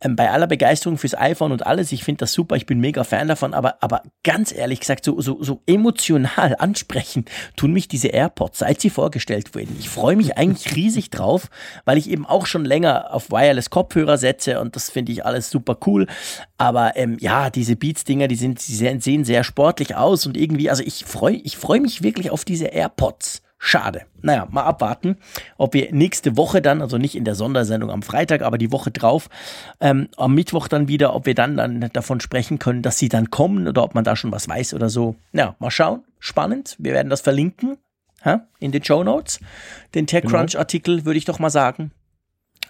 ähm, 0.00 0.16
bei 0.16 0.30
aller 0.30 0.46
Begeisterung 0.46 0.98
fürs 0.98 1.16
iPhone 1.16 1.52
und 1.52 1.66
alles, 1.66 1.92
ich 1.92 2.04
finde 2.04 2.20
das 2.20 2.32
super, 2.32 2.56
ich 2.56 2.66
bin 2.66 2.80
mega 2.80 3.04
Fan 3.04 3.28
davon, 3.28 3.54
aber, 3.54 3.82
aber 3.82 4.02
ganz 4.22 4.52
ehrlich 4.52 4.80
gesagt, 4.80 5.04
so, 5.04 5.20
so, 5.20 5.42
so 5.42 5.60
emotional 5.66 6.56
ansprechen 6.58 7.24
tun 7.56 7.72
mich 7.72 7.88
diese 7.88 8.08
AirPods, 8.08 8.60
seit 8.60 8.80
sie 8.80 8.90
vorgestellt 8.90 9.54
wurden. 9.54 9.76
Ich 9.78 9.88
freue 9.88 10.16
mich 10.16 10.36
eigentlich 10.38 10.74
riesig 10.76 11.10
drauf, 11.10 11.48
weil 11.84 11.98
ich 11.98 12.10
eben 12.10 12.26
auch 12.26 12.46
schon 12.46 12.64
länger 12.64 13.12
auf 13.12 13.30
Wireless 13.30 13.70
Kopfhörer 13.70 14.18
setze 14.18 14.60
und 14.60 14.76
das 14.76 14.90
finde 14.90 15.12
ich 15.12 15.24
alles 15.24 15.50
super 15.50 15.76
cool. 15.86 16.06
Aber 16.58 16.96
ähm, 16.96 17.16
ja, 17.20 17.50
diese 17.50 17.76
Beats-Dinger, 17.76 18.28
die 18.28 18.36
sind, 18.36 18.60
sie 18.60 18.74
sehen 18.74 19.24
sehr 19.24 19.44
sportlich 19.44 19.96
aus 19.96 20.26
und 20.26 20.36
irgendwie, 20.36 20.70
also 20.70 20.82
ich 20.84 21.04
freue 21.04 21.36
ich 21.36 21.56
freu 21.56 21.80
mich 21.80 22.02
wirklich 22.02 22.30
auf 22.30 22.44
diese 22.44 22.66
AirPods. 22.66 23.42
Schade. 23.62 24.06
Naja, 24.22 24.48
mal 24.50 24.62
abwarten, 24.62 25.18
ob 25.58 25.74
wir 25.74 25.92
nächste 25.92 26.38
Woche 26.38 26.62
dann, 26.62 26.80
also 26.80 26.96
nicht 26.96 27.14
in 27.14 27.26
der 27.26 27.34
Sondersendung 27.34 27.90
am 27.90 28.00
Freitag, 28.00 28.40
aber 28.40 28.56
die 28.56 28.72
Woche 28.72 28.90
drauf, 28.90 29.28
ähm, 29.80 30.08
am 30.16 30.34
Mittwoch 30.34 30.66
dann 30.66 30.88
wieder, 30.88 31.14
ob 31.14 31.26
wir 31.26 31.34
dann, 31.34 31.58
dann 31.58 31.78
davon 31.92 32.20
sprechen 32.20 32.58
können, 32.58 32.80
dass 32.80 32.96
sie 32.96 33.10
dann 33.10 33.30
kommen 33.30 33.68
oder 33.68 33.84
ob 33.84 33.94
man 33.94 34.02
da 34.02 34.16
schon 34.16 34.32
was 34.32 34.48
weiß 34.48 34.72
oder 34.72 34.88
so. 34.88 35.14
Ja, 35.34 35.56
mal 35.58 35.70
schauen. 35.70 36.02
Spannend. 36.18 36.74
Wir 36.78 36.94
werden 36.94 37.10
das 37.10 37.20
verlinken 37.20 37.76
ha? 38.24 38.46
in 38.60 38.72
den 38.72 38.82
Show 38.82 39.04
Notes. 39.04 39.40
Den 39.94 40.06
TechCrunch-Artikel 40.06 40.94
genau. 40.96 41.06
würde 41.06 41.18
ich 41.18 41.26
doch 41.26 41.38
mal 41.38 41.50
sagen. 41.50 41.90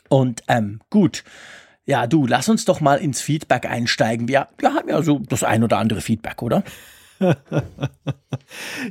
Und 0.08 0.42
ähm, 0.48 0.80
gut. 0.90 1.22
Ja, 1.86 2.08
du, 2.08 2.26
lass 2.26 2.48
uns 2.48 2.64
doch 2.64 2.80
mal 2.80 2.96
ins 2.96 3.20
Feedback 3.20 3.64
einsteigen. 3.64 4.26
Wir, 4.26 4.48
wir 4.58 4.74
haben 4.74 4.88
ja 4.88 5.00
so 5.02 5.20
das 5.20 5.44
ein 5.44 5.62
oder 5.62 5.78
andere 5.78 6.00
Feedback, 6.00 6.42
oder? 6.42 6.64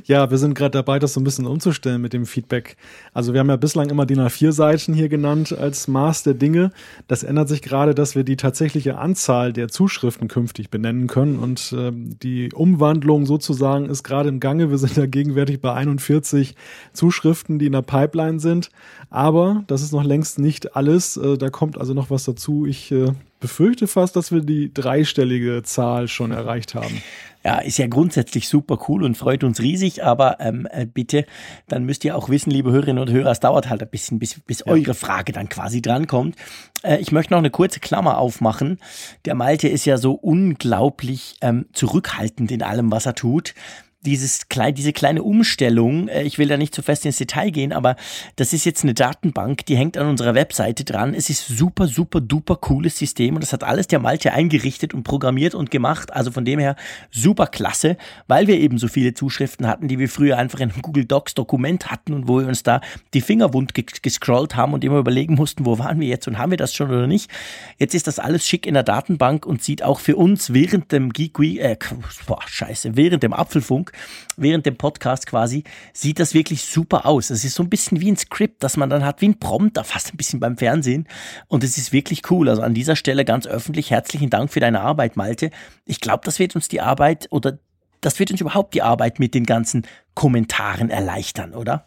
Ja, 0.04 0.30
wir 0.30 0.38
sind 0.38 0.54
gerade 0.54 0.72
dabei, 0.72 0.98
das 0.98 1.12
so 1.12 1.20
ein 1.20 1.24
bisschen 1.24 1.46
umzustellen 1.46 2.00
mit 2.00 2.12
dem 2.12 2.26
Feedback. 2.26 2.76
Also 3.12 3.32
wir 3.32 3.40
haben 3.40 3.48
ja 3.48 3.56
bislang 3.56 3.90
immer 3.90 4.06
die 4.06 4.16
A4-Seiten 4.16 4.94
hier 4.94 5.08
genannt 5.08 5.52
als 5.52 5.88
Maß 5.88 6.22
der 6.22 6.34
Dinge. 6.34 6.72
Das 7.08 7.22
ändert 7.22 7.48
sich 7.48 7.62
gerade, 7.62 7.94
dass 7.94 8.14
wir 8.14 8.24
die 8.24 8.36
tatsächliche 8.36 8.98
Anzahl 8.98 9.52
der 9.52 9.68
Zuschriften 9.68 10.28
künftig 10.28 10.70
benennen 10.70 11.06
können. 11.06 11.38
Und 11.38 11.74
ähm, 11.76 12.18
die 12.22 12.50
Umwandlung 12.52 13.26
sozusagen 13.26 13.86
ist 13.86 14.02
gerade 14.02 14.28
im 14.28 14.40
Gange. 14.40 14.70
Wir 14.70 14.78
sind 14.78 14.96
ja 14.96 15.06
gegenwärtig 15.06 15.60
bei 15.60 15.72
41 15.72 16.54
Zuschriften, 16.92 17.58
die 17.58 17.66
in 17.66 17.72
der 17.72 17.82
Pipeline 17.82 18.40
sind. 18.40 18.70
Aber 19.10 19.64
das 19.66 19.82
ist 19.82 19.92
noch 19.92 20.04
längst 20.04 20.38
nicht 20.38 20.76
alles. 20.76 21.16
Äh, 21.16 21.36
da 21.36 21.50
kommt 21.50 21.78
also 21.78 21.94
noch 21.94 22.10
was 22.10 22.24
dazu. 22.24 22.66
Ich 22.66 22.90
äh, 22.92 23.12
befürchte 23.40 23.86
fast, 23.86 24.16
dass 24.16 24.32
wir 24.32 24.42
die 24.42 24.72
dreistellige 24.72 25.62
Zahl 25.64 26.08
schon 26.08 26.30
erreicht 26.30 26.74
haben. 26.74 27.02
Ja, 27.42 27.58
ist 27.58 27.78
ja 27.78 27.86
grundsätzlich 27.86 28.48
super 28.48 28.78
cool 28.88 29.02
und 29.02 29.16
freut 29.16 29.44
uns 29.44 29.60
riesig, 29.60 30.04
aber 30.04 30.40
ähm, 30.40 30.68
äh, 30.70 30.84
bitte, 30.84 31.24
dann 31.68 31.84
müsst 31.84 32.04
ihr 32.04 32.14
auch 32.14 32.28
wissen, 32.28 32.50
liebe 32.50 32.70
Hörerinnen 32.70 33.00
und 33.02 33.10
Hörer, 33.10 33.30
es 33.30 33.40
dauert 33.40 33.70
halt 33.70 33.82
ein 33.82 33.88
bisschen, 33.88 34.18
bis, 34.18 34.40
bis 34.40 34.60
ja. 34.60 34.66
eure 34.66 34.92
Frage 34.92 35.32
dann 35.32 35.48
quasi 35.48 35.80
drankommt. 35.80 36.36
Äh, 36.82 36.98
ich 36.98 37.12
möchte 37.12 37.32
noch 37.32 37.38
eine 37.38 37.50
kurze 37.50 37.80
Klammer 37.80 38.18
aufmachen. 38.18 38.78
Der 39.24 39.34
Malte 39.34 39.68
ist 39.68 39.86
ja 39.86 39.96
so 39.96 40.12
unglaublich 40.12 41.36
ähm, 41.40 41.66
zurückhaltend 41.72 42.50
in 42.50 42.62
allem, 42.62 42.92
was 42.92 43.06
er 43.06 43.14
tut 43.14 43.54
dieses 44.02 44.48
klein, 44.48 44.74
diese 44.74 44.94
kleine 44.94 45.22
Umstellung, 45.22 46.08
äh, 46.08 46.22
ich 46.22 46.38
will 46.38 46.48
da 46.48 46.56
nicht 46.56 46.74
zu 46.74 46.82
fest 46.82 47.04
ins 47.04 47.18
Detail 47.18 47.50
gehen, 47.50 47.72
aber 47.72 47.96
das 48.36 48.54
ist 48.54 48.64
jetzt 48.64 48.82
eine 48.82 48.94
Datenbank, 48.94 49.66
die 49.66 49.76
hängt 49.76 49.98
an 49.98 50.08
unserer 50.08 50.34
Webseite 50.34 50.84
dran. 50.84 51.12
Es 51.12 51.28
ist 51.28 51.46
super, 51.46 51.86
super, 51.86 52.20
duper 52.20 52.56
cooles 52.56 52.96
System 52.96 53.34
und 53.34 53.42
das 53.42 53.52
hat 53.52 53.62
alles 53.62 53.88
der 53.88 53.98
Malte 53.98 54.32
eingerichtet 54.32 54.94
und 54.94 55.02
programmiert 55.02 55.54
und 55.54 55.70
gemacht. 55.70 56.14
Also 56.14 56.30
von 56.30 56.46
dem 56.46 56.58
her 56.58 56.76
super 57.10 57.46
klasse, 57.46 57.98
weil 58.26 58.46
wir 58.46 58.58
eben 58.58 58.78
so 58.78 58.88
viele 58.88 59.12
Zuschriften 59.12 59.66
hatten, 59.66 59.86
die 59.86 59.98
wir 59.98 60.08
früher 60.08 60.38
einfach 60.38 60.60
in 60.60 60.70
einem 60.70 60.80
Google 60.80 61.04
Docs 61.04 61.34
Dokument 61.34 61.90
hatten 61.90 62.14
und 62.14 62.26
wo 62.26 62.40
wir 62.40 62.48
uns 62.48 62.62
da 62.62 62.80
die 63.12 63.20
Finger 63.20 63.52
wund 63.52 63.74
gescrollt 63.74 64.56
haben 64.56 64.72
und 64.72 64.82
immer 64.82 64.98
überlegen 64.98 65.34
mussten, 65.34 65.66
wo 65.66 65.78
waren 65.78 66.00
wir 66.00 66.08
jetzt 66.08 66.26
und 66.26 66.38
haben 66.38 66.50
wir 66.50 66.58
das 66.58 66.74
schon 66.74 66.88
oder 66.88 67.06
nicht. 67.06 67.30
Jetzt 67.78 67.94
ist 67.94 68.06
das 68.06 68.18
alles 68.18 68.46
schick 68.46 68.66
in 68.66 68.74
der 68.74 68.82
Datenbank 68.82 69.44
und 69.44 69.62
sieht 69.62 69.82
auch 69.82 70.00
für 70.00 70.16
uns 70.16 70.54
während 70.54 70.90
dem 70.90 71.12
Geek 71.12 71.38
äh, 71.38 71.76
boah, 72.26 72.40
scheiße, 72.46 72.96
während 72.96 73.22
dem 73.22 73.34
Apfelfunk 73.34 73.89
während 74.36 74.66
dem 74.66 74.76
Podcast 74.76 75.26
quasi, 75.26 75.64
sieht 75.92 76.18
das 76.18 76.34
wirklich 76.34 76.62
super 76.62 77.06
aus. 77.06 77.30
Es 77.30 77.44
ist 77.44 77.54
so 77.54 77.62
ein 77.62 77.70
bisschen 77.70 78.00
wie 78.00 78.10
ein 78.10 78.16
Skript, 78.16 78.62
das 78.62 78.76
man 78.76 78.90
dann 78.90 79.04
hat, 79.04 79.20
wie 79.20 79.28
ein 79.28 79.38
Prompter, 79.38 79.84
fast 79.84 80.12
ein 80.12 80.16
bisschen 80.16 80.40
beim 80.40 80.56
Fernsehen. 80.56 81.06
Und 81.48 81.64
es 81.64 81.78
ist 81.78 81.92
wirklich 81.92 82.30
cool. 82.30 82.48
Also 82.48 82.62
an 82.62 82.74
dieser 82.74 82.96
Stelle 82.96 83.24
ganz 83.24 83.46
öffentlich 83.46 83.90
herzlichen 83.90 84.30
Dank 84.30 84.52
für 84.52 84.60
deine 84.60 84.80
Arbeit, 84.80 85.16
Malte. 85.16 85.50
Ich 85.84 86.00
glaube, 86.00 86.22
das 86.24 86.38
wird 86.38 86.54
uns 86.54 86.68
die 86.68 86.80
Arbeit 86.80 87.26
oder 87.30 87.58
das 88.00 88.18
wird 88.18 88.30
uns 88.30 88.40
überhaupt 88.40 88.74
die 88.74 88.82
Arbeit 88.82 89.18
mit 89.18 89.34
den 89.34 89.44
ganzen 89.44 89.86
Kommentaren 90.14 90.90
erleichtern, 90.90 91.54
oder? 91.54 91.86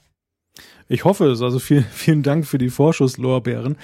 Ich 0.88 1.06
hoffe 1.06 1.26
es. 1.28 1.42
Also 1.42 1.60
vielen, 1.60 1.86
vielen 1.86 2.24
Dank 2.24 2.46
für 2.46 2.58
die 2.58 2.70
Vorschusslorbeeren 2.70 3.78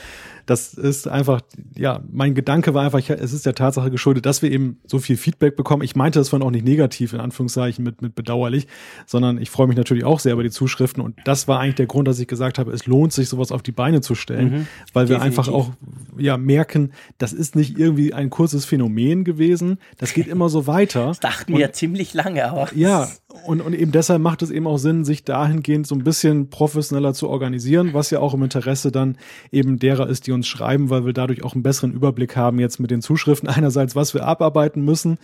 das 0.50 0.74
ist 0.74 1.08
einfach, 1.08 1.42
ja, 1.76 2.02
mein 2.12 2.34
Gedanke 2.34 2.74
war 2.74 2.84
einfach, 2.84 3.08
es 3.08 3.34
ist 3.34 3.46
der 3.46 3.54
Tatsache 3.54 3.92
geschuldet, 3.92 4.26
dass 4.26 4.42
wir 4.42 4.52
eben 4.52 4.80
so 4.88 4.98
viel 4.98 5.16
Feedback 5.16 5.56
bekommen. 5.56 5.84
Ich 5.84 5.96
meinte 5.96 6.18
das 6.18 6.30
von 6.30 6.42
auch 6.42 6.50
nicht 6.50 6.66
negativ, 6.66 7.14
in 7.14 7.20
Anführungszeichen, 7.20 7.84
mit, 7.84 8.02
mit 8.02 8.16
bedauerlich, 8.16 8.66
sondern 9.06 9.40
ich 9.40 9.52
freue 9.52 9.68
mich 9.68 9.78
natürlich 9.78 10.06
auch 10.06 10.20
sehr 10.20 10.34
über 10.34 10.42
die 10.42 10.50
Zuschriften. 10.50 11.04
Und 11.04 11.18
das 11.24 11.48
war 11.48 11.60
eigentlich 11.60 11.76
der 11.76 11.86
Grund, 11.86 12.08
dass 12.08 12.20
ich 12.20 12.28
gesagt 12.28 12.58
habe, 12.58 12.72
es 12.72 12.88
lohnt 12.88 13.14
sich, 13.14 13.30
sowas 13.30 13.52
auf 13.52 13.62
die 13.62 13.72
Beine 13.72 14.02
zu 14.02 14.16
stellen, 14.16 14.52
mhm, 14.52 14.68
weil 14.94 15.08
wir 15.08 15.18
definitiv. 15.18 15.40
einfach 15.40 15.54
auch, 15.54 15.72
ja, 16.18 16.38
merken, 16.38 16.94
das 17.20 17.32
ist 17.32 17.56
nicht 17.56 17.78
irgendwie 17.78 18.16
ein 18.16 18.32
kurzes 18.32 18.66
Phänomen 18.66 19.26
gewesen. 19.26 19.78
Das 20.00 20.14
geht 20.14 20.28
immer 20.28 20.50
so 20.50 20.66
weiter. 20.66 21.08
Das 21.08 21.20
dachten 21.20 21.54
wir 21.54 21.60
ja 21.60 21.72
ziemlich 21.72 22.16
lange, 22.16 22.50
aber. 22.50 22.70
Ja, 22.74 23.08
und, 23.46 23.62
und 23.62 23.74
eben 23.74 23.92
deshalb 23.92 24.22
macht 24.22 24.42
es 24.42 24.50
eben 24.50 24.66
auch 24.66 24.78
Sinn, 24.78 25.06
sich 25.06 25.24
dahingehend 25.24 25.86
so 25.86 25.94
ein 25.94 26.04
bisschen 26.04 26.50
professioneller 26.50 27.14
zu 27.14 27.30
organisieren, 27.30 27.94
was 27.94 28.10
ja 28.10 28.20
auch 28.20 28.34
im 28.34 28.44
Interesse 28.44 28.92
dann 28.92 29.18
eben 29.52 29.78
derer 29.78 30.08
ist, 30.08 30.26
die 30.26 30.32
uns 30.32 30.48
schreiben, 30.48 30.90
weil 30.90 31.06
wir 31.06 31.14
dadurch 31.14 31.44
auch 31.44 31.54
einen 31.54 31.64
besseren 31.64 31.94
Überblick 31.94 32.36
haben 32.36 32.60
jetzt 32.60 32.80
mit 32.80 32.90
den 32.90 33.02
Zuschriften. 33.02 33.48
Einerseits, 33.48 33.96
was 33.96 34.14
wir 34.14 34.26
abarbeiten 34.26 34.84
müssen 34.84 35.20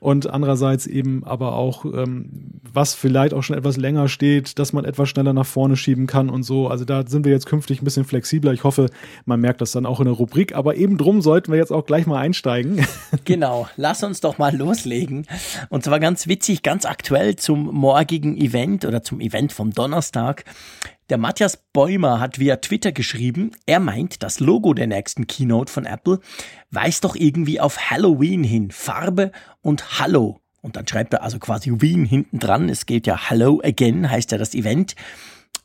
und 0.00 0.30
andererseits 0.30 0.86
eben 0.86 1.24
aber 1.24 1.54
auch, 1.54 1.84
ähm, 1.84 2.60
was 2.72 2.94
vielleicht 2.94 3.34
auch 3.34 3.42
schon 3.42 3.56
etwas 3.56 3.76
länger 3.76 4.08
steht, 4.08 4.58
dass 4.58 4.72
man 4.72 4.86
etwas 4.86 5.10
schneller 5.10 5.34
nach 5.34 5.44
vorne 5.44 5.76
schieben 5.76 6.06
kann 6.06 6.30
und 6.30 6.42
so. 6.42 6.68
Also 6.68 6.86
da 6.86 7.06
sind 7.06 7.26
wir 7.26 7.32
jetzt 7.32 7.44
künftig 7.44 7.82
ein 7.82 7.84
bisschen 7.84 8.06
flexibler. 8.06 8.54
Ich 8.54 8.64
hoffe, 8.64 8.86
man 9.26 9.40
merkt 9.40 9.60
das 9.60 9.72
dann 9.72 9.84
auch 9.84 10.00
in 10.00 10.06
der 10.06 10.14
Rubrik. 10.14 10.54
Aber 10.54 10.74
eben 10.76 10.96
drum 10.96 11.20
sollten 11.20 11.52
wir 11.52 11.58
jetzt 11.58 11.70
auch 11.70 11.84
gleich 11.84 12.06
mal 12.06 12.18
einsteigen. 12.18 12.84
Genau, 13.24 13.68
lass 13.76 14.02
uns 14.02 14.20
doch 14.20 14.38
mal 14.38 14.56
loslegen. 14.56 15.26
Und 15.68 15.84
zwar 15.84 16.00
ganz 16.00 16.26
witzig, 16.26 16.62
ganz 16.62 16.86
aktuell 16.86 17.36
zum 17.36 17.66
morgigen 17.66 18.36
Event 18.36 18.84
oder 18.84 19.02
zum 19.02 19.20
Event 19.20 19.52
vom 19.52 19.72
Donnerstag. 19.72 20.44
Der 21.10 21.18
Matthias 21.18 21.56
Bäumer 21.56 22.20
hat 22.20 22.38
via 22.38 22.58
Twitter 22.58 22.92
geschrieben, 22.92 23.50
er 23.66 23.80
meint, 23.80 24.22
das 24.22 24.38
Logo 24.38 24.74
der 24.74 24.86
nächsten 24.86 25.26
Keynote 25.26 25.72
von 25.72 25.84
Apple 25.84 26.20
weist 26.70 27.02
doch 27.02 27.16
irgendwie 27.16 27.58
auf 27.58 27.90
Halloween 27.90 28.44
hin. 28.44 28.70
Farbe 28.70 29.32
und 29.60 29.98
Hallo. 29.98 30.40
Und 30.60 30.76
dann 30.76 30.86
schreibt 30.86 31.12
er 31.12 31.24
also 31.24 31.40
quasi 31.40 31.72
Wien 31.80 32.04
hinten 32.04 32.38
dran. 32.38 32.68
Es 32.68 32.86
geht 32.86 33.08
ja 33.08 33.28
Hello 33.28 33.60
Again, 33.64 34.08
heißt 34.08 34.30
ja 34.30 34.38
das 34.38 34.54
Event. 34.54 34.94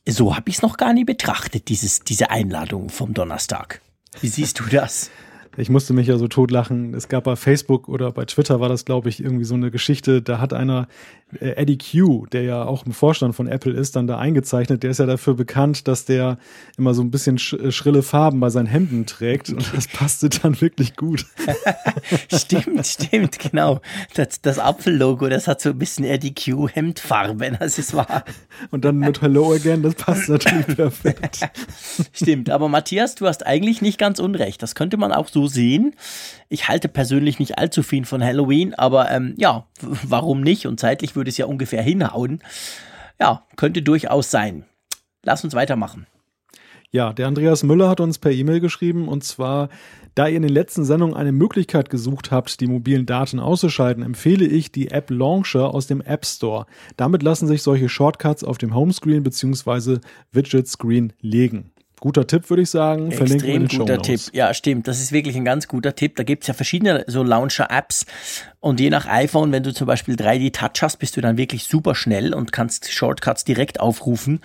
So 0.08 0.36
habe 0.36 0.49
ich 0.49 0.55
es 0.55 0.62
noch 0.63 0.77
gar 0.77 0.93
nie 0.93 1.05
betrachtet, 1.05 1.69
dieses, 1.69 1.99
diese 1.99 2.31
Einladung 2.31 2.89
vom 2.89 3.13
Donnerstag. 3.13 3.81
Wie 4.21 4.29
siehst 4.29 4.60
du 4.60 4.63
das? 4.63 5.12
Ich 5.57 5.69
musste 5.69 5.93
mich 5.93 6.07
ja 6.07 6.17
so 6.17 6.27
totlachen. 6.27 6.93
Es 6.93 7.07
gab 7.07 7.23
bei 7.23 7.35
Facebook 7.35 7.87
oder 7.87 8.11
bei 8.11 8.25
Twitter 8.25 8.59
war 8.59 8.69
das, 8.69 8.85
glaube 8.85 9.09
ich, 9.09 9.23
irgendwie 9.23 9.45
so 9.45 9.55
eine 9.55 9.71
Geschichte. 9.71 10.21
Da 10.21 10.39
hat 10.39 10.53
einer 10.53 10.87
äh, 11.39 11.51
Eddie 11.51 11.77
Q, 11.77 12.25
der 12.27 12.43
ja 12.43 12.63
auch 12.63 12.85
im 12.85 12.91
Vorstand 12.91 13.35
von 13.35 13.47
Apple 13.47 13.73
ist, 13.73 13.95
dann 13.95 14.07
da 14.07 14.17
eingezeichnet. 14.17 14.83
Der 14.83 14.91
ist 14.91 14.99
ja 14.99 15.05
dafür 15.05 15.33
bekannt, 15.33 15.87
dass 15.87 16.05
der 16.05 16.37
immer 16.77 16.93
so 16.93 17.01
ein 17.01 17.11
bisschen 17.11 17.37
sch 17.37 17.53
äh, 17.53 17.71
schrille 17.71 18.03
Farben 18.03 18.39
bei 18.39 18.49
seinen 18.49 18.67
Hemden 18.67 19.05
trägt. 19.05 19.49
Und 19.49 19.73
das 19.73 19.87
passte 19.87 20.29
dann 20.29 20.59
wirklich 20.59 20.95
gut. 20.95 21.25
stimmt, 22.33 22.85
stimmt, 22.85 23.39
genau. 23.39 23.79
Das, 24.13 24.41
das 24.41 24.59
Apfellogo, 24.59 25.29
das 25.29 25.47
hat 25.47 25.61
so 25.61 25.69
ein 25.69 25.79
bisschen 25.79 26.05
Eddie 26.05 26.33
Q 26.33 26.67
Hemdfarben, 26.67 27.57
das 27.59 27.79
ist 27.79 27.93
wahr. 27.93 28.25
Und 28.71 28.85
dann 28.85 28.97
mit 28.97 29.21
Hello 29.21 29.53
Again, 29.53 29.83
das 29.83 29.95
passt 29.95 30.29
natürlich 30.29 30.67
perfekt. 30.75 31.39
stimmt, 32.11 32.49
aber 32.49 32.67
Matthias, 32.67 33.15
du 33.15 33.25
hast 33.25 33.45
eigentlich 33.45 33.81
nicht 33.81 33.97
ganz 33.97 34.19
unrecht. 34.19 34.61
Das 34.61 34.75
könnte 34.75 34.97
man 34.97 35.11
auch 35.11 35.27
so 35.27 35.44
sehen. 35.47 35.95
Ich 36.49 36.67
halte 36.67 36.88
persönlich 36.88 37.39
nicht 37.39 37.58
allzu 37.58 37.84
viel 37.84 38.05
von 38.05 38.23
Halloween, 38.23 38.73
aber 38.73 39.12
ähm, 39.12 39.36
ja, 39.38 39.67
warum 39.81 40.41
nicht? 40.41 40.67
Und 40.67 40.79
zeitlich 40.79 41.15
würde 41.15 41.29
es 41.29 41.38
ja 41.38 41.45
ungefähr 41.45 41.81
hinhauen. 41.81 42.39
Ja, 43.19 43.45
könnte 43.55 43.81
durchaus 43.81 44.31
sein. 44.31 44.65
Lass 45.23 45.43
uns 45.43 45.53
weitermachen. 45.53 46.08
Ja, 46.91 47.12
der 47.12 47.27
Andreas 47.27 47.63
Müller 47.63 47.89
hat 47.89 47.99
uns 47.99 48.19
per 48.19 48.31
E-Mail 48.31 48.62
geschrieben 48.62 49.10
und 49.10 49.23
zwar, 49.23 49.69
da 50.13 50.27
ihr 50.27 50.38
in 50.38 50.43
den 50.43 50.53
letzten 50.53 50.86
Sendungen 50.86 51.13
eine 51.13 51.34
Möglichkeit 51.34 51.89
gesucht 51.89 52.31
habt, 52.31 52.62
die 52.62 52.67
mobilen 52.67 53.05
Daten 53.05 53.41
auszuschalten, 53.41 54.01
empfehle 54.01 54.45
ich 54.45 54.71
die 54.71 54.91
App 54.91 55.10
Launcher 55.10 55.73
aus 55.73 55.88
dem 55.88 55.99
App 55.99 56.25
Store. 56.25 56.67
Damit 56.95 57.21
lassen 57.21 57.47
sich 57.47 57.63
solche 57.63 57.89
Shortcuts 57.89 58.45
auf 58.45 58.58
dem 58.58 58.73
Homescreen 58.73 59.23
bzw. 59.23 59.97
Widget 60.31 60.69
Screen 60.69 61.12
legen. 61.19 61.71
Guter 62.05 62.27
Tipp, 62.27 62.51
würde 62.51 62.61
ich 62.61 62.69
sagen. 62.69 63.09
Extrem 63.11 63.67
guter 63.67 63.99
Tipp. 63.99 64.21
Ja, 64.31 64.53
stimmt. 64.53 64.87
Das 64.87 65.01
ist 65.01 65.11
wirklich 65.11 65.35
ein 65.35 65.43
ganz 65.43 65.67
guter 65.67 65.95
Tipp. 65.95 66.15
Da 66.17 66.21
gibt 66.21 66.43
es 66.43 66.47
ja 66.47 66.53
verschiedene 66.53 67.03
so 67.07 67.23
Launcher-Apps. 67.23 68.05
Und 68.59 68.79
je 68.79 68.91
nach 68.91 69.07
iPhone, 69.07 69.51
wenn 69.51 69.63
du 69.63 69.73
zum 69.73 69.87
Beispiel 69.87 70.13
3D-Touch 70.13 70.83
hast, 70.83 70.97
bist 70.97 71.17
du 71.17 71.21
dann 71.21 71.37
wirklich 71.37 71.63
super 71.63 71.95
schnell 71.95 72.35
und 72.35 72.51
kannst 72.51 72.93
Shortcuts 72.93 73.43
direkt 73.43 73.79
aufrufen. 73.79 74.41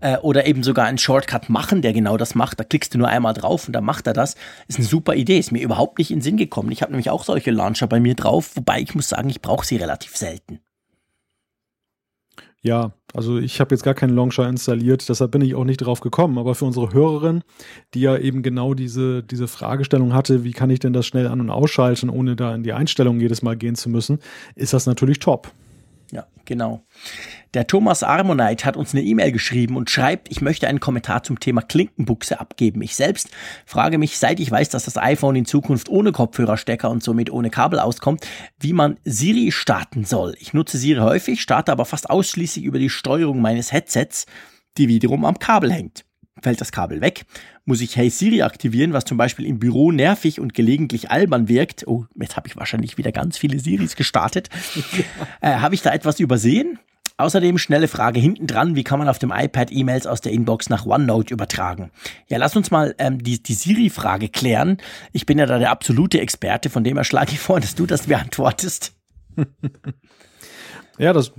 Äh, 0.00 0.16
oder 0.16 0.48
eben 0.48 0.64
sogar 0.64 0.86
einen 0.86 0.98
Shortcut 0.98 1.50
machen, 1.50 1.82
der 1.82 1.92
genau 1.92 2.16
das 2.16 2.34
macht. 2.34 2.58
Da 2.58 2.64
klickst 2.64 2.92
du 2.94 2.98
nur 2.98 3.06
einmal 3.06 3.32
drauf 3.32 3.68
und 3.68 3.74
dann 3.74 3.84
macht 3.84 4.08
er 4.08 4.12
das. 4.12 4.34
Ist 4.66 4.80
eine 4.80 4.88
super 4.88 5.14
Idee. 5.14 5.38
Ist 5.38 5.52
mir 5.52 5.62
überhaupt 5.62 5.98
nicht 5.98 6.10
in 6.10 6.16
den 6.16 6.22
Sinn 6.22 6.36
gekommen. 6.36 6.72
Ich 6.72 6.82
habe 6.82 6.90
nämlich 6.90 7.10
auch 7.10 7.22
solche 7.22 7.52
Launcher 7.52 7.86
bei 7.86 8.00
mir 8.00 8.16
drauf, 8.16 8.56
wobei 8.56 8.80
ich 8.80 8.92
muss 8.96 9.08
sagen, 9.08 9.30
ich 9.30 9.40
brauche 9.40 9.64
sie 9.64 9.76
relativ 9.76 10.16
selten. 10.16 10.58
Ja, 12.64 12.92
also 13.12 13.36
ich 13.36 13.60
habe 13.60 13.74
jetzt 13.74 13.84
gar 13.84 13.92
keinen 13.92 14.16
Launcher 14.16 14.48
installiert, 14.48 15.06
deshalb 15.10 15.32
bin 15.32 15.42
ich 15.42 15.54
auch 15.54 15.64
nicht 15.64 15.76
drauf 15.76 16.00
gekommen. 16.00 16.38
Aber 16.38 16.54
für 16.54 16.64
unsere 16.64 16.94
Hörerin, 16.94 17.42
die 17.92 18.00
ja 18.00 18.16
eben 18.16 18.42
genau 18.42 18.72
diese, 18.72 19.22
diese 19.22 19.48
Fragestellung 19.48 20.14
hatte, 20.14 20.44
wie 20.44 20.52
kann 20.52 20.70
ich 20.70 20.78
denn 20.78 20.94
das 20.94 21.06
schnell 21.06 21.28
an- 21.28 21.42
und 21.42 21.50
ausschalten, 21.50 22.08
ohne 22.08 22.36
da 22.36 22.54
in 22.54 22.62
die 22.62 22.72
Einstellungen 22.72 23.20
jedes 23.20 23.42
Mal 23.42 23.54
gehen 23.54 23.74
zu 23.74 23.90
müssen, 23.90 24.18
ist 24.54 24.72
das 24.72 24.86
natürlich 24.86 25.18
top. 25.18 25.52
Ja, 26.14 26.28
genau. 26.44 26.86
Der 27.54 27.66
Thomas 27.66 28.04
Armonite 28.04 28.64
hat 28.64 28.76
uns 28.76 28.94
eine 28.94 29.02
E-Mail 29.02 29.32
geschrieben 29.32 29.76
und 29.76 29.90
schreibt, 29.90 30.30
ich 30.30 30.40
möchte 30.40 30.68
einen 30.68 30.78
Kommentar 30.78 31.24
zum 31.24 31.40
Thema 31.40 31.60
Klinkenbuchse 31.60 32.38
abgeben. 32.38 32.82
Ich 32.82 32.94
selbst 32.94 33.30
frage 33.66 33.98
mich, 33.98 34.16
seit 34.16 34.38
ich 34.38 34.48
weiß, 34.48 34.68
dass 34.68 34.84
das 34.84 34.96
iPhone 34.96 35.34
in 35.34 35.44
Zukunft 35.44 35.88
ohne 35.88 36.12
Kopfhörerstecker 36.12 36.88
und 36.88 37.02
somit 37.02 37.30
ohne 37.30 37.50
Kabel 37.50 37.80
auskommt, 37.80 38.24
wie 38.60 38.72
man 38.72 38.96
Siri 39.02 39.50
starten 39.50 40.04
soll. 40.04 40.36
Ich 40.38 40.54
nutze 40.54 40.78
Siri 40.78 41.00
häufig, 41.00 41.42
starte 41.42 41.72
aber 41.72 41.84
fast 41.84 42.08
ausschließlich 42.08 42.64
über 42.64 42.78
die 42.78 42.90
Steuerung 42.90 43.40
meines 43.40 43.72
Headsets, 43.72 44.26
die 44.78 44.86
wiederum 44.86 45.24
am 45.24 45.40
Kabel 45.40 45.72
hängt. 45.72 46.04
Fällt 46.42 46.60
das 46.60 46.72
Kabel 46.72 47.00
weg, 47.00 47.26
muss 47.64 47.80
ich 47.80 47.96
Hey 47.96 48.10
Siri 48.10 48.42
aktivieren, 48.42 48.92
was 48.92 49.04
zum 49.04 49.16
Beispiel 49.16 49.46
im 49.46 49.60
Büro 49.60 49.92
nervig 49.92 50.40
und 50.40 50.52
gelegentlich 50.52 51.10
albern 51.10 51.48
wirkt. 51.48 51.86
Oh, 51.86 52.06
jetzt 52.16 52.36
habe 52.36 52.48
ich 52.48 52.56
wahrscheinlich 52.56 52.98
wieder 52.98 53.12
ganz 53.12 53.38
viele 53.38 53.58
Siris 53.58 53.96
gestartet. 53.96 54.48
Äh, 55.40 55.56
habe 55.56 55.74
ich 55.74 55.82
da 55.82 55.92
etwas 55.92 56.20
übersehen? 56.20 56.78
Außerdem 57.16 57.58
schnelle 57.58 57.86
Frage 57.86 58.18
hinten 58.18 58.46
dran, 58.46 58.74
wie 58.74 58.82
kann 58.82 58.98
man 58.98 59.08
auf 59.08 59.18
dem 59.18 59.30
iPad 59.30 59.70
E-Mails 59.70 60.06
aus 60.06 60.20
der 60.20 60.32
Inbox 60.32 60.68
nach 60.68 60.84
OneNote 60.86 61.32
übertragen? 61.32 61.90
Ja, 62.28 62.38
lass 62.38 62.56
uns 62.56 62.70
mal 62.70 62.94
ähm, 62.98 63.22
die, 63.22 63.42
die 63.42 63.54
Siri-Frage 63.54 64.28
klären. 64.28 64.78
Ich 65.12 65.26
bin 65.26 65.38
ja 65.38 65.46
da 65.46 65.58
der 65.58 65.70
absolute 65.70 66.20
Experte, 66.20 66.70
von 66.70 66.82
dem 66.82 66.96
her 66.96 67.04
schlage 67.04 67.32
ich 67.32 67.38
vor, 67.38 67.60
dass 67.60 67.74
du 67.74 67.86
das 67.86 68.06
beantwortest. 68.06 68.94
ja, 70.98 71.12
das, 71.12 71.32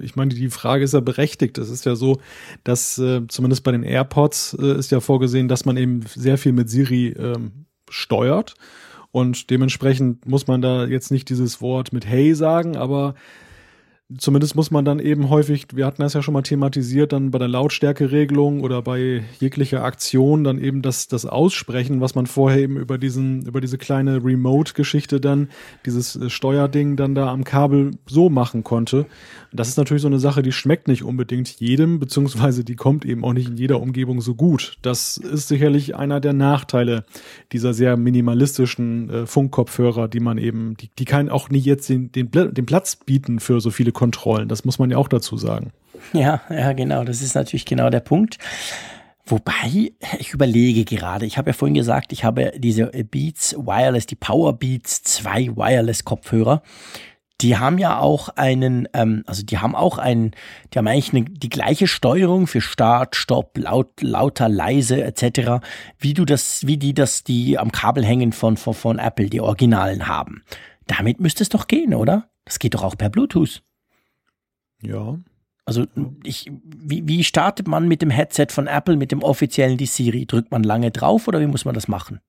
ich 0.00 0.16
meine, 0.16 0.34
die 0.34 0.48
Frage 0.48 0.84
ist 0.84 0.94
ja 0.94 1.00
berechtigt. 1.00 1.58
Es 1.58 1.68
ist 1.68 1.84
ja 1.84 1.96
so, 1.96 2.20
dass 2.64 2.98
äh, 2.98 3.26
zumindest 3.28 3.62
bei 3.64 3.72
den 3.72 3.82
AirPods 3.82 4.56
äh, 4.60 4.78
ist 4.78 4.90
ja 4.90 5.00
vorgesehen, 5.00 5.48
dass 5.48 5.64
man 5.64 5.76
eben 5.76 6.02
sehr 6.14 6.38
viel 6.38 6.52
mit 6.52 6.70
Siri 6.70 7.08
ähm, 7.08 7.66
steuert. 7.90 8.54
Und 9.10 9.50
dementsprechend 9.50 10.26
muss 10.26 10.46
man 10.46 10.60
da 10.60 10.84
jetzt 10.84 11.10
nicht 11.10 11.28
dieses 11.28 11.60
Wort 11.60 11.92
mit 11.92 12.06
Hey 12.06 12.34
sagen, 12.34 12.76
aber 12.76 13.14
Zumindest 14.18 14.54
muss 14.54 14.70
man 14.70 14.84
dann 14.84 15.00
eben 15.00 15.30
häufig, 15.30 15.66
wir 15.74 15.84
hatten 15.84 16.00
das 16.00 16.14
ja 16.14 16.22
schon 16.22 16.32
mal 16.32 16.42
thematisiert, 16.42 17.12
dann 17.12 17.32
bei 17.32 17.40
der 17.40 17.48
Lautstärkeregelung 17.48 18.60
oder 18.60 18.80
bei 18.80 19.24
jeglicher 19.40 19.82
Aktion 19.82 20.44
dann 20.44 20.60
eben 20.60 20.80
das, 20.80 21.08
das 21.08 21.26
Aussprechen, 21.26 22.00
was 22.00 22.14
man 22.14 22.26
vorher 22.26 22.60
eben 22.60 22.76
über 22.76 22.98
diesen, 22.98 23.44
über 23.46 23.60
diese 23.60 23.78
kleine 23.78 24.24
Remote-Geschichte 24.24 25.20
dann, 25.20 25.48
dieses 25.86 26.14
äh, 26.14 26.30
Steuerding 26.30 26.94
dann 26.94 27.16
da 27.16 27.32
am 27.32 27.42
Kabel 27.42 27.98
so 28.06 28.30
machen 28.30 28.62
konnte. 28.62 29.06
Das 29.52 29.66
ist 29.66 29.76
natürlich 29.76 30.02
so 30.02 30.08
eine 30.08 30.20
Sache, 30.20 30.42
die 30.42 30.52
schmeckt 30.52 30.86
nicht 30.86 31.02
unbedingt 31.02 31.58
jedem, 31.58 31.98
beziehungsweise 31.98 32.62
die 32.62 32.76
kommt 32.76 33.04
eben 33.04 33.24
auch 33.24 33.32
nicht 33.32 33.48
in 33.48 33.56
jeder 33.56 33.80
Umgebung 33.80 34.20
so 34.20 34.36
gut. 34.36 34.76
Das 34.82 35.16
ist 35.16 35.48
sicherlich 35.48 35.96
einer 35.96 36.20
der 36.20 36.32
Nachteile 36.32 37.04
dieser 37.50 37.74
sehr 37.74 37.96
minimalistischen 37.96 39.10
äh, 39.10 39.26
Funkkopfhörer, 39.26 40.06
die 40.06 40.20
man 40.20 40.38
eben, 40.38 40.76
die, 40.76 40.90
die 40.96 41.06
kann 41.06 41.28
auch 41.28 41.50
nicht 41.50 41.64
jetzt 41.64 41.88
den, 41.88 42.12
den, 42.12 42.30
den 42.30 42.66
Platz 42.66 42.94
bieten 42.94 43.40
für 43.40 43.60
so 43.60 43.70
viele 43.70 43.95
Kontrollen. 43.96 44.46
Das 44.48 44.64
muss 44.64 44.78
man 44.78 44.90
ja 44.90 44.98
auch 44.98 45.08
dazu 45.08 45.36
sagen. 45.38 45.72
Ja, 46.12 46.42
ja, 46.50 46.72
genau. 46.74 47.02
Das 47.02 47.22
ist 47.22 47.34
natürlich 47.34 47.64
genau 47.64 47.90
der 47.90 48.00
Punkt. 48.00 48.38
Wobei, 49.24 49.92
ich 50.18 50.32
überlege 50.32 50.84
gerade, 50.84 51.26
ich 51.26 51.36
habe 51.36 51.50
ja 51.50 51.54
vorhin 51.54 51.74
gesagt, 51.74 52.12
ich 52.12 52.22
habe 52.22 52.52
diese 52.58 52.86
Beats 52.86 53.56
Wireless, 53.58 54.06
die 54.06 54.14
Power 54.14 54.52
Beats 54.52 55.02
2 55.02 55.56
Wireless 55.56 56.04
Kopfhörer. 56.04 56.62
Die 57.40 57.56
haben 57.58 57.78
ja 57.78 57.98
auch 57.98 58.28
einen, 58.28 58.88
ähm, 58.92 59.24
also 59.26 59.42
die 59.42 59.58
haben 59.58 59.74
auch 59.74 59.98
einen, 59.98 60.30
die 60.72 60.78
haben 60.78 60.86
eigentlich 60.86 61.12
eine, 61.12 61.24
die 61.24 61.48
gleiche 61.48 61.86
Steuerung 61.86 62.46
für 62.46 62.60
Start, 62.60 63.16
Stopp, 63.16 63.58
laut, 63.58 64.00
lauter, 64.00 64.48
leise 64.48 65.02
etc., 65.02 65.66
wie 65.98 66.14
du 66.14 66.24
das, 66.24 66.66
wie 66.66 66.76
die 66.76 66.94
das, 66.94 67.24
die 67.24 67.58
am 67.58 67.72
Kabel 67.72 68.04
hängen 68.04 68.32
von, 68.32 68.56
von, 68.56 68.74
von 68.74 68.98
Apple, 68.98 69.28
die 69.28 69.40
Originalen 69.40 70.06
haben. 70.06 70.44
Damit 70.86 71.20
müsste 71.20 71.42
es 71.42 71.48
doch 71.48 71.66
gehen, 71.66 71.94
oder? 71.94 72.28
Das 72.44 72.60
geht 72.60 72.74
doch 72.74 72.84
auch 72.84 72.96
per 72.96 73.10
Bluetooth. 73.10 73.62
Ja. 74.82 75.18
Also 75.64 75.86
ich, 76.22 76.50
wie, 76.64 77.08
wie 77.08 77.24
startet 77.24 77.66
man 77.66 77.88
mit 77.88 78.00
dem 78.00 78.10
Headset 78.10 78.46
von 78.50 78.68
Apple, 78.68 78.96
mit 78.96 79.10
dem 79.10 79.22
offiziellen 79.22 79.76
die 79.76 79.86
Siri? 79.86 80.26
Drückt 80.26 80.52
man 80.52 80.62
lange 80.62 80.92
drauf 80.92 81.26
oder 81.26 81.40
wie 81.40 81.46
muss 81.46 81.64
man 81.64 81.74
das 81.74 81.88
machen? 81.88 82.20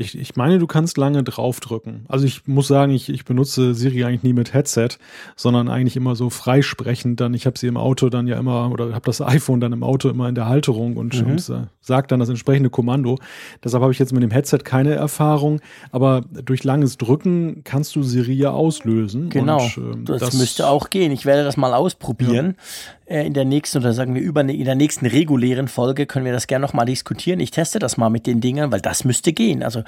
Ich, 0.00 0.16
ich 0.16 0.36
meine, 0.36 0.60
du 0.60 0.68
kannst 0.68 0.96
lange 0.96 1.24
draufdrücken. 1.24 2.04
Also 2.06 2.24
ich 2.24 2.46
muss 2.46 2.68
sagen, 2.68 2.92
ich, 2.92 3.08
ich 3.08 3.24
benutze 3.24 3.74
Siri 3.74 4.04
eigentlich 4.04 4.22
nie 4.22 4.32
mit 4.32 4.54
Headset, 4.54 4.90
sondern 5.34 5.68
eigentlich 5.68 5.96
immer 5.96 6.14
so 6.14 6.30
freisprechend. 6.30 7.20
Dann 7.20 7.34
ich 7.34 7.46
habe 7.46 7.58
sie 7.58 7.66
im 7.66 7.76
Auto 7.76 8.08
dann 8.08 8.28
ja 8.28 8.38
immer 8.38 8.70
oder 8.70 8.94
habe 8.94 9.04
das 9.06 9.20
iPhone 9.20 9.60
dann 9.60 9.72
im 9.72 9.82
Auto 9.82 10.08
immer 10.08 10.28
in 10.28 10.36
der 10.36 10.46
Halterung 10.46 10.96
und, 10.96 11.20
mhm. 11.20 11.32
und 11.32 11.48
äh, 11.48 11.66
sagt 11.80 12.12
dann 12.12 12.20
das 12.20 12.28
entsprechende 12.28 12.70
Kommando. 12.70 13.18
Deshalb 13.64 13.82
habe 13.82 13.92
ich 13.92 13.98
jetzt 13.98 14.12
mit 14.12 14.22
dem 14.22 14.30
Headset 14.30 14.58
keine 14.58 14.94
Erfahrung, 14.94 15.60
aber 15.90 16.20
durch 16.44 16.62
langes 16.62 16.96
Drücken 16.96 17.64
kannst 17.64 17.96
du 17.96 18.04
Siri 18.04 18.34
ja 18.34 18.52
auslösen. 18.52 19.30
Genau, 19.30 19.64
und, 19.64 19.78
ähm, 19.78 20.04
das, 20.04 20.20
das, 20.20 20.34
müsste 20.34 20.68
auch 20.68 20.90
gehen. 20.90 21.10
Ich 21.10 21.26
werde 21.26 21.42
das 21.42 21.56
mal 21.56 21.74
ausprobieren. 21.74 22.54
Ja 22.56 22.94
äh, 23.08 23.26
in 23.26 23.34
der 23.34 23.44
nächsten 23.44 23.78
oder 23.78 23.92
sagen 23.92 24.14
wir 24.14 24.22
über 24.22 24.42
in 24.42 24.64
der 24.64 24.74
nächsten 24.74 25.06
regulären 25.06 25.68
Folge 25.68 26.06
können 26.06 26.24
wir 26.24 26.32
das 26.32 26.46
gerne 26.46 26.64
nochmal 26.64 26.86
diskutieren. 26.86 27.40
Ich 27.40 27.50
teste 27.50 27.78
das 27.78 27.96
mal 27.96 28.10
mit 28.10 28.26
den 28.26 28.40
Dingern, 28.40 28.70
weil 28.70 28.80
das 28.80 29.04
müsste 29.04 29.32
gehen. 29.32 29.62
Also 29.62 29.82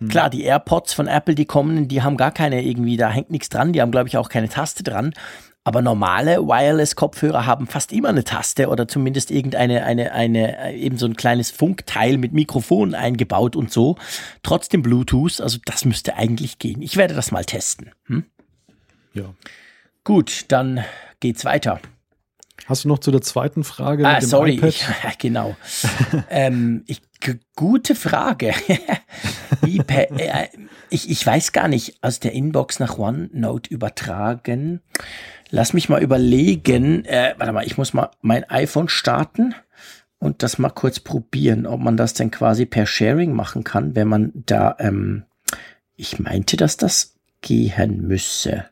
mhm. 0.00 0.08
klar, 0.08 0.30
die 0.30 0.44
AirPods 0.44 0.92
von 0.92 1.06
Apple, 1.06 1.34
die 1.34 1.46
kommen, 1.46 1.88
die 1.88 2.02
haben 2.02 2.16
gar 2.16 2.32
keine 2.32 2.62
irgendwie, 2.62 2.96
da 2.96 3.10
hängt 3.10 3.30
nichts 3.30 3.48
dran, 3.48 3.72
die 3.72 3.80
haben 3.80 3.90
glaube 3.90 4.08
ich 4.08 4.16
auch 4.16 4.28
keine 4.28 4.48
Taste 4.48 4.82
dran. 4.82 5.12
Aber 5.66 5.82
normale 5.82 6.46
Wireless-Kopfhörer 6.46 7.44
haben 7.44 7.66
fast 7.66 7.92
immer 7.92 8.10
eine 8.10 8.22
Taste 8.22 8.68
oder 8.68 8.86
zumindest 8.86 9.32
irgendeine, 9.32 9.82
eine, 9.82 10.12
eine, 10.12 10.72
eben 10.76 10.96
so 10.96 11.06
ein 11.06 11.16
kleines 11.16 11.50
Funkteil 11.50 12.18
mit 12.18 12.32
Mikrofon 12.32 12.94
eingebaut 12.94 13.56
und 13.56 13.72
so. 13.72 13.96
Trotzdem 14.44 14.82
Bluetooth, 14.82 15.40
also 15.40 15.58
das 15.64 15.84
müsste 15.84 16.14
eigentlich 16.14 16.60
gehen. 16.60 16.82
Ich 16.82 16.96
werde 16.96 17.14
das 17.14 17.32
mal 17.32 17.44
testen. 17.44 17.90
Hm? 18.04 18.26
Ja. 19.12 19.34
Gut, 20.04 20.44
dann 20.48 20.84
geht's 21.18 21.44
weiter. 21.44 21.80
Hast 22.66 22.84
du 22.84 22.88
noch 22.88 23.00
zu 23.00 23.10
der 23.10 23.22
zweiten 23.22 23.64
Frage? 23.64 24.06
Ah, 24.06 24.20
sorry, 24.20 24.60
ich, 24.64 24.84
genau. 25.18 25.56
ähm, 26.30 26.84
ich, 26.86 27.02
gute 27.54 27.94
Frage. 27.94 28.54
Äh, 29.88 30.48
ich, 30.90 31.10
ich 31.10 31.26
weiß 31.26 31.52
gar 31.52 31.66
nicht, 31.66 31.98
aus 32.02 32.20
der 32.20 32.32
Inbox 32.32 32.78
nach 32.78 32.98
OneNote 32.98 33.72
übertragen. 33.72 34.80
Lass 35.50 35.72
mich 35.72 35.88
mal 35.88 36.02
überlegen. 36.02 37.04
Äh, 37.04 37.34
warte 37.38 37.52
mal, 37.52 37.66
ich 37.66 37.76
muss 37.76 37.92
mal 37.92 38.10
mein 38.20 38.44
iPhone 38.44 38.88
starten 38.88 39.54
und 40.18 40.42
das 40.42 40.58
mal 40.58 40.70
kurz 40.70 41.00
probieren, 41.00 41.66
ob 41.66 41.80
man 41.80 41.96
das 41.96 42.14
denn 42.14 42.30
quasi 42.30 42.66
per 42.66 42.86
Sharing 42.86 43.32
machen 43.32 43.64
kann, 43.64 43.96
wenn 43.96 44.08
man 44.08 44.32
da, 44.34 44.76
ähm, 44.78 45.24
ich 45.96 46.18
meinte, 46.18 46.56
dass 46.56 46.76
das 46.76 47.16
gehen 47.40 48.06
müsse. 48.06 48.66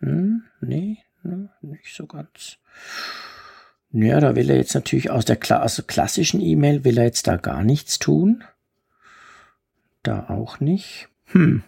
Hm, 0.00 0.44
nee, 0.60 0.98
hm, 1.22 1.50
nicht 1.62 1.94
so 1.94 2.06
ganz. 2.06 2.58
Ja, 3.92 4.20
da 4.20 4.36
will 4.36 4.50
er 4.50 4.56
jetzt 4.56 4.74
natürlich 4.74 5.10
aus 5.10 5.24
der 5.24 5.36
Kla 5.36 5.60
also 5.60 5.82
klassischen 5.82 6.40
E-Mail 6.40 6.84
will 6.84 6.98
er 6.98 7.04
jetzt 7.04 7.26
da 7.26 7.36
gar 7.36 7.62
nichts 7.62 7.98
tun. 7.98 8.44
Da 10.02 10.28
auch 10.28 10.60
nicht. 10.60 11.08
Hm. 11.26 11.62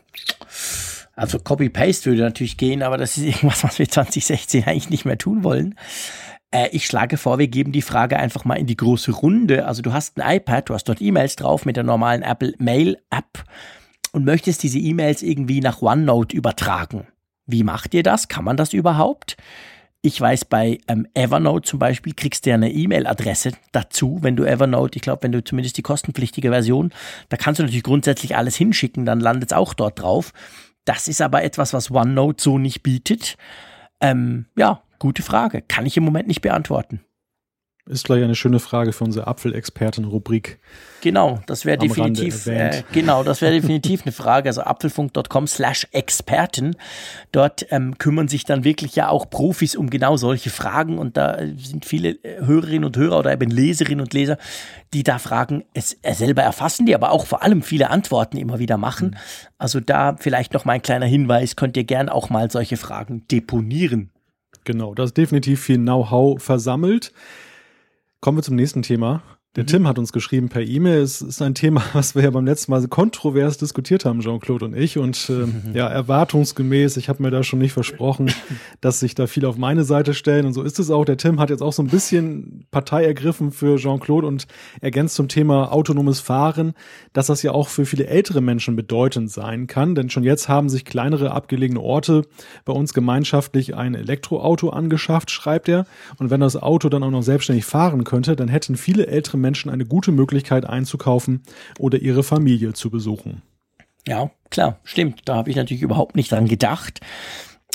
Also 1.15 1.39
Copy-Paste 1.39 2.11
würde 2.11 2.23
natürlich 2.23 2.57
gehen, 2.57 2.83
aber 2.83 2.97
das 2.97 3.17
ist 3.17 3.25
irgendwas, 3.25 3.65
was 3.65 3.79
wir 3.79 3.89
2016 3.89 4.65
eigentlich 4.65 4.91
nicht 4.91 5.05
mehr 5.05 5.19
tun 5.19 5.45
wollen. 5.45 5.75
Äh, 6.51 6.69
ich 6.73 6.87
schlage 6.87 7.17
vor, 7.17 7.39
wir 7.39 7.49
geben 7.49 7.73
die 7.73 7.83
Frage 7.83 8.19
einfach 8.19 8.45
mal 8.45 8.55
in 8.55 8.67
die 8.67 8.77
große 8.77 9.13
Runde. 9.13 9.67
Also 9.67 9.83
du 9.83 9.93
hast 9.93 10.19
ein 10.19 10.37
iPad, 10.37 10.69
du 10.69 10.75
hast 10.75 10.89
dort 10.89 11.01
E-Mails 11.01 11.37
drauf 11.37 11.65
mit 11.65 11.77
der 11.77 11.85
normalen 11.85 12.23
Apple 12.23 12.55
Mail 12.59 12.99
App 13.11 13.45
und 14.13 14.25
möchtest 14.25 14.63
diese 14.63 14.79
E-Mails 14.79 15.23
irgendwie 15.23 15.61
nach 15.61 15.83
OneNote 15.83 16.37
übertragen. 16.37 17.07
Wie 17.47 17.65
macht 17.65 17.95
ihr 17.95 18.03
das? 18.03 18.29
Kann 18.29 18.45
man 18.45 18.57
das 18.57 18.73
überhaupt? 18.73 19.37
Ich 20.03 20.19
weiß, 20.19 20.47
bei 20.47 20.79
ähm, 20.89 21.07
Evernote 21.13 21.69
zum 21.69 21.79
Beispiel 21.79 22.15
kriegst 22.15 22.47
du 22.47 22.51
ja 22.51 22.55
eine 22.55 22.73
E-Mail-Adresse 22.73 23.53
dazu, 23.73 24.19
wenn 24.23 24.35
du 24.35 24.45
Evernote, 24.45 24.97
ich 24.97 25.03
glaube, 25.03 25.25
wenn 25.25 25.33
du 25.33 25.45
zumindest 25.45 25.77
die 25.77 25.83
kostenpflichtige 25.83 26.51
Version, 26.51 26.91
da 27.29 27.37
kannst 27.37 27.59
du 27.59 27.65
natürlich 27.65 27.83
grundsätzlich 27.83 28.35
alles 28.35 28.57
hinschicken, 28.57 29.05
dann 29.05 29.21
landet 29.21 29.51
es 29.53 29.57
auch 29.57 29.75
dort 29.75 30.01
drauf. 30.01 30.33
Das 30.87 31.07
ist 31.07 31.21
aber 31.21 31.45
etwas, 31.45 31.75
was 31.75 31.91
OneNote 31.91 32.43
so 32.43 32.57
nicht 32.57 32.83
bietet. 32.83 33.37
Ähm, 34.01 34.47
ja, 34.57 34.83
gute 34.99 35.23
Frage. 35.23 35.61
Kann 35.61 35.85
ich 35.85 35.99
im 35.99 36.05
Moment 36.05 36.29
nicht 36.29 36.41
beantworten. 36.41 37.01
Ist 37.91 38.05
gleich 38.05 38.23
eine 38.23 38.37
schöne 38.37 38.61
Frage 38.61 38.93
für 38.93 39.03
unsere 39.03 39.27
Apfelexperten-Rubrik. 39.27 40.61
Genau, 41.01 41.41
das 41.47 41.65
wäre 41.65 41.77
definitiv, 41.77 42.47
äh, 42.47 42.85
genau, 42.93 43.25
das 43.25 43.43
wäre 43.43 43.53
definitiv 43.53 44.03
eine 44.03 44.13
Frage. 44.13 44.49
Also 44.49 44.61
apfelfunk.com 44.61 45.49
slash 45.49 45.89
Experten. 45.91 46.77
Dort 47.33 47.67
ähm, 47.71 47.99
kümmern 47.99 48.29
sich 48.29 48.45
dann 48.45 48.63
wirklich 48.63 48.95
ja 48.95 49.09
auch 49.09 49.29
Profis 49.29 49.75
um 49.75 49.91
genau 49.91 50.17
solche 50.17 50.51
Fragen 50.51 50.99
und 50.99 51.17
da 51.17 51.39
sind 51.57 51.85
viele 51.85 52.11
äh, 52.23 52.47
Hörerinnen 52.47 52.85
und 52.85 52.97
Hörer 52.97 53.19
oder 53.19 53.33
eben 53.33 53.51
Leserinnen 53.51 54.03
und 54.03 54.15
Leser, 54.15 54.39
die 54.95 55.03
da 55.03 55.19
Fragen 55.19 55.65
es, 55.75 55.97
es 56.03 56.19
selber 56.19 56.43
erfassen, 56.43 56.87
die 56.87 56.95
aber 56.95 57.11
auch 57.11 57.27
vor 57.27 57.43
allem 57.43 57.61
viele 57.61 57.91
Antworten 57.91 58.37
immer 58.37 58.61
wieder 58.61 58.77
machen. 58.77 59.09
Mhm. 59.09 59.17
Also 59.59 59.81
da 59.81 60.15
vielleicht 60.17 60.55
noch 60.55 60.65
mal 60.65 60.75
ein 60.75 60.83
kleiner 60.83 61.07
Hinweis, 61.07 61.57
könnt 61.57 61.77
ihr 61.77 61.85
gern 61.85 62.09
auch 62.09 62.31
mal 62.31 62.53
solche 62.53 62.77
Fragen 62.77 63.27
deponieren. 63.33 64.11
Genau, 64.63 64.95
da 64.95 65.03
ist 65.03 65.17
definitiv 65.17 65.61
viel 65.61 65.79
Know-how 65.79 66.41
versammelt. 66.41 67.13
Kommen 68.21 68.37
wir 68.37 68.43
zum 68.43 68.57
nächsten 68.57 68.83
Thema. 68.83 69.23
Der 69.57 69.65
mhm. 69.65 69.67
Tim 69.67 69.89
hat 69.89 69.99
uns 69.99 70.13
geschrieben 70.13 70.49
per 70.49 70.63
E-Mail. 70.63 71.01
Es 71.01 71.21
ist 71.21 71.43
ein 71.43 71.57
Thema, 71.57 71.83
was 71.93 72.15
wir 72.15 72.23
ja 72.23 72.31
beim 72.31 72.47
letzten 72.47 72.71
Mal 72.71 72.87
kontrovers 72.87 73.59
diskutiert 73.59 74.05
haben, 74.05 74.21
Jean-Claude 74.21 74.67
und 74.67 74.77
ich. 74.77 74.97
Und 74.97 75.29
äh, 75.29 75.33
mhm. 75.33 75.63
ja, 75.75 75.89
erwartungsgemäß, 75.89 76.97
ich 76.97 77.09
habe 77.09 77.21
mir 77.21 77.33
da 77.33 77.43
schon 77.43 77.59
nicht 77.59 77.73
versprochen, 77.73 78.33
dass 78.81 79.01
sich 79.01 79.17
da 79.17 79.27
viel 79.27 79.45
auf 79.45 79.57
meine 79.57 79.83
Seite 79.83 80.15
stellen. 80.15 80.47
Und 80.47 80.53
so 80.53 80.63
ist 80.63 80.79
es 80.79 80.91
auch. 80.91 81.05
Der 81.05 81.17
Tim 81.17 81.41
hat 81.41 81.51
jetzt 81.51 81.63
auch 81.63 81.73
so 81.73 81.83
ein 81.83 81.89
bisschen 81.89 82.67
Partei 82.71 83.05
ergriffen 83.05 83.51
für 83.51 83.77
Jean-Claude 83.77 84.25
und 84.25 84.47
ergänzt 84.81 85.17
zum 85.17 85.27
Thema 85.27 85.73
autonomes 85.73 86.21
Fahren, 86.21 86.75
dass 87.13 87.27
das 87.27 87.43
ja 87.43 87.51
auch 87.51 87.67
für 87.67 87.87
viele 87.87 88.07
ältere 88.07 88.41
Menschen 88.41 88.77
bedeutend 88.77 89.33
sein 89.33 89.67
kann. 89.67 89.97
Denn 89.97 90.11
schon 90.11 90.23
jetzt 90.23 90.49
haben 90.49 90.69
sich 90.69 90.85
kleinere 90.85 91.33
abgelegene 91.33 91.81
Orte 91.81 92.23
bei 92.65 92.73
uns 92.73 92.95
gemeinschaftlich 92.95 93.75
ein 93.75 93.97
Elektroauto 93.97 94.69
angeschafft, 94.71 95.33
schreibt 95.33 95.69
er. 95.69 95.87
Und 96.19 96.31
wenn 96.31 96.41
das 96.41 96.55
Auto 96.55 96.89
dann 96.89 97.03
auch 97.03 97.11
noch 97.11 97.23
selbstständig 97.23 97.65
fahren 97.65 98.05
könnte, 98.05 98.37
dann 98.37 98.47
hätten 98.47 98.77
viele 98.77 99.09
ältere 99.09 99.40
Menschen 99.41 99.71
eine 99.71 99.85
gute 99.85 100.13
Möglichkeit 100.13 100.65
einzukaufen 100.65 101.43
oder 101.79 101.99
ihre 101.99 102.23
Familie 102.23 102.73
zu 102.73 102.91
besuchen. 102.91 103.43
Ja, 104.07 104.31
klar, 104.51 104.79
stimmt. 104.85 105.23
Da 105.27 105.37
habe 105.37 105.51
ich 105.51 105.57
natürlich 105.57 105.83
überhaupt 105.83 106.17
nicht 106.17 106.33
dran 106.33 106.47
gedacht. 106.47 107.01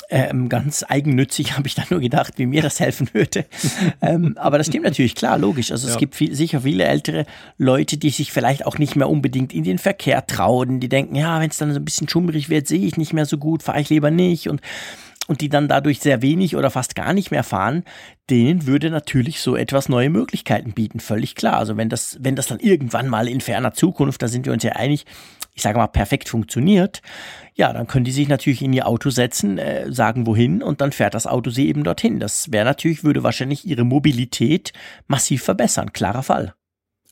ähm, 0.08 0.48
ganz 0.48 0.84
eigennützig 0.88 1.52
habe 1.56 1.66
ich 1.66 1.74
da 1.74 1.82
nur 1.90 2.00
gedacht, 2.00 2.34
wie 2.36 2.46
mir 2.46 2.62
das 2.62 2.80
helfen 2.80 3.08
würde. 3.12 3.46
ähm, 4.02 4.36
aber 4.38 4.58
das 4.58 4.68
stimmt 4.68 4.84
natürlich, 4.84 5.14
klar, 5.14 5.38
logisch. 5.38 5.72
Also 5.72 5.88
ja. 5.88 5.94
es 5.94 5.98
gibt 5.98 6.14
viel, 6.14 6.34
sicher 6.34 6.60
viele 6.62 6.84
ältere 6.84 7.26
Leute, 7.58 7.96
die 7.96 8.10
sich 8.10 8.32
vielleicht 8.32 8.66
auch 8.66 8.78
nicht 8.78 8.96
mehr 8.96 9.08
unbedingt 9.08 9.52
in 9.52 9.64
den 9.64 9.78
Verkehr 9.78 10.26
trauen. 10.26 10.80
Die 10.80 10.88
denken, 10.88 11.16
ja, 11.16 11.40
wenn 11.40 11.50
es 11.50 11.58
dann 11.58 11.72
so 11.72 11.80
ein 11.80 11.84
bisschen 11.84 12.08
schummrig 12.08 12.48
wird, 12.48 12.66
sehe 12.66 12.86
ich 12.86 12.96
nicht 12.96 13.12
mehr 13.12 13.26
so 13.26 13.38
gut, 13.38 13.62
fahre 13.62 13.80
ich 13.80 13.90
lieber 13.90 14.10
nicht. 14.10 14.48
Und 14.48 14.60
und 15.28 15.40
die 15.40 15.48
dann 15.48 15.68
dadurch 15.68 16.00
sehr 16.00 16.22
wenig 16.22 16.56
oder 16.56 16.70
fast 16.70 16.94
gar 16.94 17.12
nicht 17.12 17.30
mehr 17.30 17.44
fahren, 17.44 17.84
denen 18.30 18.66
würde 18.66 18.90
natürlich 18.90 19.40
so 19.40 19.56
etwas 19.56 19.88
neue 19.88 20.10
Möglichkeiten 20.10 20.72
bieten, 20.72 21.00
völlig 21.00 21.34
klar. 21.34 21.58
Also 21.58 21.76
wenn 21.76 21.88
das, 21.88 22.18
wenn 22.20 22.36
das 22.36 22.46
dann 22.46 22.60
irgendwann 22.60 23.08
mal 23.08 23.28
in 23.28 23.40
ferner 23.40 23.72
Zukunft, 23.72 24.22
da 24.22 24.28
sind 24.28 24.46
wir 24.46 24.52
uns 24.52 24.62
ja 24.62 24.72
einig, 24.72 25.04
ich 25.54 25.62
sage 25.62 25.78
mal, 25.78 25.86
perfekt 25.86 26.28
funktioniert, 26.28 27.02
ja, 27.54 27.72
dann 27.72 27.86
können 27.86 28.04
die 28.04 28.12
sich 28.12 28.28
natürlich 28.28 28.62
in 28.62 28.72
ihr 28.72 28.86
Auto 28.86 29.10
setzen, 29.10 29.58
äh, 29.58 29.90
sagen 29.90 30.26
wohin 30.26 30.62
und 30.62 30.80
dann 30.80 30.92
fährt 30.92 31.14
das 31.14 31.26
Auto 31.26 31.50
sie 31.50 31.68
eben 31.68 31.84
dorthin. 31.84 32.20
Das 32.20 32.52
wäre 32.52 32.64
natürlich, 32.64 33.04
würde 33.04 33.22
wahrscheinlich 33.22 33.66
ihre 33.66 33.84
Mobilität 33.84 34.72
massiv 35.06 35.42
verbessern, 35.42 35.92
klarer 35.92 36.22
Fall. 36.22 36.54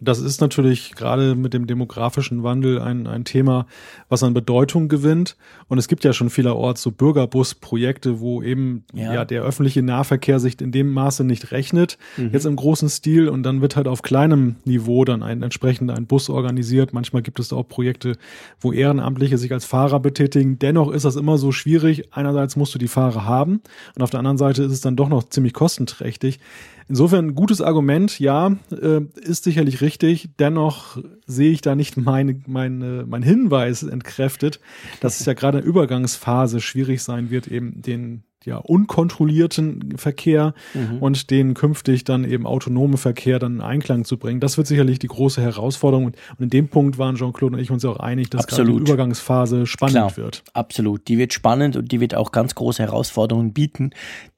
Das 0.01 0.21
ist 0.21 0.41
natürlich 0.41 0.95
gerade 0.95 1.35
mit 1.35 1.55
dem 1.55 1.67
demografischen 1.67 2.43
Wandel 2.43 2.81
ein, 2.81 3.07
ein 3.07 3.25
Thema, 3.25 3.67
was 4.09 4.23
an 4.23 4.35
Bedeutung 4.35 4.89
gewinnt. 4.89 5.37
Und 5.69 5.79
es 5.79 5.89
gibt 5.89 6.05
ja 6.05 6.13
schon 6.13 6.31
vielerorts 6.31 6.83
so 6.83 6.91
Bürgerbus-Projekte, 6.91 8.21
wo 8.21 8.43
eben 8.43 8.85
ja. 8.93 9.15
ja. 9.15 9.25
der 9.25 9.43
öffentliche 9.43 9.83
Nahverkehr 9.83 10.41
sich 10.41 10.61
in 10.61 10.73
dem 10.73 10.93
Maße 10.93 11.23
nicht 11.23 11.53
rechnet, 11.53 11.97
mhm. 12.17 12.31
jetzt 12.33 12.45
im 12.45 12.57
großen 12.57 12.89
Stil. 12.89 13.29
Und 13.29 13.45
dann 13.45 13.61
wird 13.61 13.77
halt 13.77 13.87
auf 13.87 14.03
kleinem 14.03 14.57
Niveau 14.65 15.05
dann 15.05 15.23
ein 15.23 15.43
entsprechend 15.43 15.91
ein 15.91 16.07
Bus 16.07 16.29
organisiert. 16.29 16.93
Manchmal 16.93 17.23
gibt 17.23 17.39
es 17.39 17.53
auch 17.53 17.67
Projekte, 17.67 18.17
wo 18.61 18.73
Ehrenamtliche 18.73 19.39
sich 19.39 19.53
als 19.53 19.65
Fahrer 19.65 20.01
betätigen. 20.01 20.59
Dennoch 20.59 20.91
ist 20.91 21.05
das 21.05 21.17
immer 21.17 21.39
so 21.39 21.53
schwierig. 21.53 22.13
Einerseits 22.13 22.57
musst 22.57 22.75
du 22.75 22.79
die 22.79 22.89
Fahrer 22.89 23.25
haben 23.25 23.63
und 23.95 24.03
auf 24.03 24.11
der 24.11 24.19
anderen 24.19 24.39
Seite 24.39 24.65
ist 24.65 24.73
es 24.73 24.81
dann 24.81 24.97
doch 24.97 25.09
noch 25.09 25.29
ziemlich 25.29 25.53
kostenträchtig. 25.53 26.41
Insofern 26.89 27.29
ein 27.29 27.35
gutes 27.35 27.63
Argument, 27.63 28.19
ja, 28.19 28.57
äh, 28.71 29.01
ist 29.23 29.45
sicherlich 29.45 29.81
richtig. 29.85 30.31
Dennoch 30.39 30.99
sehe 31.27 31.53
ich 31.53 31.61
da 31.61 31.77
nicht 31.77 31.97
meine, 31.97 32.41
meine, 32.47 33.05
mein 33.07 33.23
Hinweis 33.23 33.85
entkräftet, 33.85 34.59
dass 35.01 35.21
es 35.21 35.27
ja 35.27 35.35
gerade 35.35 35.59
in 35.59 35.65
der 35.65 35.69
Übergangsphase 35.69 36.61
schwierig 36.61 37.03
sein 37.03 37.31
wird, 37.31 37.47
eben 37.47 37.81
den 37.81 38.25
ja, 38.45 38.59
unkontrollierten 38.59 39.97
Verkehr 39.97 40.55
mhm. 40.75 40.99
und 40.99 41.31
den 41.31 41.55
künftig 41.55 42.05
dann 42.05 42.25
eben 42.25 42.47
autonome 42.47 42.97
Verkehr 42.97 43.39
dann 43.39 43.55
in 43.55 43.61
Einklang 43.61 44.05
zu 44.05 44.19
bringen. 44.19 44.41
Das 44.41 44.57
wird 44.57 44.67
sicherlich 44.67 44.99
die 44.99 45.07
große 45.07 45.41
Herausforderung. 45.41 46.07
Und 46.07 46.17
in 46.39 46.51
dem 46.51 46.69
Punkt 46.69 46.99
waren 46.99 47.17
Jean-Claude 47.17 47.57
und 47.57 47.63
ich 47.63 47.71
uns 47.71 47.85
auch 47.85 47.99
einig, 47.99 48.31
dass 48.31 48.47
gerade 48.47 48.65
die 48.65 48.73
Übergangsphase 48.73 49.67
spannend 49.67 49.95
Klar, 49.95 50.17
wird. 50.17 50.45
Absolut. 50.53 51.09
Die 51.09 51.19
wird 51.19 51.33
spannend 51.33 51.77
und 51.77 51.91
die 51.91 52.01
wird 52.01 52.15
auch 52.15 52.33
ganz 52.33 52.55
große 52.55 52.83
Herausforderungen 52.83 53.53
bieten, 53.53 53.91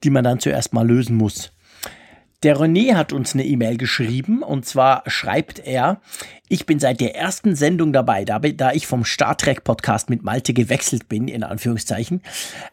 die 0.03 0.09
man 0.09 0.23
dann 0.23 0.39
zuerst 0.39 0.73
mal 0.73 0.87
lösen 0.87 1.15
muss. 1.15 1.51
Der 2.43 2.55
René 2.55 2.93
hat 2.93 3.13
uns 3.13 3.33
eine 3.33 3.45
E-Mail 3.45 3.77
geschrieben 3.77 4.43
und 4.43 4.63
zwar 4.63 5.01
schreibt 5.07 5.57
er, 5.57 6.01
ich 6.47 6.67
bin 6.67 6.77
seit 6.77 7.01
der 7.01 7.15
ersten 7.15 7.55
Sendung 7.55 7.93
dabei, 7.93 8.25
da, 8.25 8.37
da 8.37 8.73
ich 8.73 8.85
vom 8.85 9.05
Star 9.05 9.35
Trek 9.35 9.63
Podcast 9.63 10.11
mit 10.11 10.21
Malte 10.21 10.53
gewechselt 10.53 11.09
bin, 11.09 11.27
in 11.29 11.43
Anführungszeichen. 11.43 12.21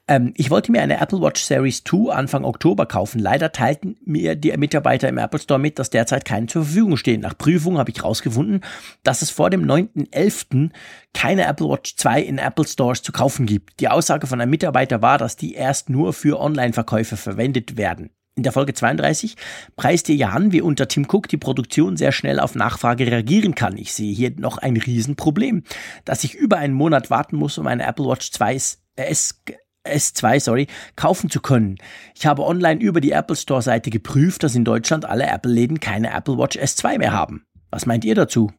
Ähm, 0.06 0.34
ich 0.36 0.50
wollte 0.50 0.70
mir 0.70 0.82
eine 0.82 1.00
Apple 1.00 1.22
Watch 1.22 1.42
Series 1.42 1.82
2 1.82 2.12
Anfang 2.12 2.44
Oktober 2.44 2.84
kaufen. 2.84 3.18
Leider 3.20 3.52
teilten 3.52 3.96
mir 4.04 4.36
die 4.36 4.54
Mitarbeiter 4.54 5.08
im 5.08 5.16
Apple 5.16 5.40
Store 5.40 5.58
mit, 5.58 5.78
dass 5.78 5.88
derzeit 5.88 6.26
keine 6.26 6.46
zur 6.46 6.64
Verfügung 6.64 6.98
stehen. 6.98 7.22
Nach 7.22 7.36
Prüfung 7.36 7.78
habe 7.78 7.90
ich 7.90 8.04
rausgefunden, 8.04 8.60
dass 9.02 9.22
es 9.22 9.30
vor 9.30 9.48
dem 9.48 9.64
9.11. 9.64 10.72
keine 11.14 11.46
Apple 11.46 11.70
Watch 11.70 11.96
2 11.96 12.20
in 12.20 12.36
Apple 12.36 12.66
Stores 12.66 13.00
zu 13.00 13.12
kaufen 13.12 13.46
gibt. 13.46 13.80
Die 13.80 13.88
Aussage 13.88 14.26
von 14.26 14.42
einem 14.42 14.50
Mitarbeiter 14.50 15.00
war, 15.00 15.16
dass 15.16 15.36
die 15.36 15.54
erst 15.54 15.88
nur 15.88 16.12
für 16.12 16.38
Online-Verkäufe 16.38 17.16
verwendet 17.16 17.78
werden. 17.78 18.10
In 18.36 18.42
der 18.42 18.52
Folge 18.52 18.74
32 18.74 19.36
preist 19.76 20.08
ihr 20.08 20.16
ja 20.16 20.30
an, 20.30 20.50
wie 20.50 20.60
unter 20.60 20.88
Tim 20.88 21.06
Cook 21.08 21.28
die 21.28 21.36
Produktion 21.36 21.96
sehr 21.96 22.10
schnell 22.10 22.40
auf 22.40 22.56
Nachfrage 22.56 23.06
reagieren 23.06 23.54
kann. 23.54 23.76
Ich 23.76 23.92
sehe 23.92 24.12
hier 24.12 24.32
noch 24.36 24.58
ein 24.58 24.76
Riesenproblem, 24.76 25.62
dass 26.04 26.24
ich 26.24 26.34
über 26.34 26.56
einen 26.56 26.74
Monat 26.74 27.10
warten 27.10 27.36
muss, 27.36 27.58
um 27.58 27.68
eine 27.68 27.86
Apple 27.86 28.06
Watch 28.06 28.32
2 28.32 28.54
S, 28.96 29.40
S2, 29.86 30.40
sorry, 30.40 30.66
kaufen 30.96 31.30
zu 31.30 31.40
können. 31.40 31.76
Ich 32.14 32.26
habe 32.26 32.42
online 32.42 32.80
über 32.80 33.00
die 33.00 33.12
Apple 33.12 33.36
Store 33.36 33.62
Seite 33.62 33.90
geprüft, 33.90 34.42
dass 34.42 34.56
in 34.56 34.64
Deutschland 34.64 35.04
alle 35.04 35.26
Apple-Läden 35.26 35.78
keine 35.78 36.12
Apple 36.12 36.36
Watch 36.36 36.56
S2 36.56 36.98
mehr 36.98 37.12
haben. 37.12 37.44
Was 37.70 37.86
meint 37.86 38.04
ihr 38.04 38.14
dazu? 38.14 38.50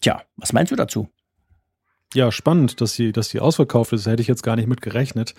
Tja, 0.00 0.22
was 0.36 0.52
meinst 0.52 0.72
du 0.72 0.76
dazu? 0.76 1.08
Ja, 2.14 2.32
spannend, 2.32 2.80
dass 2.80 2.94
sie, 2.94 3.12
dass 3.12 3.28
sie 3.28 3.40
ausverkauft 3.40 3.92
ist. 3.92 4.06
Hätte 4.06 4.22
ich 4.22 4.28
jetzt 4.28 4.42
gar 4.42 4.56
nicht 4.56 4.68
mit 4.68 4.82
gerechnet. 4.82 5.34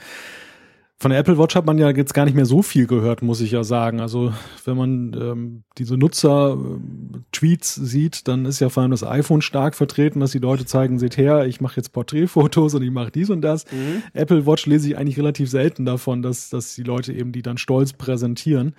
Von 1.03 1.09
der 1.09 1.19
Apple 1.19 1.37
Watch 1.37 1.53
hat 1.55 1.65
man 1.65 1.77
ja 1.77 1.89
jetzt 1.89 2.13
gar 2.13 2.23
nicht 2.23 2.33
mehr 2.33 2.45
so 2.45 2.61
viel 2.61 2.87
gehört, 2.87 3.23
muss 3.23 3.41
ich 3.41 3.51
ja 3.51 3.65
sagen. 3.65 3.99
Also 3.99 4.31
wenn 4.63 4.77
man 4.77 5.13
ähm, 5.21 5.63
diese 5.77 5.97
Nutzer-Tweets 5.97 7.75
sieht, 7.75 8.29
dann 8.29 8.45
ist 8.45 8.61
ja 8.61 8.69
vor 8.69 8.83
allem 8.83 8.91
das 8.91 9.03
iPhone 9.03 9.41
stark 9.41 9.75
vertreten, 9.75 10.21
dass 10.21 10.31
die 10.31 10.39
Leute 10.39 10.65
zeigen, 10.65 10.99
seht 10.99 11.17
her, 11.17 11.45
ich 11.45 11.59
mache 11.59 11.75
jetzt 11.75 11.91
Porträtfotos 11.91 12.75
und 12.75 12.83
ich 12.83 12.91
mache 12.91 13.11
dies 13.11 13.29
und 13.29 13.41
das. 13.41 13.65
Mhm. 13.69 14.01
Apple 14.13 14.45
Watch 14.47 14.65
lese 14.65 14.87
ich 14.87 14.97
eigentlich 14.97 15.17
relativ 15.17 15.49
selten 15.49 15.83
davon, 15.83 16.21
dass, 16.21 16.49
dass 16.49 16.73
die 16.73 16.83
Leute 16.83 17.11
eben 17.11 17.33
die 17.33 17.41
dann 17.41 17.57
stolz 17.57 17.91
präsentieren. 17.91 18.73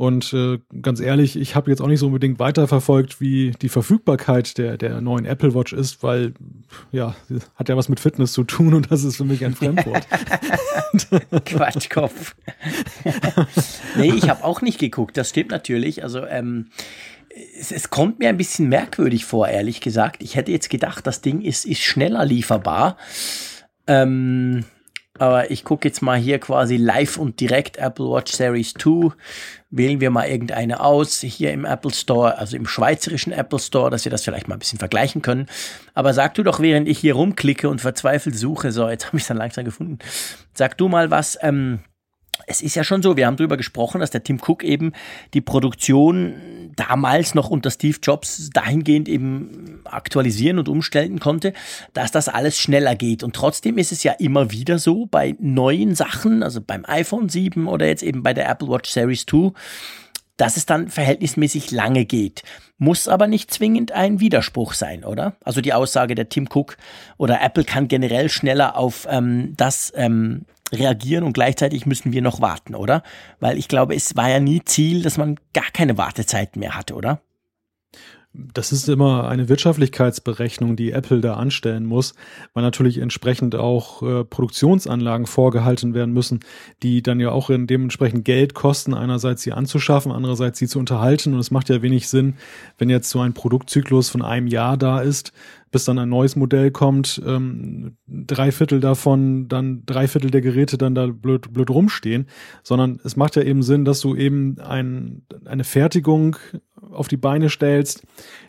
Und 0.00 0.32
äh, 0.32 0.58
ganz 0.80 0.98
ehrlich, 0.98 1.36
ich 1.36 1.54
habe 1.54 1.70
jetzt 1.70 1.82
auch 1.82 1.86
nicht 1.86 2.00
so 2.00 2.06
unbedingt 2.06 2.38
weiterverfolgt, 2.38 3.20
wie 3.20 3.50
die 3.60 3.68
Verfügbarkeit 3.68 4.56
der, 4.56 4.78
der 4.78 5.02
neuen 5.02 5.26
Apple 5.26 5.54
Watch 5.54 5.74
ist, 5.74 6.02
weil 6.02 6.32
ja, 6.90 7.14
hat 7.54 7.68
ja 7.68 7.76
was 7.76 7.90
mit 7.90 8.00
Fitness 8.00 8.32
zu 8.32 8.44
tun 8.44 8.72
und 8.72 8.90
das 8.90 9.04
ist 9.04 9.18
für 9.18 9.26
mich 9.26 9.44
ein 9.44 9.54
Fremdwort. 9.54 10.06
Quatschkopf. 11.44 12.34
nee, 13.98 14.14
ich 14.16 14.30
habe 14.30 14.42
auch 14.42 14.62
nicht 14.62 14.78
geguckt, 14.78 15.18
das 15.18 15.28
stimmt 15.28 15.50
natürlich. 15.50 16.02
Also 16.02 16.24
ähm, 16.24 16.68
es, 17.58 17.70
es, 17.70 17.90
kommt 17.90 18.20
mir 18.20 18.30
ein 18.30 18.38
bisschen 18.38 18.70
merkwürdig 18.70 19.26
vor, 19.26 19.48
ehrlich 19.48 19.82
gesagt. 19.82 20.22
Ich 20.22 20.34
hätte 20.34 20.50
jetzt 20.50 20.70
gedacht, 20.70 21.06
das 21.06 21.20
Ding 21.20 21.42
ist, 21.42 21.66
ist 21.66 21.82
schneller 21.82 22.24
lieferbar. 22.24 22.96
Ähm, 23.86 24.64
aber 25.18 25.50
ich 25.50 25.64
gucke 25.64 25.86
jetzt 25.86 26.00
mal 26.00 26.18
hier 26.18 26.38
quasi 26.38 26.78
live 26.78 27.18
und 27.18 27.40
direkt 27.40 27.76
Apple 27.76 28.06
Watch 28.06 28.32
Series 28.32 28.72
2. 28.72 29.10
Wählen 29.70 30.00
wir 30.00 30.10
mal 30.10 30.28
irgendeine 30.28 30.80
aus, 30.80 31.20
hier 31.20 31.52
im 31.52 31.64
Apple 31.64 31.94
Store, 31.94 32.38
also 32.38 32.56
im 32.56 32.66
schweizerischen 32.66 33.32
Apple 33.32 33.60
Store, 33.60 33.90
dass 33.90 34.04
wir 34.04 34.10
das 34.10 34.24
vielleicht 34.24 34.48
mal 34.48 34.56
ein 34.56 34.58
bisschen 34.58 34.78
vergleichen 34.78 35.22
können. 35.22 35.46
Aber 35.94 36.12
sag 36.12 36.34
du 36.34 36.42
doch, 36.42 36.58
während 36.60 36.88
ich 36.88 36.98
hier 36.98 37.14
rumklicke 37.14 37.68
und 37.68 37.80
verzweifelt 37.80 38.36
suche, 38.36 38.72
so, 38.72 38.88
jetzt 38.88 39.06
habe 39.08 39.16
ich 39.16 39.22
es 39.22 39.28
dann 39.28 39.36
langsam 39.36 39.64
gefunden, 39.64 39.98
sag 40.54 40.76
du 40.76 40.88
mal 40.88 41.10
was, 41.10 41.38
ähm, 41.40 41.80
es 42.46 42.62
ist 42.62 42.74
ja 42.74 42.84
schon 42.84 43.02
so, 43.02 43.16
wir 43.16 43.26
haben 43.26 43.36
darüber 43.36 43.56
gesprochen, 43.56 44.00
dass 44.00 44.10
der 44.10 44.22
Tim 44.22 44.40
Cook 44.40 44.62
eben 44.64 44.92
die 45.34 45.40
Produktion 45.40 46.34
damals 46.76 47.34
noch 47.34 47.50
unter 47.50 47.70
Steve 47.70 47.98
Jobs 48.02 48.50
dahingehend 48.50 49.08
eben 49.08 49.80
aktualisieren 49.84 50.58
und 50.58 50.68
umstellen 50.68 51.20
konnte, 51.20 51.52
dass 51.92 52.10
das 52.10 52.28
alles 52.28 52.58
schneller 52.58 52.94
geht. 52.94 53.22
Und 53.22 53.34
trotzdem 53.34 53.78
ist 53.78 53.92
es 53.92 54.02
ja 54.02 54.12
immer 54.12 54.50
wieder 54.50 54.78
so 54.78 55.06
bei 55.06 55.36
neuen 55.40 55.94
Sachen, 55.94 56.42
also 56.42 56.60
beim 56.60 56.84
iPhone 56.86 57.28
7 57.28 57.66
oder 57.66 57.86
jetzt 57.86 58.02
eben 58.02 58.22
bei 58.22 58.34
der 58.34 58.48
Apple 58.48 58.68
Watch 58.68 58.90
Series 58.90 59.26
2, 59.26 59.52
dass 60.36 60.56
es 60.56 60.64
dann 60.64 60.88
verhältnismäßig 60.88 61.70
lange 61.70 62.06
geht. 62.06 62.42
Muss 62.78 63.08
aber 63.08 63.26
nicht 63.26 63.52
zwingend 63.52 63.92
ein 63.92 64.20
Widerspruch 64.20 64.72
sein, 64.72 65.04
oder? 65.04 65.34
Also 65.44 65.60
die 65.60 65.74
Aussage 65.74 66.14
der 66.14 66.30
Tim 66.30 66.48
Cook 66.50 66.78
oder 67.18 67.42
Apple 67.42 67.64
kann 67.64 67.88
generell 67.88 68.30
schneller 68.30 68.76
auf 68.76 69.06
ähm, 69.10 69.52
das 69.58 69.92
ähm, 69.94 70.46
reagieren 70.72 71.24
und 71.24 71.32
gleichzeitig 71.32 71.86
müssen 71.86 72.12
wir 72.12 72.22
noch 72.22 72.40
warten, 72.40 72.74
oder? 72.74 73.02
Weil 73.38 73.58
ich 73.58 73.68
glaube, 73.68 73.94
es 73.94 74.16
war 74.16 74.30
ja 74.30 74.40
nie 74.40 74.62
Ziel, 74.64 75.02
dass 75.02 75.18
man 75.18 75.38
gar 75.52 75.70
keine 75.72 75.98
Wartezeiten 75.98 76.60
mehr 76.60 76.76
hatte, 76.76 76.94
oder? 76.94 77.20
Das 78.32 78.70
ist 78.70 78.88
immer 78.88 79.28
eine 79.28 79.48
Wirtschaftlichkeitsberechnung, 79.48 80.76
die 80.76 80.92
Apple 80.92 81.20
da 81.20 81.34
anstellen 81.34 81.84
muss, 81.84 82.14
weil 82.54 82.62
natürlich 82.62 82.98
entsprechend 82.98 83.56
auch 83.56 84.02
äh, 84.04 84.24
Produktionsanlagen 84.24 85.26
vorgehalten 85.26 85.94
werden 85.94 86.14
müssen, 86.14 86.38
die 86.84 87.02
dann 87.02 87.18
ja 87.18 87.32
auch 87.32 87.50
in 87.50 87.66
dementsprechend 87.66 88.24
Geld 88.24 88.54
kosten, 88.54 88.94
einerseits 88.94 89.42
sie 89.42 89.50
anzuschaffen, 89.50 90.12
andererseits 90.12 90.60
sie 90.60 90.68
zu 90.68 90.78
unterhalten. 90.78 91.34
Und 91.34 91.40
es 91.40 91.50
macht 91.50 91.70
ja 91.70 91.82
wenig 91.82 92.08
Sinn, 92.08 92.36
wenn 92.78 92.88
jetzt 92.88 93.10
so 93.10 93.18
ein 93.18 93.34
Produktzyklus 93.34 94.10
von 94.10 94.22
einem 94.22 94.46
Jahr 94.46 94.76
da 94.76 95.00
ist, 95.00 95.32
bis 95.70 95.84
dann 95.84 95.98
ein 95.98 96.08
neues 96.08 96.36
Modell 96.36 96.70
kommt, 96.70 97.22
ähm, 97.24 97.96
drei 98.06 98.50
Viertel 98.50 98.80
davon, 98.80 99.48
dann 99.48 99.84
drei 99.86 100.08
Viertel 100.08 100.30
der 100.30 100.40
Geräte 100.40 100.78
dann 100.78 100.94
da 100.94 101.06
blöd, 101.06 101.52
blöd 101.52 101.70
rumstehen, 101.70 102.26
sondern 102.62 103.00
es 103.04 103.16
macht 103.16 103.36
ja 103.36 103.42
eben 103.42 103.62
Sinn, 103.62 103.84
dass 103.84 104.00
du 104.00 104.16
eben 104.16 104.58
ein, 104.58 105.22
eine 105.44 105.64
Fertigung 105.64 106.36
auf 106.90 107.08
die 107.08 107.16
Beine 107.16 107.50
stellst, 107.50 108.02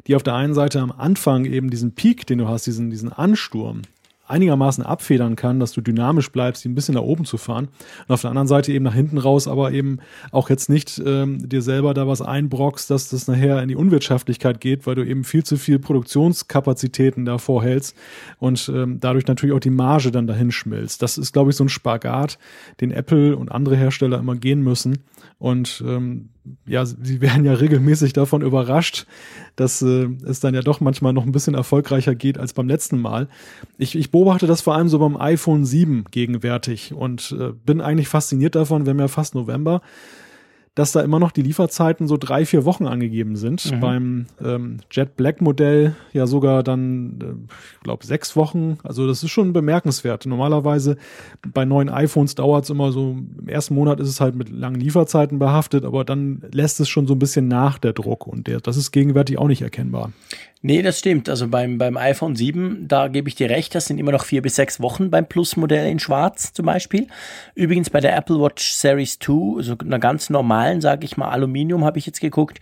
die 0.07 0.15
auf 0.15 0.23
der 0.23 0.35
einen 0.35 0.53
Seite 0.53 0.79
am 0.79 0.91
Anfang 0.91 1.45
eben 1.45 1.69
diesen 1.69 1.93
Peak, 1.93 2.25
den 2.25 2.39
du 2.39 2.47
hast, 2.47 2.65
diesen, 2.65 2.89
diesen 2.89 3.11
Ansturm, 3.11 3.83
einigermaßen 4.31 4.83
abfedern 4.83 5.35
kann, 5.35 5.59
dass 5.59 5.73
du 5.73 5.81
dynamisch 5.81 6.31
bleibst, 6.31 6.63
die 6.63 6.69
ein 6.69 6.75
bisschen 6.75 6.95
nach 6.95 7.01
oben 7.01 7.25
zu 7.25 7.37
fahren. 7.37 7.67
Und 8.07 8.13
auf 8.13 8.21
der 8.21 8.29
anderen 8.29 8.47
Seite 8.47 8.71
eben 8.71 8.85
nach 8.85 8.93
hinten 8.93 9.17
raus, 9.17 9.47
aber 9.47 9.71
eben 9.71 9.99
auch 10.31 10.49
jetzt 10.49 10.69
nicht 10.69 11.01
ähm, 11.05 11.47
dir 11.47 11.61
selber 11.61 11.93
da 11.93 12.07
was 12.07 12.21
einbrockst, 12.21 12.89
dass 12.89 13.09
das 13.09 13.27
nachher 13.27 13.61
in 13.61 13.67
die 13.67 13.75
Unwirtschaftlichkeit 13.75 14.61
geht, 14.61 14.87
weil 14.87 14.95
du 14.95 15.05
eben 15.05 15.23
viel 15.23 15.43
zu 15.43 15.57
viel 15.57 15.79
Produktionskapazitäten 15.79 17.25
da 17.25 17.37
vorhältst 17.37 17.95
und 18.39 18.71
ähm, 18.73 18.99
dadurch 18.99 19.27
natürlich 19.27 19.55
auch 19.55 19.59
die 19.59 19.69
Marge 19.69 20.11
dann 20.11 20.27
dahin 20.27 20.51
schmilzt. 20.51 21.01
Das 21.01 21.17
ist, 21.17 21.33
glaube 21.33 21.51
ich, 21.51 21.55
so 21.55 21.63
ein 21.63 21.69
Spagat, 21.69 22.37
den 22.79 22.91
Apple 22.91 23.35
und 23.35 23.51
andere 23.51 23.75
Hersteller 23.75 24.19
immer 24.19 24.35
gehen 24.35 24.61
müssen. 24.61 24.99
Und 25.37 25.83
ähm, 25.85 26.29
ja, 26.65 26.85
sie 26.85 27.21
werden 27.21 27.45
ja 27.45 27.53
regelmäßig 27.53 28.13
davon 28.13 28.41
überrascht, 28.41 29.05
dass 29.55 29.81
äh, 29.81 30.09
es 30.25 30.39
dann 30.39 30.55
ja 30.55 30.61
doch 30.61 30.79
manchmal 30.79 31.13
noch 31.13 31.25
ein 31.25 31.31
bisschen 31.31 31.53
erfolgreicher 31.53 32.15
geht 32.15 32.37
als 32.37 32.53
beim 32.53 32.67
letzten 32.67 32.99
Mal. 32.99 33.27
Ich, 33.77 33.95
ich 33.95 34.11
beobachte 34.11 34.47
das 34.47 34.61
vor 34.61 34.75
allem 34.75 34.87
so 34.87 34.99
beim 34.99 35.17
iPhone 35.17 35.65
7 35.65 36.05
gegenwärtig 36.09 36.93
und 36.93 37.35
äh, 37.39 37.51
bin 37.51 37.81
eigentlich 37.81 38.07
fasziniert 38.07 38.55
davon, 38.55 38.85
wir 38.85 38.91
haben 38.91 38.99
ja 38.99 39.07
fast 39.07 39.35
November, 39.35 39.81
dass 40.73 40.93
da 40.93 41.01
immer 41.01 41.19
noch 41.19 41.31
die 41.31 41.41
Lieferzeiten 41.41 42.07
so 42.07 42.15
drei, 42.15 42.45
vier 42.45 42.63
Wochen 42.63 42.87
angegeben 42.87 43.35
sind. 43.35 43.69
Mhm. 43.71 43.79
Beim 43.81 44.25
ähm, 44.43 44.77
Jet 44.89 45.17
Black 45.17 45.41
Modell 45.41 45.95
ja 46.13 46.27
sogar 46.27 46.63
dann, 46.63 47.19
äh, 47.21 47.53
ich 47.75 47.83
glaube, 47.83 48.05
sechs 48.05 48.37
Wochen. 48.37 48.77
Also 48.83 49.05
das 49.05 49.21
ist 49.21 49.31
schon 49.31 49.51
bemerkenswert. 49.51 50.25
Normalerweise 50.25 50.95
bei 51.45 51.65
neuen 51.65 51.89
iPhones 51.89 52.35
dauert 52.35 52.63
es 52.63 52.69
immer 52.69 52.93
so, 52.93 53.17
im 53.37 53.47
ersten 53.47 53.75
Monat 53.75 53.99
ist 53.99 54.07
es 54.07 54.21
halt 54.21 54.35
mit 54.35 54.49
langen 54.49 54.79
Lieferzeiten 54.79 55.39
behaftet, 55.39 55.83
aber 55.83 56.05
dann 56.05 56.43
lässt 56.53 56.79
es 56.79 56.87
schon 56.87 57.05
so 57.05 57.15
ein 57.15 57.19
bisschen 57.19 57.49
nach 57.49 57.77
der 57.77 57.91
Druck 57.91 58.25
und 58.25 58.47
der, 58.47 58.61
das 58.61 58.77
ist 58.77 58.91
gegenwärtig 58.91 59.37
auch 59.37 59.47
nicht 59.49 59.61
erkennbar. 59.61 60.13
Nee, 60.63 60.83
das 60.83 60.99
stimmt. 60.99 61.27
Also 61.27 61.47
beim, 61.47 61.79
beim 61.79 61.97
iPhone 61.97 62.35
7, 62.35 62.87
da 62.87 63.07
gebe 63.07 63.27
ich 63.27 63.35
dir 63.35 63.49
recht, 63.49 63.73
das 63.73 63.87
sind 63.87 63.97
immer 63.97 64.11
noch 64.11 64.25
vier 64.25 64.43
bis 64.43 64.55
sechs 64.55 64.79
Wochen 64.79 65.09
beim 65.09 65.25
Plus-Modell 65.25 65.89
in 65.89 65.97
Schwarz 65.97 66.53
zum 66.53 66.67
Beispiel. 66.67 67.07
Übrigens 67.55 67.89
bei 67.89 67.99
der 67.99 68.15
Apple 68.15 68.39
Watch 68.39 68.71
Series 68.71 69.17
2, 69.17 69.57
also 69.57 69.75
einer 69.79 69.97
ganz 69.97 70.29
normalen, 70.29 70.79
sage 70.79 71.05
ich 71.05 71.17
mal, 71.17 71.29
Aluminium 71.29 71.83
habe 71.83 71.97
ich 71.97 72.05
jetzt 72.05 72.21
geguckt, 72.21 72.59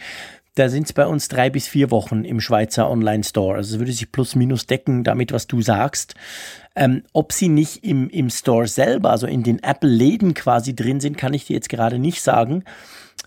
da 0.56 0.70
sind 0.70 0.88
es 0.88 0.94
bei 0.94 1.06
uns 1.06 1.28
drei 1.28 1.50
bis 1.50 1.68
vier 1.68 1.92
Wochen 1.92 2.24
im 2.24 2.40
Schweizer 2.40 2.90
Online-Store. 2.90 3.56
Also 3.56 3.76
es 3.76 3.80
würde 3.80 3.92
sich 3.92 4.12
plus 4.12 4.36
minus 4.36 4.66
decken 4.66 5.04
damit, 5.04 5.32
was 5.32 5.48
du 5.48 5.62
sagst. 5.62 6.16
Ähm, 6.76 7.04
ob 7.14 7.34
sie 7.34 7.50
nicht 7.50 7.84
im, 7.84 8.10
im 8.10 8.30
Store 8.30 8.68
selber, 8.68 9.12
also 9.12 9.28
in 9.28 9.44
den 9.44 9.62
Apple-Läden 9.62 10.34
quasi 10.34 10.76
drin 10.76 11.00
sind, 11.00 11.18
kann 11.18 11.34
ich 11.34 11.46
dir 11.46 11.54
jetzt 11.54 11.70
gerade 11.70 12.00
nicht 12.00 12.22
sagen. 12.22 12.64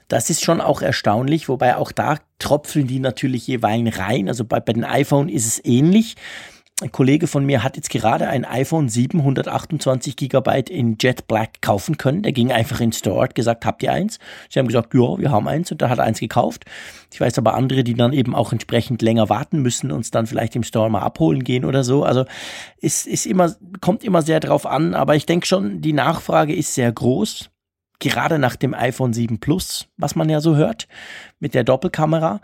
Das 0.09 0.31
ist 0.31 0.45
schon 0.45 0.61
auch 0.61 0.83
erstaunlich, 0.83 1.49
wobei 1.49 1.77
auch 1.77 1.93
da 1.93 2.19
tropfeln 2.39 2.87
die 2.87 3.01
natürlich 3.01 3.47
jeweils 3.47 3.99
rein. 3.99 4.29
Also 4.29 4.45
bei, 4.45 4.61
bei 4.61 4.73
den 4.73 4.85
iPhone 4.85 5.29
ist 5.29 5.47
es 5.47 5.65
ähnlich. 5.65 6.17
Ein 6.83 6.91
Kollege 6.91 7.29
von 7.29 7.47
mir 7.47 7.63
hat 7.63 7.77
jetzt 7.77 7.91
gerade 7.91 8.27
ein 8.27 8.45
iPhone 8.45 8.89
728 8.89 10.17
Gigabyte 10.17 10.69
in 10.69 10.97
Jet 11.01 11.29
Black 11.29 11.63
kaufen 11.63 11.97
können. 11.97 12.23
Der 12.23 12.33
ging 12.33 12.51
einfach 12.51 12.81
ins 12.81 12.99
Store, 12.99 13.23
hat 13.23 13.37
gesagt, 13.37 13.65
habt 13.65 13.85
ihr 13.85 13.93
eins? 13.93 14.19
Sie 14.51 14.59
haben 14.59 14.67
gesagt, 14.67 14.93
ja, 14.93 15.17
wir 15.19 15.31
haben 15.31 15.47
eins 15.47 15.71
und 15.71 15.81
da 15.81 15.89
hat 15.89 15.99
er 15.99 16.05
eins 16.05 16.19
gekauft. 16.19 16.65
Ich 17.13 17.21
weiß 17.21 17.39
aber 17.39 17.55
andere, 17.55 17.85
die 17.85 17.95
dann 17.95 18.13
eben 18.13 18.35
auch 18.35 18.51
entsprechend 18.51 19.01
länger 19.01 19.29
warten 19.29 19.63
müssen 19.63 19.93
und 19.93 20.01
es 20.01 20.11
dann 20.11 20.27
vielleicht 20.27 20.57
im 20.57 20.65
Store 20.65 20.91
mal 20.91 21.03
abholen 21.03 21.45
gehen 21.45 21.65
oder 21.65 21.85
so. 21.85 22.03
Also 22.03 22.25
es 22.81 23.07
ist 23.07 23.27
immer, 23.27 23.55
kommt 23.81 24.03
immer 24.03 24.23
sehr 24.23 24.41
drauf 24.41 24.67
an, 24.67 24.95
aber 24.95 25.15
ich 25.15 25.27
denke 25.27 25.47
schon, 25.47 25.83
die 25.83 25.93
Nachfrage 25.93 26.55
ist 26.55 26.75
sehr 26.75 26.91
groß 26.91 27.52
gerade 28.03 28.39
nach 28.39 28.57
dem 28.57 28.75
iPhone 28.75 29.13
7 29.13 29.39
Plus, 29.39 29.89
was 29.97 30.15
man 30.15 30.29
ja 30.29 30.41
so 30.41 30.57
hört, 30.57 30.89
mit 31.39 31.55
der 31.55 31.65
Doppelkamera. 31.65 32.41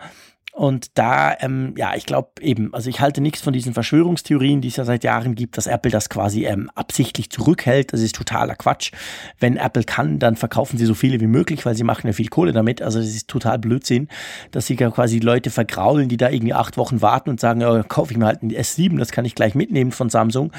Und 0.59 0.99
da, 0.99 1.37
ähm, 1.39 1.75
ja, 1.77 1.95
ich 1.95 2.05
glaube 2.05 2.31
eben, 2.41 2.75
also 2.75 2.91
ich 2.91 3.01
halte 3.01 3.21
nichts 3.21 3.43
von 3.43 3.53
diesen 3.53 3.75
Verschwörungstheorien, 3.75 4.61
die 4.61 4.67
es 4.67 4.75
ja 4.75 4.85
seit 4.85 5.05
Jahren 5.05 5.37
gibt, 5.37 5.57
dass 5.57 5.69
Apple 5.69 5.93
das 5.93 6.09
quasi 6.09 6.47
ähm, 6.47 6.69
absichtlich 6.75 7.31
zurückhält. 7.31 7.93
Das 7.93 8.01
ist 8.01 8.17
totaler 8.17 8.57
Quatsch. 8.57 8.91
Wenn 9.39 9.57
Apple 9.57 9.85
kann, 9.85 10.19
dann 10.19 10.35
verkaufen 10.35 10.77
sie 10.77 10.85
so 10.85 10.95
viele 10.95 11.21
wie 11.21 11.29
möglich, 11.29 11.65
weil 11.65 11.77
sie 11.77 11.85
machen 11.85 12.09
ja 12.09 12.13
viel 12.13 12.27
Kohle 12.27 12.51
damit. 12.51 12.83
Also 12.83 12.99
das 12.99 13.07
ist 13.07 13.29
total 13.29 13.61
Blödsinn, 13.61 14.09
dass 14.51 14.67
sie 14.67 14.75
ja 14.75 14.91
quasi 14.91 15.21
Leute 15.21 15.51
vergraulen, 15.51 16.09
die 16.09 16.17
da 16.17 16.29
irgendwie 16.29 16.55
acht 16.55 16.77
Wochen 16.77 17.03
warten 17.03 17.31
und 17.31 17.39
sagen, 17.39 17.61
ja, 17.61 17.85
kaufe 17.85 18.11
ich 18.11 18.19
mir 18.19 18.27
halt 18.27 18.43
ein 18.43 18.51
S7, 18.51 18.99
das 18.99 19.13
kann 19.13 19.25
ich 19.25 19.37
gleich 19.37 19.55
mitnehmen 19.55 19.93
von 19.93 20.11
Samsung. 20.11 20.51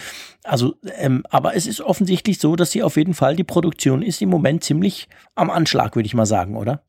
Also, 0.45 0.76
ähm, 0.97 1.24
aber 1.30 1.58
es 1.58 1.68
ist 1.68 1.82
offensichtlich 1.82 2.39
so, 2.39 2.56
dass 2.56 2.72
sie 2.72 2.84
auf 2.84 2.95
jeden 2.95 3.16
Fall, 3.16 3.36
die 3.36 3.43
Produktion 3.43 4.02
ist 4.02 4.22
im 4.22 4.30
Moment 4.30 4.64
ziemlich 4.64 5.10
am 5.36 5.50
Anschlag, 5.50 5.97
würde 5.97 6.08
ich 6.08 6.14
mal 6.14 6.26
sagen, 6.26 6.56
oder? 6.56 6.84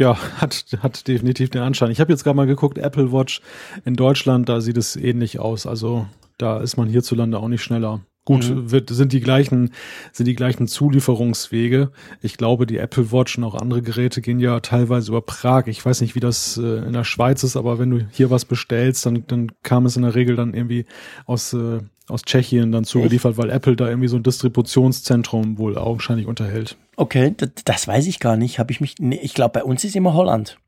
Ja, 0.00 0.16
hat, 0.40 0.64
hat 0.80 1.06
definitiv 1.08 1.50
den 1.50 1.60
Anschein. 1.60 1.90
Ich 1.90 2.00
habe 2.00 2.10
jetzt 2.10 2.24
gerade 2.24 2.34
mal 2.34 2.46
geguckt, 2.46 2.78
Apple 2.78 3.12
Watch 3.12 3.42
in 3.84 3.96
Deutschland, 3.96 4.48
da 4.48 4.62
sieht 4.62 4.78
es 4.78 4.96
ähnlich 4.96 5.38
aus. 5.38 5.66
Also 5.66 6.06
da 6.38 6.58
ist 6.58 6.78
man 6.78 6.88
hierzulande 6.88 7.38
auch 7.38 7.48
nicht 7.48 7.62
schneller. 7.62 8.00
Gut, 8.24 8.48
mhm. 8.48 8.70
wird, 8.70 8.88
sind 8.88 9.12
die 9.12 9.20
gleichen, 9.20 9.72
sind 10.12 10.24
die 10.24 10.34
gleichen 10.34 10.68
Zulieferungswege. 10.68 11.90
Ich 12.22 12.38
glaube, 12.38 12.64
die 12.64 12.78
Apple 12.78 13.12
Watch 13.12 13.36
und 13.36 13.44
auch 13.44 13.54
andere 13.54 13.82
Geräte 13.82 14.22
gehen 14.22 14.40
ja 14.40 14.60
teilweise 14.60 15.10
über 15.10 15.20
Prag. 15.20 15.66
Ich 15.66 15.84
weiß 15.84 16.00
nicht, 16.00 16.14
wie 16.14 16.20
das 16.20 16.56
äh, 16.56 16.86
in 16.86 16.94
der 16.94 17.04
Schweiz 17.04 17.42
ist, 17.42 17.58
aber 17.58 17.78
wenn 17.78 17.90
du 17.90 18.06
hier 18.10 18.30
was 18.30 18.46
bestellst, 18.46 19.04
dann, 19.04 19.24
dann 19.26 19.52
kam 19.62 19.84
es 19.84 19.96
in 19.96 20.02
der 20.02 20.14
Regel 20.14 20.34
dann 20.34 20.54
irgendwie 20.54 20.86
aus, 21.26 21.52
äh, 21.52 21.80
aus 22.10 22.22
Tschechien 22.22 22.72
dann 22.72 22.84
zugeliefert, 22.84 23.36
weil 23.36 23.50
Apple 23.50 23.76
da 23.76 23.88
irgendwie 23.88 24.08
so 24.08 24.16
ein 24.16 24.22
Distributionszentrum 24.22 25.58
wohl 25.58 25.78
augenscheinlich 25.78 26.26
unterhält. 26.26 26.76
Okay, 26.96 27.34
das, 27.36 27.50
das 27.64 27.88
weiß 27.88 28.06
ich 28.06 28.20
gar 28.20 28.36
nicht. 28.36 28.58
Habe 28.58 28.72
ich 28.72 28.80
mich. 28.80 28.96
Nee, 28.98 29.20
ich 29.22 29.34
glaube, 29.34 29.60
bei 29.60 29.64
uns 29.64 29.84
ist 29.84 29.96
immer 29.96 30.14
Holland. 30.14 30.58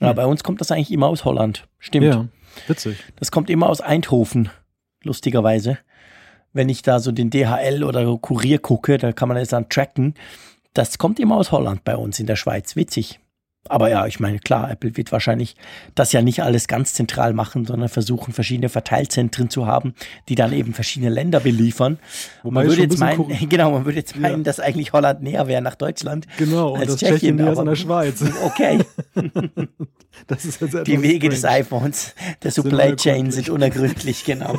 Ja, 0.00 0.10
hm. 0.10 0.16
bei 0.16 0.26
uns 0.26 0.42
kommt 0.42 0.60
das 0.60 0.70
eigentlich 0.70 0.90
immer 0.90 1.08
aus 1.08 1.24
Holland. 1.24 1.68
Stimmt. 1.78 2.06
Ja, 2.06 2.28
witzig. 2.66 2.96
Das 3.16 3.30
kommt 3.30 3.50
immer 3.50 3.68
aus 3.68 3.80
Eindhoven, 3.80 4.48
lustigerweise. 5.02 5.78
Wenn 6.52 6.68
ich 6.68 6.82
da 6.82 6.98
so 6.98 7.12
den 7.12 7.30
DHL 7.30 7.84
oder 7.84 8.16
Kurier 8.16 8.58
gucke, 8.58 8.98
da 8.98 9.12
kann 9.12 9.28
man 9.28 9.36
das 9.36 9.48
dann 9.48 9.68
tracken. 9.68 10.14
Das 10.74 10.98
kommt 10.98 11.20
immer 11.20 11.36
aus 11.36 11.52
Holland 11.52 11.84
bei 11.84 11.96
uns 11.96 12.18
in 12.18 12.26
der 12.26 12.36
Schweiz. 12.36 12.74
Witzig. 12.76 13.20
Aber 13.68 13.90
ja, 13.90 14.06
ich 14.06 14.18
meine, 14.20 14.38
klar, 14.38 14.70
Apple 14.70 14.96
wird 14.96 15.12
wahrscheinlich 15.12 15.54
das 15.94 16.12
ja 16.12 16.22
nicht 16.22 16.42
alles 16.42 16.66
ganz 16.66 16.94
zentral 16.94 17.34
machen, 17.34 17.66
sondern 17.66 17.90
versuchen, 17.90 18.32
verschiedene 18.32 18.70
Verteilzentren 18.70 19.50
zu 19.50 19.66
haben, 19.66 19.94
die 20.28 20.34
dann 20.34 20.54
eben 20.54 20.72
verschiedene 20.72 21.10
Länder 21.10 21.40
beliefern. 21.40 21.98
Wobei 22.42 22.62
man 22.62 22.68
würde 22.68 22.82
jetzt 22.82 22.98
meinen, 22.98 23.28
genau, 23.48 23.72
man 23.72 23.84
würde 23.84 23.98
jetzt 23.98 24.16
meinen, 24.16 24.38
ja. 24.38 24.44
dass 24.44 24.60
eigentlich 24.60 24.94
Holland 24.94 25.22
näher 25.22 25.46
wäre 25.46 25.60
nach 25.60 25.74
Deutschland. 25.74 26.26
Genau, 26.38 26.72
als 26.74 26.82
und 26.82 26.88
das 26.88 26.96
Tschechien, 26.96 27.18
Tschechien 27.18 27.36
näher 27.36 27.58
an 27.58 27.66
der 27.66 27.76
Schweiz. 27.76 28.24
Okay. 28.42 28.78
das 30.26 30.44
ist 30.44 30.60
jetzt 30.60 30.86
die 30.86 31.02
Wege 31.02 31.26
strange. 31.26 31.34
des 31.34 31.44
iPhones, 31.44 32.14
der 32.42 32.50
Supply 32.50 32.96
Chain 32.96 33.30
sind 33.30 33.48
unergründlich, 33.50 34.24
genau. 34.24 34.58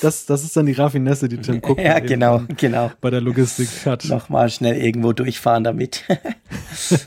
das, 0.00 0.26
das 0.26 0.44
ist 0.44 0.56
dann 0.56 0.66
die 0.66 0.72
Raffinesse, 0.72 1.28
die 1.28 1.36
Tim 1.38 1.60
Cook 1.62 1.78
ja, 1.78 1.98
genau, 1.98 2.42
genau. 2.56 2.90
bei 3.00 3.10
der 3.10 3.20
Logistik 3.20 3.68
hat. 3.84 4.04
Nochmal 4.06 4.50
schnell 4.50 4.76
irgendwo 4.76 5.12
durchfahren 5.12 5.64
damit. 5.64 6.04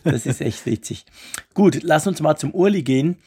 Das 0.03 0.25
ist 0.25 0.41
echt 0.41 0.65
witzig. 0.65 1.05
Gut, 1.53 1.79
lass 1.83 2.07
uns 2.07 2.21
mal 2.21 2.35
zum 2.35 2.51
Urli 2.51 2.83
gehen. 2.83 3.17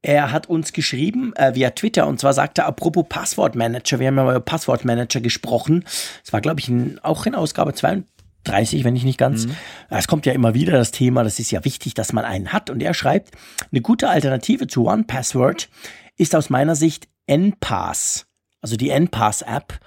Er 0.00 0.30
hat 0.30 0.48
uns 0.48 0.72
geschrieben 0.72 1.34
äh, 1.34 1.54
via 1.54 1.70
Twitter 1.70 2.06
und 2.06 2.20
zwar 2.20 2.32
sagt 2.32 2.58
er, 2.58 2.66
apropos 2.66 3.06
Passwortmanager, 3.08 3.98
wir 3.98 4.06
haben 4.06 4.16
ja 4.16 4.24
mal 4.24 4.30
über 4.36 4.40
Passwortmanager 4.40 5.20
gesprochen. 5.20 5.84
Es 6.24 6.32
war, 6.32 6.40
glaube 6.40 6.60
ich, 6.60 6.68
in, 6.68 7.00
auch 7.00 7.26
in 7.26 7.34
Ausgabe 7.34 7.74
32, 7.74 8.84
wenn 8.84 8.94
ich 8.94 9.02
nicht 9.02 9.18
ganz. 9.18 9.46
Mhm. 9.46 9.56
Es 9.90 10.06
kommt 10.06 10.24
ja 10.24 10.32
immer 10.32 10.54
wieder 10.54 10.72
das 10.72 10.92
Thema, 10.92 11.24
das 11.24 11.40
ist 11.40 11.50
ja 11.50 11.64
wichtig, 11.64 11.94
dass 11.94 12.12
man 12.12 12.24
einen 12.24 12.52
hat. 12.52 12.70
Und 12.70 12.80
er 12.80 12.94
schreibt, 12.94 13.32
eine 13.72 13.80
gute 13.80 14.08
Alternative 14.08 14.68
zu 14.68 14.86
OnePassword 14.86 15.68
ist 16.16 16.36
aus 16.36 16.48
meiner 16.48 16.76
Sicht 16.76 17.08
NPass, 17.26 18.26
also 18.60 18.76
die 18.76 18.90
NPass-App. 18.90 19.80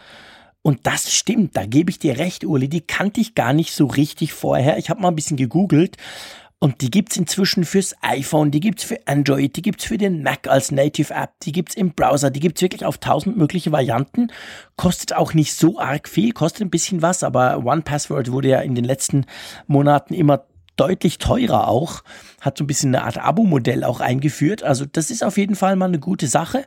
Und 0.64 0.86
das 0.86 1.12
stimmt, 1.12 1.58
da 1.58 1.66
gebe 1.66 1.90
ich 1.90 2.00
dir 2.00 2.18
recht, 2.20 2.46
Uli, 2.46 2.70
die 2.70 2.82
kannte 2.82 3.20
ich 3.20 3.34
gar 3.34 3.54
nicht 3.54 3.74
so 3.74 3.88
richtig 3.88 4.34
vorher. 4.34 4.78
Ich 4.78 4.90
habe 4.90 5.02
mal 5.02 5.08
ein 5.08 5.16
bisschen 5.16 5.38
gegoogelt 5.38 5.98
und 6.60 6.82
die 6.82 6.92
gibt's 6.92 7.18
inzwischen 7.18 7.66
fürs 7.66 7.96
iPhone, 8.04 8.52
die 8.52 8.60
gibt's 8.60 8.84
für 8.84 9.00
Android, 9.08 9.56
die 9.56 9.64
gibt's 9.64 9.86
für 9.86 9.98
den 9.98 10.22
Mac 10.22 10.48
als 10.48 10.70
Native 10.70 11.12
App, 11.12 11.32
die 11.42 11.52
gibt's 11.52 11.74
im 11.74 11.94
Browser, 11.94 12.30
die 12.30 12.40
gibt's 12.40 12.62
wirklich 12.62 12.86
auf 12.86 13.00
tausend 13.00 13.36
mögliche 13.36 13.72
Varianten. 13.72 14.28
Kostet 14.76 15.16
auch 15.16 15.34
nicht 15.34 15.56
so 15.56 15.80
arg 15.80 16.08
viel, 16.08 16.34
kostet 16.34 16.62
ein 16.62 16.70
bisschen 16.70 17.02
was, 17.02 17.24
aber 17.24 17.66
OnePassword 17.66 18.32
wurde 18.32 18.50
ja 18.50 18.60
in 18.60 18.76
den 18.76 18.86
letzten 18.86 19.26
Monaten 19.66 20.14
immer 20.14 20.46
deutlich 20.76 21.18
teurer 21.18 21.68
auch, 21.68 22.04
hat 22.40 22.60
so 22.60 22.64
ein 22.64 22.68
bisschen 22.68 22.96
eine 22.96 23.06
Art 23.06 23.18
Abo-Modell 23.18 23.84
auch 23.84 24.00
eingeführt. 24.00 24.62
Also 24.62 24.86
das 24.86 25.10
ist 25.10 25.24
auf 25.24 25.38
jeden 25.38 25.56
Fall 25.56 25.76
mal 25.76 25.86
eine 25.86 26.00
gute 26.00 26.28
Sache. 26.28 26.66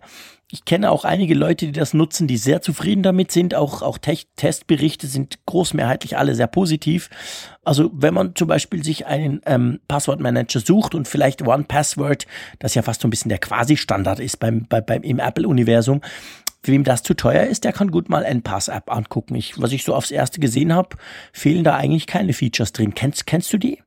Ich 0.51 0.65
kenne 0.65 0.91
auch 0.91 1.05
einige 1.05 1.35
Leute, 1.35 1.67
die 1.67 1.73
das 1.73 1.95
nutzen, 1.95 2.27
die 2.27 2.37
sehr 2.37 2.61
zufrieden 2.61 3.03
damit 3.03 3.33
sind. 3.33 3.55
Auch, 3.55 3.83
auch 3.83 3.99
Te 3.99 4.17
Testberichte 4.37 5.07
sind 5.07 5.39
großmehrheitlich 5.47 6.19
alle 6.19 6.35
sehr 6.35 6.47
positiv. 6.47 7.11
Also 7.65 7.91
wenn 7.95 8.15
man 8.15 8.35
zum 8.35 8.49
Beispiel 8.49 8.85
sich 8.85 9.07
einen 9.07 9.41
ähm, 9.47 9.81
Passwortmanager 9.89 10.61
sucht 10.61 10.95
und 10.95 11.09
vielleicht 11.09 11.43
One 11.43 11.65
Password, 11.65 12.27
das 12.59 12.75
ja 12.75 12.83
fast 12.83 13.01
so 13.01 13.09
ein 13.09 13.11
bisschen 13.11 13.31
der 13.31 13.39
Quasi-Standard 13.39 14.21
ist 14.21 14.39
beim, 14.39 14.67
bei, 14.69 14.81
beim, 14.81 15.03
im 15.03 15.19
Apple-Universum, 15.19 16.03
wem 16.63 16.85
das 16.85 17.03
zu 17.03 17.15
teuer 17.15 17.45
ist, 17.45 17.65
der 17.65 17.73
kann 17.73 17.91
gut 17.91 18.09
mal 18.09 18.25
NPass-App 18.25 18.93
angucken. 18.93 19.35
Ich, 19.35 19.61
was 19.61 19.73
ich 19.73 19.85
so 19.85 19.95
aufs 19.95 20.11
Erste 20.11 20.41
gesehen 20.41 20.75
habe, 20.75 20.97
fehlen 21.33 21.65
da 21.65 21.77
eigentlich 21.77 22.07
keine 22.07 22.33
Features 22.33 22.73
drin. 22.73 22.95
Kennst, 22.95 23.27
kennst 23.27 23.53
du 23.53 23.59
die? 23.59 23.83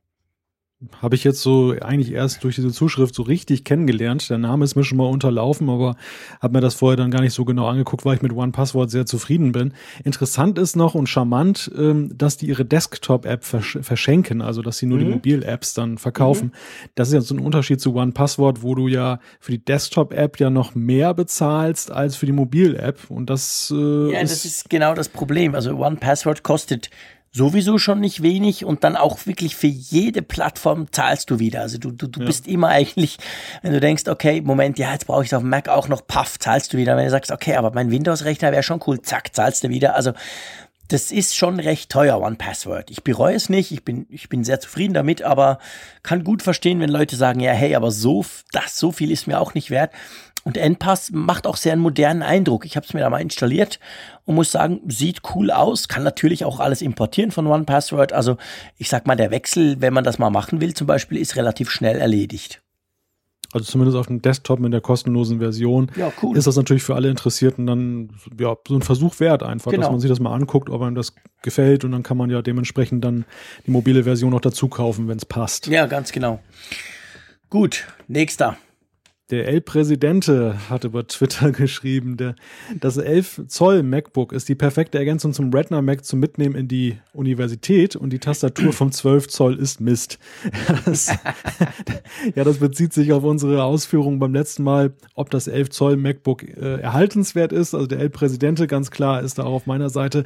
Habe 1.02 1.16
ich 1.16 1.24
jetzt 1.24 1.40
so 1.40 1.74
eigentlich 1.80 2.12
erst 2.12 2.44
durch 2.44 2.54
diese 2.54 2.72
Zuschrift 2.72 3.12
so 3.12 3.22
richtig 3.22 3.64
kennengelernt. 3.64 4.30
Der 4.30 4.38
Name 4.38 4.64
ist 4.64 4.76
mir 4.76 4.84
schon 4.84 4.98
mal 4.98 5.08
unterlaufen, 5.08 5.68
aber 5.68 5.96
habe 6.40 6.52
mir 6.52 6.60
das 6.60 6.76
vorher 6.76 6.96
dann 6.96 7.10
gar 7.10 7.20
nicht 7.20 7.34
so 7.34 7.44
genau 7.44 7.66
angeguckt, 7.66 8.04
weil 8.04 8.14
ich 8.14 8.22
mit 8.22 8.32
One 8.32 8.52
Password 8.52 8.88
sehr 8.88 9.04
zufrieden 9.04 9.50
bin. 9.50 9.74
Interessant 10.04 10.56
ist 10.56 10.76
noch 10.76 10.94
und 10.94 11.08
charmant, 11.08 11.70
ähm, 11.76 12.16
dass 12.16 12.36
die 12.36 12.46
ihre 12.46 12.64
Desktop-App 12.64 13.44
versch 13.44 13.78
verschenken, 13.82 14.40
also 14.40 14.62
dass 14.62 14.78
sie 14.78 14.86
nur 14.86 14.98
mhm. 14.98 15.04
die 15.04 15.10
Mobil-Apps 15.10 15.74
dann 15.74 15.98
verkaufen. 15.98 16.46
Mhm. 16.46 16.90
Das 16.94 17.08
ist 17.08 17.14
ja 17.14 17.20
so 17.22 17.34
ein 17.34 17.40
Unterschied 17.40 17.80
zu 17.80 17.94
One 17.96 18.12
Password, 18.12 18.62
wo 18.62 18.76
du 18.76 18.86
ja 18.86 19.18
für 19.40 19.50
die 19.50 19.64
Desktop-App 19.64 20.38
ja 20.38 20.48
noch 20.48 20.76
mehr 20.76 21.12
bezahlst 21.12 21.90
als 21.90 22.14
für 22.14 22.26
die 22.26 22.32
Mobil-App. 22.32 23.10
Und 23.10 23.30
das 23.30 23.74
äh, 23.76 24.12
ja, 24.12 24.20
das 24.20 24.44
ist 24.44 24.70
genau 24.70 24.94
das 24.94 25.08
Problem. 25.08 25.56
Also 25.56 25.76
One 25.76 25.96
Password 25.96 26.44
kostet 26.44 26.88
sowieso 27.32 27.78
schon 27.78 28.00
nicht 28.00 28.22
wenig 28.22 28.64
und 28.64 28.84
dann 28.84 28.96
auch 28.96 29.26
wirklich 29.26 29.54
für 29.56 29.66
jede 29.66 30.22
Plattform 30.22 30.90
zahlst 30.90 31.30
du 31.30 31.38
wieder. 31.38 31.60
Also 31.60 31.78
du, 31.78 31.90
du, 31.90 32.06
du 32.06 32.20
ja. 32.20 32.26
bist 32.26 32.48
immer 32.48 32.68
eigentlich, 32.68 33.18
wenn 33.62 33.72
du 33.72 33.80
denkst, 33.80 34.04
okay, 34.08 34.40
Moment, 34.40 34.78
ja, 34.78 34.92
jetzt 34.92 35.06
brauche 35.06 35.24
ich 35.24 35.34
auf 35.34 35.42
dem 35.42 35.50
Mac 35.50 35.68
auch 35.68 35.88
noch 35.88 36.06
Puff, 36.06 36.38
zahlst 36.38 36.72
du 36.72 36.78
wieder. 36.78 36.96
Wenn 36.96 37.04
du 37.04 37.10
sagst, 37.10 37.30
okay, 37.30 37.56
aber 37.56 37.72
mein 37.72 37.90
Windows-Rechner 37.90 38.52
wäre 38.52 38.62
schon 38.62 38.80
cool, 38.86 39.00
zack, 39.02 39.34
zahlst 39.34 39.64
du 39.64 39.68
wieder. 39.68 39.94
Also 39.94 40.12
das 40.88 41.10
ist 41.10 41.36
schon 41.36 41.60
recht 41.60 41.90
teuer, 41.90 42.20
One 42.20 42.36
Password. 42.36 42.90
Ich 42.90 43.04
bereue 43.04 43.34
es 43.34 43.50
nicht, 43.50 43.72
ich 43.72 43.84
bin, 43.84 44.06
ich 44.08 44.30
bin 44.30 44.42
sehr 44.42 44.58
zufrieden 44.58 44.94
damit, 44.94 45.22
aber 45.22 45.58
kann 46.02 46.24
gut 46.24 46.42
verstehen, 46.42 46.80
wenn 46.80 46.88
Leute 46.88 47.14
sagen, 47.14 47.40
ja, 47.40 47.52
hey, 47.52 47.74
aber 47.74 47.90
so, 47.90 48.24
das, 48.52 48.78
so 48.78 48.90
viel 48.90 49.10
ist 49.10 49.26
mir 49.26 49.38
auch 49.38 49.52
nicht 49.52 49.70
wert. 49.70 49.92
Und 50.48 50.56
NPass 50.56 51.10
macht 51.12 51.46
auch 51.46 51.58
sehr 51.58 51.74
einen 51.74 51.82
modernen 51.82 52.22
Eindruck. 52.22 52.64
Ich 52.64 52.74
habe 52.74 52.86
es 52.86 52.94
mir 52.94 53.00
da 53.00 53.10
mal 53.10 53.20
installiert 53.20 53.78
und 54.24 54.34
muss 54.34 54.50
sagen, 54.50 54.80
sieht 54.88 55.20
cool 55.34 55.50
aus. 55.50 55.88
Kann 55.88 56.02
natürlich 56.02 56.42
auch 56.46 56.58
alles 56.58 56.80
importieren 56.80 57.32
von 57.32 57.46
OnePassword. 57.46 58.14
Also 58.14 58.38
ich 58.78 58.88
sag 58.88 59.06
mal, 59.06 59.14
der 59.14 59.30
Wechsel, 59.30 59.82
wenn 59.82 59.92
man 59.92 60.04
das 60.04 60.18
mal 60.18 60.30
machen 60.30 60.62
will, 60.62 60.72
zum 60.72 60.86
Beispiel, 60.86 61.18
ist 61.18 61.36
relativ 61.36 61.68
schnell 61.68 61.98
erledigt. 61.98 62.62
Also 63.52 63.66
zumindest 63.66 63.98
auf 63.98 64.06
dem 64.06 64.22
Desktop 64.22 64.58
mit 64.58 64.72
der 64.72 64.80
kostenlosen 64.80 65.38
Version 65.38 65.90
ja, 65.96 66.10
cool. 66.22 66.34
ist 66.34 66.46
das 66.46 66.56
natürlich 66.56 66.82
für 66.82 66.94
alle 66.94 67.10
Interessierten 67.10 67.66
dann 67.66 68.08
ja 68.40 68.56
so 68.66 68.74
ein 68.74 68.80
Versuch 68.80 69.20
wert 69.20 69.42
einfach, 69.42 69.70
genau. 69.70 69.82
dass 69.82 69.90
man 69.90 70.00
sich 70.00 70.08
das 70.08 70.18
mal 70.18 70.32
anguckt, 70.34 70.70
ob 70.70 70.80
einem 70.80 70.94
das 70.94 71.14
gefällt 71.42 71.84
und 71.84 71.92
dann 71.92 72.02
kann 72.02 72.16
man 72.16 72.30
ja 72.30 72.40
dementsprechend 72.40 73.04
dann 73.04 73.26
die 73.66 73.70
mobile 73.70 74.04
Version 74.04 74.30
noch 74.30 74.40
dazu 74.40 74.68
kaufen, 74.68 75.08
wenn 75.08 75.18
es 75.18 75.26
passt. 75.26 75.66
Ja, 75.66 75.84
ganz 75.84 76.10
genau. 76.10 76.40
Gut, 77.50 77.86
nächster. 78.06 78.56
Der 79.30 79.46
El 79.46 79.60
Presidente 79.60 80.56
hat 80.70 80.84
über 80.84 81.06
Twitter 81.06 81.52
geschrieben, 81.52 82.16
der, 82.16 82.34
das 82.80 82.96
11 82.96 83.42
Zoll 83.48 83.82
MacBook 83.82 84.32
ist 84.32 84.48
die 84.48 84.54
perfekte 84.54 84.96
Ergänzung 84.96 85.34
zum 85.34 85.52
Retina 85.52 85.82
Mac 85.82 86.06
zum 86.06 86.18
Mitnehmen 86.18 86.54
in 86.54 86.66
die 86.66 86.96
Universität 87.12 87.94
und 87.94 88.10
die 88.10 88.20
Tastatur 88.20 88.72
vom 88.72 88.90
12 88.90 89.28
Zoll 89.28 89.58
ist 89.58 89.80
Mist. 89.80 90.18
Das, 90.86 91.08
ja, 92.34 92.44
das 92.44 92.58
bezieht 92.58 92.92
sich 92.92 93.12
auf 93.12 93.24
unsere 93.24 93.64
Ausführungen 93.64 94.18
beim 94.18 94.32
letzten 94.32 94.62
Mal, 94.62 94.92
ob 95.14 95.28
das 95.30 95.46
11 95.46 95.70
Zoll 95.70 95.96
MacBook 95.96 96.44
äh, 96.44 96.80
erhaltenswert 96.80 97.52
ist. 97.52 97.74
Also 97.74 97.86
der 97.86 97.98
El 97.98 98.10
Presidente 98.10 98.66
ganz 98.66 98.90
klar 98.90 99.22
ist 99.22 99.38
da 99.38 99.44
auch 99.44 99.52
auf 99.52 99.66
meiner 99.66 99.90
Seite. 99.90 100.24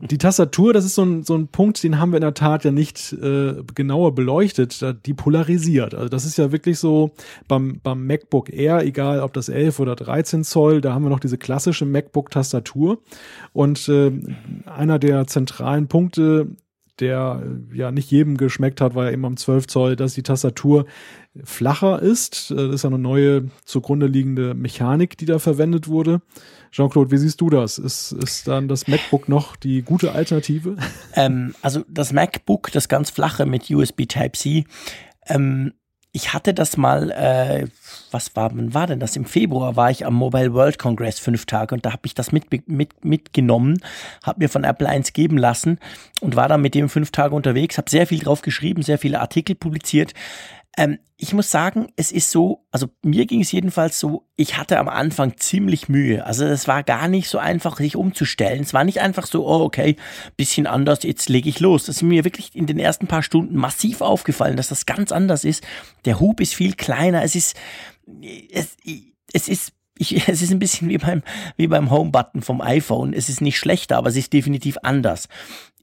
Die 0.00 0.18
Tastatur, 0.18 0.72
das 0.72 0.84
ist 0.84 0.94
so 0.94 1.04
ein, 1.04 1.22
so 1.22 1.34
ein 1.36 1.48
Punkt, 1.48 1.82
den 1.82 1.98
haben 1.98 2.12
wir 2.12 2.18
in 2.18 2.22
der 2.22 2.34
Tat 2.34 2.64
ja 2.64 2.72
nicht 2.72 3.12
äh, 3.14 3.54
genauer 3.74 4.14
beleuchtet. 4.14 4.84
Die 5.06 5.14
polarisiert. 5.14 5.94
Also 5.94 6.08
das 6.08 6.26
ist 6.26 6.36
ja 6.36 6.52
wirklich 6.52 6.78
so 6.78 7.12
beim, 7.48 7.80
beim 7.82 7.93
MacBook 7.94 8.52
Air, 8.52 8.82
egal 8.84 9.20
ob 9.20 9.32
das 9.32 9.48
11 9.48 9.80
oder 9.80 9.96
13 9.96 10.44
Zoll, 10.44 10.80
da 10.80 10.94
haben 10.94 11.04
wir 11.04 11.10
noch 11.10 11.20
diese 11.20 11.38
klassische 11.38 11.84
MacBook-Tastatur. 11.84 12.98
Und 13.52 13.88
äh, 13.88 14.12
einer 14.66 14.98
der 14.98 15.26
zentralen 15.26 15.88
Punkte, 15.88 16.48
der 17.00 17.42
äh, 17.42 17.76
ja 17.76 17.90
nicht 17.90 18.10
jedem 18.10 18.36
geschmeckt 18.36 18.80
hat, 18.80 18.94
war 18.94 19.06
ja 19.06 19.12
eben 19.12 19.24
am 19.24 19.36
12 19.36 19.66
Zoll, 19.66 19.96
dass 19.96 20.14
die 20.14 20.22
Tastatur 20.22 20.86
flacher 21.42 22.00
ist. 22.00 22.50
Äh, 22.50 22.56
das 22.56 22.76
ist 22.76 22.82
ja 22.84 22.90
eine 22.90 22.98
neue 22.98 23.48
zugrunde 23.64 24.06
liegende 24.06 24.54
Mechanik, 24.54 25.18
die 25.18 25.26
da 25.26 25.38
verwendet 25.38 25.88
wurde. 25.88 26.20
Jean-Claude, 26.70 27.10
wie 27.10 27.18
siehst 27.18 27.40
du 27.40 27.50
das? 27.50 27.78
Ist, 27.78 28.12
ist 28.12 28.48
dann 28.48 28.68
das 28.68 28.88
MacBook 28.88 29.28
noch 29.28 29.56
die 29.56 29.82
gute 29.82 30.12
Alternative? 30.12 30.76
Ähm, 31.16 31.54
also 31.62 31.84
das 31.88 32.12
MacBook, 32.12 32.72
das 32.72 32.88
ganz 32.88 33.10
flache 33.10 33.46
mit 33.46 33.70
USB 33.70 34.06
Type-C, 34.08 34.64
ähm, 35.26 35.72
ich 36.16 36.32
hatte 36.32 36.54
das 36.54 36.76
mal, 36.76 37.10
äh, 37.10 37.66
was 38.12 38.36
war, 38.36 38.52
wann 38.54 38.72
war 38.72 38.86
denn 38.86 39.00
das? 39.00 39.16
Im 39.16 39.24
Februar 39.24 39.74
war 39.74 39.90
ich 39.90 40.06
am 40.06 40.14
Mobile 40.14 40.54
World 40.54 40.78
Congress 40.78 41.18
fünf 41.18 41.44
Tage 41.44 41.74
und 41.74 41.84
da 41.84 41.90
habe 41.92 42.02
ich 42.04 42.14
das 42.14 42.30
mit, 42.30 42.68
mit, 42.68 43.04
mitgenommen, 43.04 43.80
habe 44.22 44.44
mir 44.44 44.48
von 44.48 44.62
Apple 44.62 44.88
eins 44.88 45.12
geben 45.12 45.36
lassen 45.36 45.80
und 46.20 46.36
war 46.36 46.46
dann 46.46 46.62
mit 46.62 46.76
dem 46.76 46.88
fünf 46.88 47.10
Tage 47.10 47.34
unterwegs, 47.34 47.78
habe 47.78 47.90
sehr 47.90 48.06
viel 48.06 48.20
drauf 48.20 48.42
geschrieben, 48.42 48.82
sehr 48.82 48.98
viele 48.98 49.18
Artikel 49.18 49.56
publiziert. 49.56 50.14
Ähm, 50.76 50.98
ich 51.16 51.32
muss 51.32 51.50
sagen, 51.50 51.88
es 51.96 52.10
ist 52.10 52.30
so, 52.30 52.66
also 52.72 52.88
mir 53.02 53.26
ging 53.26 53.40
es 53.40 53.52
jedenfalls 53.52 54.00
so, 54.00 54.26
ich 54.36 54.56
hatte 54.56 54.78
am 54.78 54.88
Anfang 54.88 55.36
ziemlich 55.36 55.88
Mühe. 55.88 56.26
Also 56.26 56.44
es 56.44 56.66
war 56.66 56.82
gar 56.82 57.08
nicht 57.08 57.28
so 57.28 57.38
einfach, 57.38 57.76
sich 57.76 57.96
umzustellen. 57.96 58.62
Es 58.62 58.74
war 58.74 58.84
nicht 58.84 59.00
einfach 59.00 59.26
so, 59.26 59.46
oh 59.46 59.60
okay, 59.60 59.96
bisschen 60.36 60.66
anders, 60.66 61.02
jetzt 61.04 61.28
lege 61.28 61.48
ich 61.48 61.60
los. 61.60 61.84
Das 61.86 61.96
ist 61.96 62.02
mir 62.02 62.24
wirklich 62.24 62.54
in 62.54 62.66
den 62.66 62.78
ersten 62.78 63.06
paar 63.06 63.22
Stunden 63.22 63.56
massiv 63.56 64.00
aufgefallen, 64.00 64.56
dass 64.56 64.68
das 64.68 64.86
ganz 64.86 65.12
anders 65.12 65.44
ist. 65.44 65.64
Der 66.04 66.18
Hub 66.18 66.40
ist 66.40 66.54
viel 66.54 66.74
kleiner. 66.74 67.22
Es 67.22 67.36
ist, 67.36 67.56
es, 68.50 68.76
es 69.32 69.48
ist 69.48 69.72
ich, 69.98 70.28
es 70.28 70.42
ist 70.42 70.50
ein 70.50 70.58
bisschen 70.58 70.88
wie 70.88 70.98
beim, 70.98 71.22
wie 71.56 71.68
beim 71.68 71.90
Home-Button 71.90 72.42
vom 72.42 72.60
iPhone. 72.60 73.12
Es 73.12 73.28
ist 73.28 73.40
nicht 73.40 73.58
schlechter, 73.58 73.96
aber 73.96 74.08
es 74.08 74.16
ist 74.16 74.32
definitiv 74.32 74.78
anders. 74.82 75.28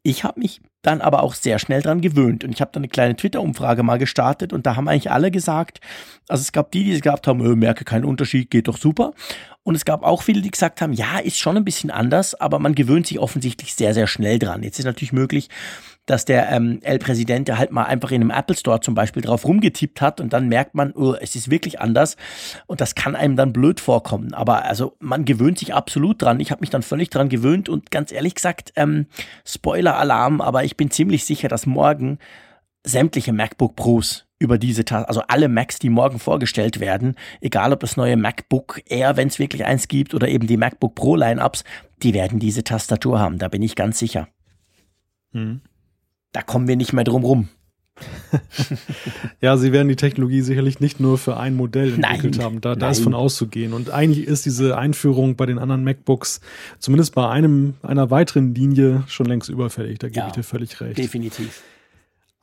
Ich 0.03 0.23
habe 0.23 0.39
mich 0.39 0.61
dann 0.81 0.99
aber 0.99 1.21
auch 1.21 1.35
sehr 1.35 1.59
schnell 1.59 1.81
dran 1.81 2.01
gewöhnt 2.01 2.43
und 2.43 2.51
ich 2.51 2.61
habe 2.61 2.71
dann 2.73 2.81
eine 2.81 2.89
kleine 2.89 3.15
Twitter-Umfrage 3.15 3.83
mal 3.83 3.99
gestartet 3.99 4.51
und 4.51 4.65
da 4.65 4.75
haben 4.75 4.87
eigentlich 4.87 5.11
alle 5.11 5.29
gesagt, 5.29 5.79
also 6.27 6.41
es 6.41 6.51
gab 6.51 6.71
die, 6.71 6.83
die 6.83 6.91
gesagt 6.99 7.27
haben, 7.27 7.39
äh, 7.45 7.55
merke 7.55 7.85
keinen 7.85 8.05
Unterschied, 8.05 8.49
geht 8.49 8.67
doch 8.67 8.77
super. 8.77 9.13
Und 9.63 9.75
es 9.75 9.85
gab 9.85 10.01
auch 10.01 10.23
viele, 10.23 10.41
die 10.41 10.49
gesagt 10.49 10.81
haben, 10.81 10.93
ja, 10.93 11.19
ist 11.19 11.37
schon 11.37 11.55
ein 11.55 11.65
bisschen 11.65 11.91
anders, 11.91 12.33
aber 12.33 12.57
man 12.57 12.73
gewöhnt 12.73 13.05
sich 13.05 13.19
offensichtlich 13.19 13.75
sehr, 13.75 13.93
sehr 13.93 14.07
schnell 14.07 14.39
dran. 14.39 14.63
Jetzt 14.63 14.79
ist 14.79 14.85
natürlich 14.85 15.13
möglich, 15.13 15.49
dass 16.11 16.25
der 16.25 16.51
ähm, 16.51 16.79
El 16.83 16.99
Presidente 16.99 17.57
halt 17.57 17.71
mal 17.71 17.85
einfach 17.85 18.11
in 18.11 18.19
einem 18.19 18.31
Apple 18.31 18.57
Store 18.57 18.81
zum 18.81 18.95
Beispiel 18.95 19.21
drauf 19.21 19.45
rumgetippt 19.45 20.01
hat 20.01 20.19
und 20.19 20.33
dann 20.33 20.49
merkt 20.49 20.75
man, 20.75 20.91
oh, 20.91 21.13
es 21.13 21.37
ist 21.37 21.49
wirklich 21.49 21.79
anders 21.79 22.17
und 22.67 22.81
das 22.81 22.95
kann 22.95 23.15
einem 23.15 23.37
dann 23.37 23.53
blöd 23.53 23.79
vorkommen. 23.79 24.33
Aber 24.33 24.65
also 24.65 24.97
man 24.99 25.23
gewöhnt 25.23 25.57
sich 25.57 25.73
absolut 25.73 26.21
dran. 26.21 26.41
Ich 26.41 26.51
habe 26.51 26.59
mich 26.59 26.69
dann 26.69 26.81
völlig 26.81 27.09
dran 27.09 27.29
gewöhnt 27.29 27.69
und 27.69 27.91
ganz 27.91 28.11
ehrlich 28.11 28.35
gesagt, 28.35 28.73
ähm, 28.75 29.05
Spoiler-Alarm, 29.45 30.41
aber 30.41 30.65
ich 30.65 30.75
bin 30.75 30.91
ziemlich 30.91 31.23
sicher, 31.23 31.47
dass 31.47 31.65
morgen 31.65 32.19
sämtliche 32.83 33.31
MacBook 33.31 33.77
Pros 33.77 34.25
über 34.37 34.57
diese 34.57 34.83
Taste, 34.83 35.07
also 35.07 35.21
alle 35.29 35.47
Macs, 35.47 35.79
die 35.79 35.89
morgen 35.89 36.19
vorgestellt 36.19 36.81
werden, 36.81 37.15
egal 37.39 37.71
ob 37.71 37.79
das 37.79 37.95
neue 37.95 38.17
MacBook 38.17 38.81
Air, 38.87 39.15
wenn 39.15 39.29
es 39.29 39.39
wirklich 39.39 39.63
eins 39.63 39.87
gibt, 39.87 40.13
oder 40.13 40.27
eben 40.27 40.45
die 40.47 40.57
MacBook 40.57 40.93
Pro 40.93 41.15
Lineups, 41.15 41.63
die 42.03 42.13
werden 42.13 42.39
diese 42.39 42.65
Tastatur 42.65 43.19
haben. 43.19 43.37
Da 43.37 43.47
bin 43.47 43.61
ich 43.61 43.75
ganz 43.75 43.97
sicher. 43.99 44.27
Mhm 45.31 45.61
da 46.31 46.41
kommen 46.41 46.67
wir 46.67 46.75
nicht 46.75 46.93
mehr 46.93 47.03
drum 47.03 47.23
rum. 47.23 47.49
ja, 49.41 49.57
sie 49.57 49.71
werden 49.71 49.87
die 49.87 49.95
Technologie 49.95 50.41
sicherlich 50.41 50.79
nicht 50.79 50.99
nur 50.99 51.17
für 51.17 51.37
ein 51.37 51.55
Modell 51.55 51.93
entwickelt 51.93 52.37
nein, 52.37 52.45
haben. 52.45 52.61
Da, 52.61 52.75
da 52.75 52.89
ist 52.89 53.03
von 53.03 53.13
auszugehen. 53.13 53.73
Und 53.73 53.91
eigentlich 53.91 54.27
ist 54.27 54.45
diese 54.45 54.77
Einführung 54.77 55.35
bei 55.35 55.45
den 55.45 55.59
anderen 55.59 55.83
MacBooks, 55.83 56.41
zumindest 56.79 57.13
bei 57.13 57.29
einem, 57.29 57.75
einer 57.83 58.09
weiteren 58.09 58.55
Linie, 58.55 59.03
schon 59.07 59.25
längst 59.25 59.49
überfällig. 59.49 59.99
Da 59.99 60.07
gebe 60.07 60.19
ja, 60.19 60.27
ich 60.27 60.33
dir 60.33 60.43
völlig 60.43 60.79
recht. 60.81 60.97
Definitiv. 60.97 61.61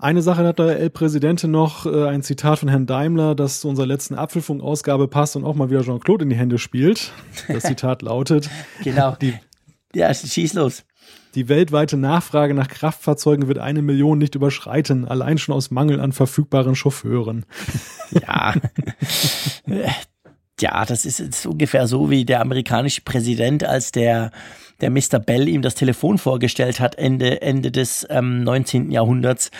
Eine 0.01 0.23
Sache 0.23 0.45
hat 0.45 0.61
der 0.61 0.79
El-Präsidente 0.79 1.49
noch, 1.49 1.85
äh, 1.85 2.07
ein 2.07 2.23
Zitat 2.23 2.61
von 2.61 2.69
Herrn 2.69 2.87
Daimler, 2.87 3.35
das 3.35 3.61
zu 3.61 3.69
unserer 3.69 3.87
letzten 3.87 4.15
Apfelfunk-Ausgabe 4.15 5.09
passt 5.09 5.35
und 5.35 5.45
auch 5.45 5.57
mal 5.57 5.71
wieder 5.71 5.83
Jean-Claude 5.83 6.23
in 6.23 6.31
die 6.31 6.37
Hände 6.37 6.59
spielt. 6.59 7.13
Das 7.49 7.63
Zitat 7.65 8.03
lautet. 8.03 8.49
genau. 8.85 9.17
Die, 9.21 9.35
ja, 9.95 10.15
schieß 10.15 10.55
los. 10.55 10.85
Die 11.39 11.49
weltweite 11.49 11.97
Nachfrage 11.97 12.53
nach 12.53 12.67
Kraftfahrzeugen 12.67 13.47
wird 13.47 13.59
eine 13.59 13.81
Million 13.81 14.19
nicht 14.19 14.35
überschreiten, 14.35 15.07
allein 15.07 15.39
schon 15.39 15.55
aus 15.55 15.71
Mangel 15.71 16.01
an 16.01 16.11
verfügbaren 16.11 16.75
Chauffeuren. 16.75 17.47
Ja. 18.11 18.55
ja, 20.59 20.85
das 20.85 21.05
ist 21.05 21.21
jetzt 21.21 21.47
ungefähr 21.47 21.87
so 21.87 22.11
wie 22.11 22.25
der 22.25 22.41
amerikanische 22.41 23.03
Präsident, 23.03 23.63
als 23.63 23.93
der 23.93 24.33
der 24.81 24.91
Mr. 24.91 25.19
Bell 25.19 25.47
ihm 25.49 25.63
das 25.63 25.75
Telefon 25.75 26.19
vorgestellt 26.19 26.81
hat, 26.81 26.97
Ende, 26.97 27.43
Ende 27.43 27.71
des 27.71 28.07
ähm, 28.11 28.43
19. 28.43 28.91
Jahrhunderts, 28.91 29.51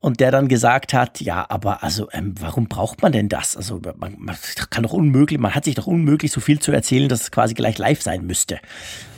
und 0.00 0.20
der 0.20 0.30
dann 0.30 0.46
gesagt 0.48 0.92
hat, 0.92 1.20
ja, 1.20 1.46
aber 1.48 1.82
also, 1.82 2.08
ähm, 2.12 2.34
warum 2.40 2.66
braucht 2.66 3.00
man 3.02 3.12
denn 3.12 3.28
das? 3.28 3.56
Also, 3.56 3.80
man, 3.96 4.16
man 4.18 4.36
kann 4.70 4.82
doch 4.82 4.92
unmöglich, 4.92 5.40
man 5.40 5.54
hat 5.54 5.64
sich 5.64 5.76
doch 5.76 5.86
unmöglich 5.86 6.30
so 6.30 6.40
viel 6.40 6.58
zu 6.58 6.72
erzählen, 6.72 7.08
dass 7.08 7.22
es 7.22 7.30
quasi 7.30 7.54
gleich 7.54 7.78
live 7.78 8.02
sein 8.02 8.26
müsste. 8.26 8.58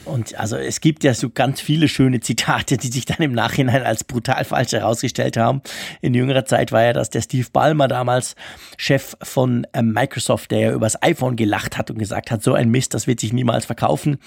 Und 0.07 0.39
also 0.39 0.57
es 0.57 0.81
gibt 0.81 1.05
ja 1.05 1.15
so 1.15 1.31
ganz 1.31 1.61
viele 1.61 1.89
schöne 1.89 2.21
Zitate, 2.21 2.77
die 2.77 2.89
sich 2.89 3.05
dann 3.05 3.19
im 3.19 3.33
Nachhinein 3.33 3.83
als 3.83 4.05
brutal 4.05 4.45
falsch 4.45 4.73
herausgestellt 4.73 5.37
haben. 5.37 5.63
In 6.01 6.15
jüngerer 6.15 6.45
Zeit 6.45 6.73
war 6.73 6.83
ja 6.83 6.93
das 6.93 7.11
der 7.11 7.23
Steve 7.23 7.49
Ballmer 7.53 7.89
damals 7.89 8.37
Chef 8.77 9.17
von 9.23 9.67
ähm, 9.73 9.93
Microsoft, 9.93 10.53
der 10.53 10.61
ja 10.61 10.73
übers 10.73 11.03
iPhone 11.03 11.37
gelacht 11.37 11.77
hat 11.77 11.91
und 11.91 11.99
gesagt 11.99 12.31
hat, 12.31 12.43
so 12.43 12.55
ein 12.55 12.71
Mist, 12.71 12.95
das 12.95 13.07
wird 13.07 13.21
sich 13.21 13.33
niemals 13.33 13.67
verkaufen. 13.67 14.19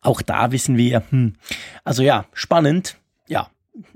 Auch 0.00 0.22
da 0.22 0.52
wissen 0.52 0.76
wir, 0.76 1.02
hm, 1.10 1.34
also 1.82 2.02
ja, 2.02 2.26
spannend. 2.32 2.96
Ja, 3.26 3.48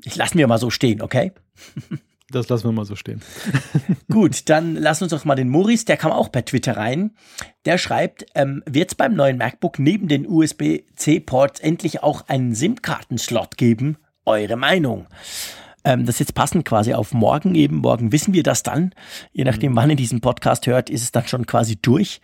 ich 0.05 0.17
lassen 0.17 0.39
wir 0.39 0.47
mal 0.49 0.59
so 0.59 0.71
stehen, 0.71 1.03
okay? 1.03 1.33
das 2.31 2.49
lassen 2.49 2.65
wir 2.65 2.73
mal 2.73 2.85
so 2.85 2.95
stehen. 2.95 3.23
Gut, 4.13 4.49
dann 4.49 4.75
lass 4.75 5.01
uns 5.01 5.13
doch 5.13 5.25
mal 5.25 5.35
den 5.35 5.49
Maurice, 5.49 5.87
der 5.87 5.97
kam 5.97 6.13
auch 6.13 6.31
per 6.31 6.45
Twitter 6.45 6.77
rein. 6.77 7.13
Der 7.65 7.79
schreibt, 7.79 8.27
ähm, 8.35 8.63
wird 8.67 8.91
es 8.91 8.95
beim 8.95 9.15
neuen 9.15 9.39
MacBook 9.39 9.79
neben 9.79 10.09
den 10.09 10.27
USB-C-Ports 10.29 11.61
endlich 11.61 12.03
auch 12.03 12.29
einen 12.29 12.55
SIM-Kartenslot 12.55 13.57
geben? 13.57 13.97
Eure 14.27 14.57
Meinung? 14.57 15.07
Ähm, 15.85 16.05
das 16.05 16.17
ist 16.17 16.21
jetzt 16.21 16.35
passend 16.35 16.67
quasi 16.67 16.93
auf 16.93 17.15
morgen 17.15 17.55
eben. 17.55 17.77
Morgen 17.77 18.13
wissen 18.13 18.35
wir 18.35 18.43
das 18.43 18.63
dann. 18.63 18.95
Je 19.33 19.45
nachdem, 19.45 19.73
mhm. 19.73 19.77
wann 19.77 19.91
ihr 19.91 19.97
diesen 19.97 20.21
Podcast 20.21 20.67
hört, 20.67 20.91
ist 20.91 21.03
es 21.03 21.13
dann 21.13 21.27
schon 21.27 21.47
quasi 21.47 21.77
durch. 21.77 22.21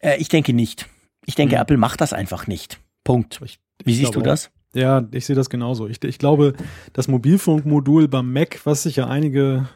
Äh, 0.00 0.16
ich 0.16 0.28
denke 0.28 0.54
nicht. 0.54 0.88
Ich 1.26 1.34
denke, 1.34 1.56
mhm. 1.56 1.62
Apple 1.62 1.76
macht 1.76 2.00
das 2.00 2.14
einfach 2.14 2.46
nicht. 2.46 2.80
Punkt. 3.04 3.40
Ich, 3.44 3.58
Wie 3.84 3.94
siehst 3.94 4.14
du 4.14 4.22
das? 4.22 4.50
Ja, 4.76 5.06
ich 5.10 5.24
sehe 5.24 5.34
das 5.34 5.48
genauso. 5.48 5.88
Ich, 5.88 6.04
ich 6.04 6.18
glaube, 6.18 6.52
das 6.92 7.08
Mobilfunkmodul 7.08 8.08
beim 8.08 8.30
Mac, 8.32 8.60
was 8.64 8.82
sich 8.82 8.96
ja 8.96 9.06
einige 9.06 9.68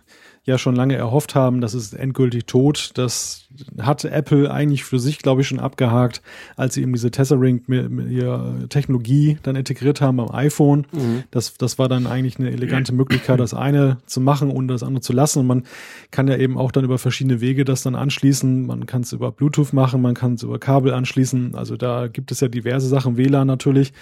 ja 0.44 0.58
schon 0.58 0.74
lange 0.74 0.96
erhofft 0.96 1.34
haben, 1.34 1.60
das 1.60 1.74
ist 1.74 1.92
endgültig 1.92 2.46
tot. 2.46 2.92
Das 2.94 3.48
hat 3.78 4.04
Apple 4.04 4.50
eigentlich 4.50 4.84
für 4.84 4.98
sich, 4.98 5.18
glaube 5.18 5.42
ich, 5.42 5.48
schon 5.48 5.60
abgehakt, 5.60 6.22
als 6.56 6.74
sie 6.74 6.82
eben 6.82 6.92
diese 6.92 7.10
Tessering 7.10 7.62
mit, 7.66 7.90
mit 7.90 8.10
ihrer 8.10 8.68
Technologie 8.68 9.38
dann 9.42 9.56
integriert 9.56 10.00
haben 10.00 10.16
beim 10.16 10.30
iPhone. 10.30 10.86
Mhm. 10.92 11.24
Das, 11.30 11.56
das 11.56 11.78
war 11.78 11.88
dann 11.88 12.06
eigentlich 12.06 12.38
eine 12.38 12.50
elegante 12.50 12.92
Möglichkeit, 12.92 13.38
das 13.38 13.54
eine 13.54 13.98
zu 14.06 14.20
machen 14.20 14.50
und 14.50 14.68
das 14.68 14.82
andere 14.82 15.02
zu 15.02 15.12
lassen. 15.12 15.40
Und 15.40 15.46
man 15.46 15.64
kann 16.10 16.28
ja 16.28 16.36
eben 16.36 16.56
auch 16.56 16.72
dann 16.72 16.84
über 16.84 16.98
verschiedene 16.98 17.40
Wege 17.40 17.64
das 17.64 17.82
dann 17.82 17.94
anschließen. 17.94 18.66
Man 18.66 18.86
kann 18.86 19.02
es 19.02 19.12
über 19.12 19.32
Bluetooth 19.32 19.72
machen, 19.72 20.02
man 20.02 20.14
kann 20.14 20.34
es 20.34 20.42
über 20.42 20.58
Kabel 20.58 20.92
anschließen. 20.94 21.54
Also 21.54 21.76
da 21.76 22.08
gibt 22.08 22.32
es 22.32 22.40
ja 22.40 22.48
diverse 22.48 22.88
Sachen, 22.88 23.16
WLAN 23.16 23.46
natürlich. 23.46 23.92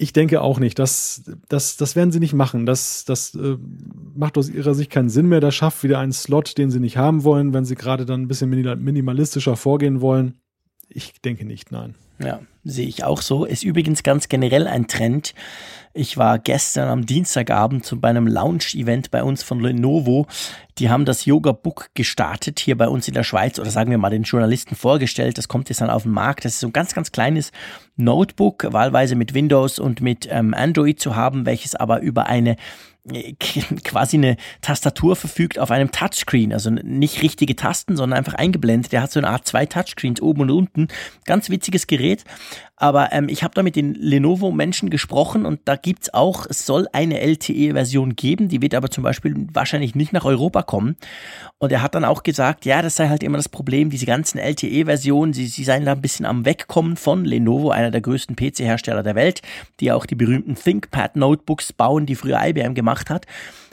Ich 0.00 0.12
denke 0.12 0.40
auch 0.40 0.60
nicht. 0.60 0.78
Das, 0.78 1.24
das, 1.48 1.76
das 1.76 1.96
werden 1.96 2.12
sie 2.12 2.20
nicht 2.20 2.32
machen. 2.32 2.66
Das, 2.66 3.04
das 3.04 3.34
äh, 3.34 3.56
macht 4.14 4.38
aus 4.38 4.48
ihrer 4.48 4.74
Sicht 4.74 4.90
keinen 4.90 5.08
Sinn 5.08 5.26
mehr. 5.26 5.40
Das 5.40 5.56
schafft 5.56 5.82
wieder 5.82 5.98
einen 5.98 6.12
Slot, 6.12 6.56
den 6.56 6.70
sie 6.70 6.78
nicht 6.78 6.96
haben 6.96 7.24
wollen, 7.24 7.52
wenn 7.52 7.64
sie 7.64 7.74
gerade 7.74 8.06
dann 8.06 8.22
ein 8.22 8.28
bisschen 8.28 8.48
minimalistischer 8.48 9.56
vorgehen 9.56 10.00
wollen. 10.00 10.38
Ich 10.88 11.20
denke 11.20 11.44
nicht, 11.44 11.72
nein. 11.72 11.96
Ja, 12.20 12.40
sehe 12.68 12.86
ich 12.86 13.04
auch 13.04 13.22
so. 13.22 13.44
Ist 13.44 13.64
übrigens 13.64 14.02
ganz 14.02 14.28
generell 14.28 14.66
ein 14.66 14.86
Trend. 14.86 15.34
Ich 15.94 16.16
war 16.16 16.38
gestern 16.38 16.88
am 16.88 17.06
Dienstagabend 17.06 17.84
zu, 17.84 17.98
bei 17.98 18.08
einem 18.08 18.26
Lounge-Event 18.26 19.10
bei 19.10 19.22
uns 19.24 19.42
von 19.42 19.60
Lenovo. 19.60 20.26
Die 20.78 20.90
haben 20.90 21.04
das 21.04 21.24
Yoga 21.24 21.52
Book 21.52 21.88
gestartet 21.94 22.60
hier 22.60 22.76
bei 22.76 22.88
uns 22.88 23.08
in 23.08 23.14
der 23.14 23.24
Schweiz 23.24 23.58
oder 23.58 23.70
sagen 23.70 23.90
wir 23.90 23.98
mal 23.98 24.10
den 24.10 24.22
Journalisten 24.22 24.76
vorgestellt. 24.76 25.38
Das 25.38 25.48
kommt 25.48 25.70
jetzt 25.70 25.80
dann 25.80 25.90
auf 25.90 26.04
den 26.04 26.12
Markt. 26.12 26.44
Das 26.44 26.52
ist 26.52 26.60
so 26.60 26.68
ein 26.68 26.72
ganz, 26.72 26.94
ganz 26.94 27.10
kleines 27.10 27.50
Notebook, 27.96 28.68
wahlweise 28.70 29.16
mit 29.16 29.34
Windows 29.34 29.78
und 29.78 30.00
mit 30.00 30.28
ähm, 30.30 30.54
Android 30.54 31.00
zu 31.00 31.16
haben, 31.16 31.46
welches 31.46 31.74
aber 31.74 32.00
über 32.00 32.26
eine 32.26 32.56
quasi 33.84 34.16
eine 34.16 34.36
Tastatur 34.60 35.16
verfügt 35.16 35.58
auf 35.58 35.70
einem 35.70 35.90
Touchscreen, 35.90 36.52
also 36.52 36.70
nicht 36.70 37.22
richtige 37.22 37.56
Tasten, 37.56 37.96
sondern 37.96 38.18
einfach 38.18 38.34
eingeblendet. 38.34 38.92
Der 38.92 39.02
hat 39.02 39.12
so 39.12 39.20
eine 39.20 39.28
Art 39.28 39.46
zwei 39.46 39.66
Touchscreens 39.66 40.20
oben 40.20 40.42
und 40.42 40.50
unten. 40.50 40.88
Ganz 41.24 41.50
witziges 41.50 41.86
Gerät. 41.86 42.24
Aber 42.78 43.12
ähm, 43.12 43.28
ich 43.28 43.42
habe 43.42 43.54
da 43.54 43.62
mit 43.62 43.76
den 43.76 43.94
Lenovo-Menschen 43.94 44.88
gesprochen 44.88 45.44
und 45.44 45.60
da 45.64 45.76
gibt's 45.76 46.14
auch, 46.14 46.46
es 46.48 46.64
soll 46.64 46.86
eine 46.92 47.20
LTE-Version 47.20 48.14
geben, 48.14 48.48
die 48.48 48.62
wird 48.62 48.74
aber 48.74 48.90
zum 48.90 49.02
Beispiel 49.02 49.34
wahrscheinlich 49.52 49.94
nicht 49.94 50.12
nach 50.12 50.24
Europa 50.24 50.62
kommen. 50.62 50.96
Und 51.58 51.72
er 51.72 51.82
hat 51.82 51.96
dann 51.96 52.04
auch 52.04 52.22
gesagt, 52.22 52.64
ja, 52.64 52.80
das 52.80 52.96
sei 52.96 53.08
halt 53.08 53.24
immer 53.24 53.36
das 53.36 53.48
Problem, 53.48 53.90
diese 53.90 54.06
ganzen 54.06 54.38
LTE-Versionen, 54.38 55.32
sie, 55.32 55.46
sie 55.46 55.64
seien 55.64 55.84
da 55.84 55.92
ein 55.92 56.00
bisschen 56.00 56.24
am 56.26 56.44
Wegkommen 56.44 56.96
von 56.96 57.24
Lenovo, 57.24 57.70
einer 57.70 57.90
der 57.90 58.00
größten 58.00 58.36
PC-Hersteller 58.36 59.02
der 59.02 59.16
Welt, 59.16 59.42
die 59.80 59.90
auch 59.90 60.06
die 60.06 60.14
berühmten 60.14 60.54
ThinkPad-Notebooks 60.54 61.72
bauen, 61.72 62.06
die 62.06 62.14
früher 62.14 62.40
IBM 62.40 62.74
gemacht 62.74 63.10
hat 63.10 63.26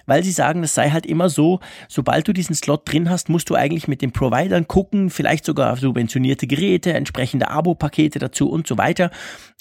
weil 0.05 0.23
sie 0.23 0.31
sagen, 0.31 0.63
es 0.63 0.73
sei 0.73 0.89
halt 0.89 1.05
immer 1.05 1.29
so, 1.29 1.59
sobald 1.87 2.27
du 2.27 2.33
diesen 2.33 2.55
Slot 2.55 2.81
drin 2.91 3.09
hast, 3.09 3.29
musst 3.29 3.49
du 3.49 3.55
eigentlich 3.55 3.87
mit 3.87 4.01
den 4.01 4.11
Providern 4.11 4.67
gucken, 4.67 5.09
vielleicht 5.09 5.45
sogar 5.45 5.77
subventionierte 5.77 6.47
Geräte, 6.47 6.93
entsprechende 6.93 7.49
Abo-Pakete 7.49 8.19
dazu 8.19 8.49
und 8.49 8.67
so 8.67 8.77
weiter. 8.77 9.11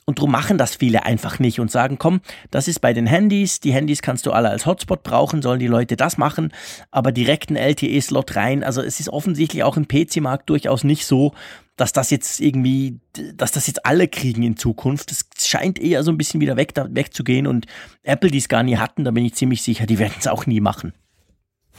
Und 0.06 0.18
darum 0.18 0.32
machen 0.32 0.58
das 0.58 0.76
viele 0.76 1.04
einfach 1.04 1.38
nicht 1.38 1.60
und 1.60 1.70
sagen, 1.70 1.98
komm, 1.98 2.20
das 2.50 2.68
ist 2.68 2.80
bei 2.80 2.92
den 2.92 3.06
Handys, 3.06 3.60
die 3.60 3.72
Handys 3.72 4.02
kannst 4.02 4.26
du 4.26 4.32
alle 4.32 4.50
als 4.50 4.66
Hotspot 4.66 5.02
brauchen, 5.02 5.40
sollen 5.40 5.60
die 5.60 5.66
Leute 5.66 5.96
das 5.96 6.18
machen, 6.18 6.52
aber 6.90 7.10
direkten 7.10 7.56
LTE-Slot 7.56 8.36
rein. 8.36 8.62
Also 8.62 8.82
es 8.82 9.00
ist 9.00 9.08
offensichtlich 9.08 9.62
auch 9.62 9.78
im 9.78 9.88
PC-Markt 9.88 10.50
durchaus 10.50 10.84
nicht 10.84 11.06
so, 11.06 11.32
dass 11.76 11.92
das 11.92 12.10
jetzt 12.10 12.40
irgendwie, 12.40 13.00
dass 13.34 13.52
das 13.52 13.66
jetzt 13.66 13.84
alle 13.84 14.08
kriegen 14.08 14.42
in 14.42 14.56
Zukunft. 14.56 15.10
Das 15.10 15.26
scheint 15.44 15.78
eher 15.78 16.02
so 16.02 16.12
ein 16.12 16.18
bisschen 16.18 16.40
wieder 16.40 16.56
weg, 16.56 16.74
da, 16.74 16.86
wegzugehen 16.90 17.46
und 17.46 17.66
Apple, 18.02 18.30
die 18.30 18.38
es 18.38 18.48
gar 18.48 18.62
nie 18.62 18.76
hatten, 18.76 19.04
da 19.04 19.10
bin 19.10 19.24
ich 19.24 19.34
ziemlich 19.34 19.62
sicher, 19.62 19.86
die 19.86 19.98
werden 19.98 20.14
es 20.18 20.26
auch 20.26 20.46
nie 20.46 20.60
machen. 20.60 20.92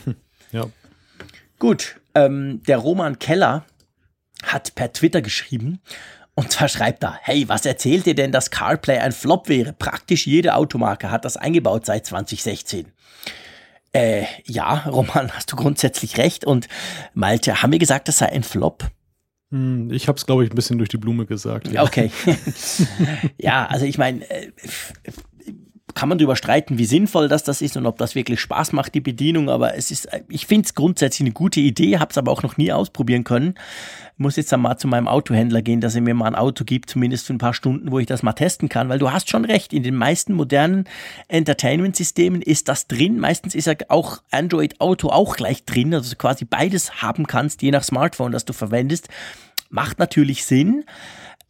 Hm, 0.04 0.16
ja. 0.52 0.66
Gut, 1.60 2.00
ähm, 2.14 2.62
der 2.68 2.78
Roman 2.78 3.20
Keller 3.20 3.66
hat 4.44 4.76
per 4.76 4.92
Twitter 4.92 5.22
geschrieben, 5.22 5.80
und 6.36 6.52
zwar 6.52 6.68
schreibt 6.68 7.04
er, 7.04 7.18
hey, 7.22 7.48
was 7.48 7.66
erzählt 7.66 8.06
ihr 8.08 8.16
denn, 8.16 8.34
dass 8.34 8.52
CarPlay 8.52 9.00
ein 9.00 9.14
Flop 9.14 9.48
wäre? 9.48 9.72
Praktisch 9.72 10.28
jede 10.28 10.56
Automarke 10.56 11.10
hat 11.10 11.24
das 11.24 11.38
eingebaut 11.38 11.86
seit 11.86 12.06
2016. 12.06 12.92
Äh, 13.94 14.26
ja, 14.44 14.84
Roman, 14.86 15.32
hast 15.36 15.54
du 15.54 15.56
grundsätzlich 15.56 16.18
recht. 16.18 16.44
Und 16.44 16.68
Malte, 17.14 17.62
haben 17.62 17.72
wir 17.72 17.80
gesagt, 17.80 18.10
das 18.10 18.18
sei 18.18 18.28
ein 18.28 18.44
Flop? 18.44 18.92
Hm, 19.52 19.92
ich 19.92 20.08
habe 20.08 20.18
es, 20.18 20.26
glaube 20.26 20.44
ich, 20.44 20.52
ein 20.52 20.56
bisschen 20.56 20.78
durch 20.78 20.90
die 20.90 20.98
Blume 20.98 21.26
gesagt. 21.26 21.72
Ja. 21.72 21.84
Okay. 21.84 22.12
ja, 23.38 23.66
also 23.68 23.86
ich 23.86 23.98
meine, 23.98 24.30
äh, 24.30 24.52
kann 25.96 26.10
man 26.10 26.18
darüber 26.18 26.36
streiten, 26.36 26.78
wie 26.78 26.86
sinnvoll 26.86 27.30
das, 27.30 27.44
das 27.44 27.62
ist 27.62 27.78
und 27.78 27.86
ob 27.86 27.98
das 27.98 28.16
wirklich 28.16 28.42
Spaß 28.42 28.74
macht, 28.74 28.94
die 28.94 29.02
Bedienung, 29.02 29.50
aber 29.50 29.76
es 29.76 29.92
ist, 29.92 30.10
ich 30.28 30.46
finde 30.46 30.66
es 30.66 30.76
grundsätzlich 30.76 31.22
eine 31.22 31.32
gute 31.32 31.62
Idee, 31.62 32.00
habe 32.00 32.12
es 32.12 32.18
aber 32.18 32.34
auch 32.34 32.44
noch 32.44 32.58
nie 32.58 32.72
ausprobieren 32.74 33.24
können. 33.24 33.56
Muss 34.18 34.36
jetzt 34.36 34.52
dann 34.52 34.62
mal 34.62 34.78
zu 34.78 34.90
meinem 34.90 35.08
Autohändler 35.08 35.62
gehen, 35.62 35.80
dass 35.80 35.96
er 35.96 36.02
mir 36.02 36.14
mal 36.14 36.28
ein 36.28 36.36
Auto 36.36 36.66
gibt, 36.66 36.90
zumindest 36.90 37.26
für 37.26 37.34
ein 37.34 37.38
paar 37.38 37.54
Stunden, 37.54 37.92
wo 37.92 38.00
ich 38.00 38.08
das 38.08 38.24
mal 38.24 38.34
testen 38.34 38.68
kann, 38.68 38.90
weil 38.90 39.00
du 39.00 39.12
hast 39.12 39.30
schon 39.30 39.46
recht, 39.46 39.72
in 39.72 39.84
den 39.84 39.96
meisten 39.96 40.34
modernen 40.34 40.84
Entertainment-Systemen 41.30 42.42
ist 42.42 42.68
das 42.68 42.88
drin. 42.88 43.20
Meistens 43.20 43.56
ist 43.56 43.68
ja 43.68 43.76
auch 43.88 44.22
Android 44.32 44.82
Auto 44.82 45.10
auch 45.10 45.38
gleich 45.38 45.64
drin, 45.64 45.94
also 45.94 46.14
quasi 46.18 46.44
beides 46.44 47.02
haben 47.02 47.26
kannst, 47.26 47.62
je 47.62 47.72
nach 47.72 47.84
Smartphone, 47.84 48.34
das 48.34 48.44
du 48.44 48.52
verwendest. 48.52 49.08
Macht 49.70 49.98
natürlich 49.98 50.46
Sinn. 50.46 50.84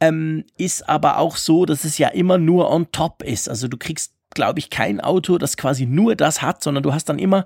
Ähm, 0.02 0.44
ist 0.58 0.90
aber 0.90 1.20
auch 1.20 1.38
so, 1.38 1.66
dass 1.66 1.86
es 1.86 1.98
ja 1.98 2.10
immer 2.10 2.38
nur 2.38 2.70
on 2.70 2.92
top 2.92 3.24
ist. 3.24 3.50
Also 3.50 3.70
du 3.70 3.78
kriegst 3.78 4.15
glaube 4.36 4.60
ich, 4.60 4.70
kein 4.70 5.02
Auto, 5.02 5.38
das 5.38 5.58
quasi 5.58 5.86
nur 5.86 6.16
das 6.16 6.42
hat, 6.42 6.64
sondern 6.64 6.84
du 6.84 6.94
hast 6.94 7.10
dann 7.10 7.18
immer 7.18 7.46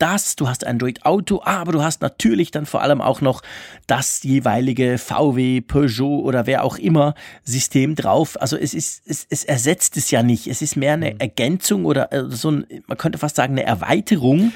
das, 0.00 0.34
du 0.34 0.48
hast 0.48 0.66
Android 0.66 1.04
Auto, 1.04 1.42
aber 1.44 1.72
du 1.72 1.82
hast 1.82 2.00
natürlich 2.00 2.50
dann 2.50 2.64
vor 2.64 2.80
allem 2.80 3.00
auch 3.00 3.20
noch 3.20 3.42
das 3.86 4.22
jeweilige 4.22 4.96
VW, 4.98 5.60
Peugeot 5.60 6.22
oder 6.22 6.46
wer 6.46 6.64
auch 6.64 6.78
immer 6.78 7.14
System 7.44 7.94
drauf. 7.94 8.40
Also 8.40 8.56
es 8.56 8.72
ist, 8.72 9.02
es, 9.06 9.26
es 9.28 9.44
ersetzt 9.44 9.96
es 9.98 10.10
ja 10.10 10.22
nicht. 10.22 10.46
Es 10.46 10.62
ist 10.62 10.76
mehr 10.76 10.94
eine 10.94 11.12
mhm. 11.12 11.20
Ergänzung 11.20 11.84
oder 11.84 12.12
äh, 12.12 12.24
so 12.30 12.50
ein, 12.50 12.66
man 12.86 12.96
könnte 12.96 13.18
fast 13.18 13.36
sagen, 13.36 13.52
eine 13.52 13.64
Erweiterung. 13.64 14.52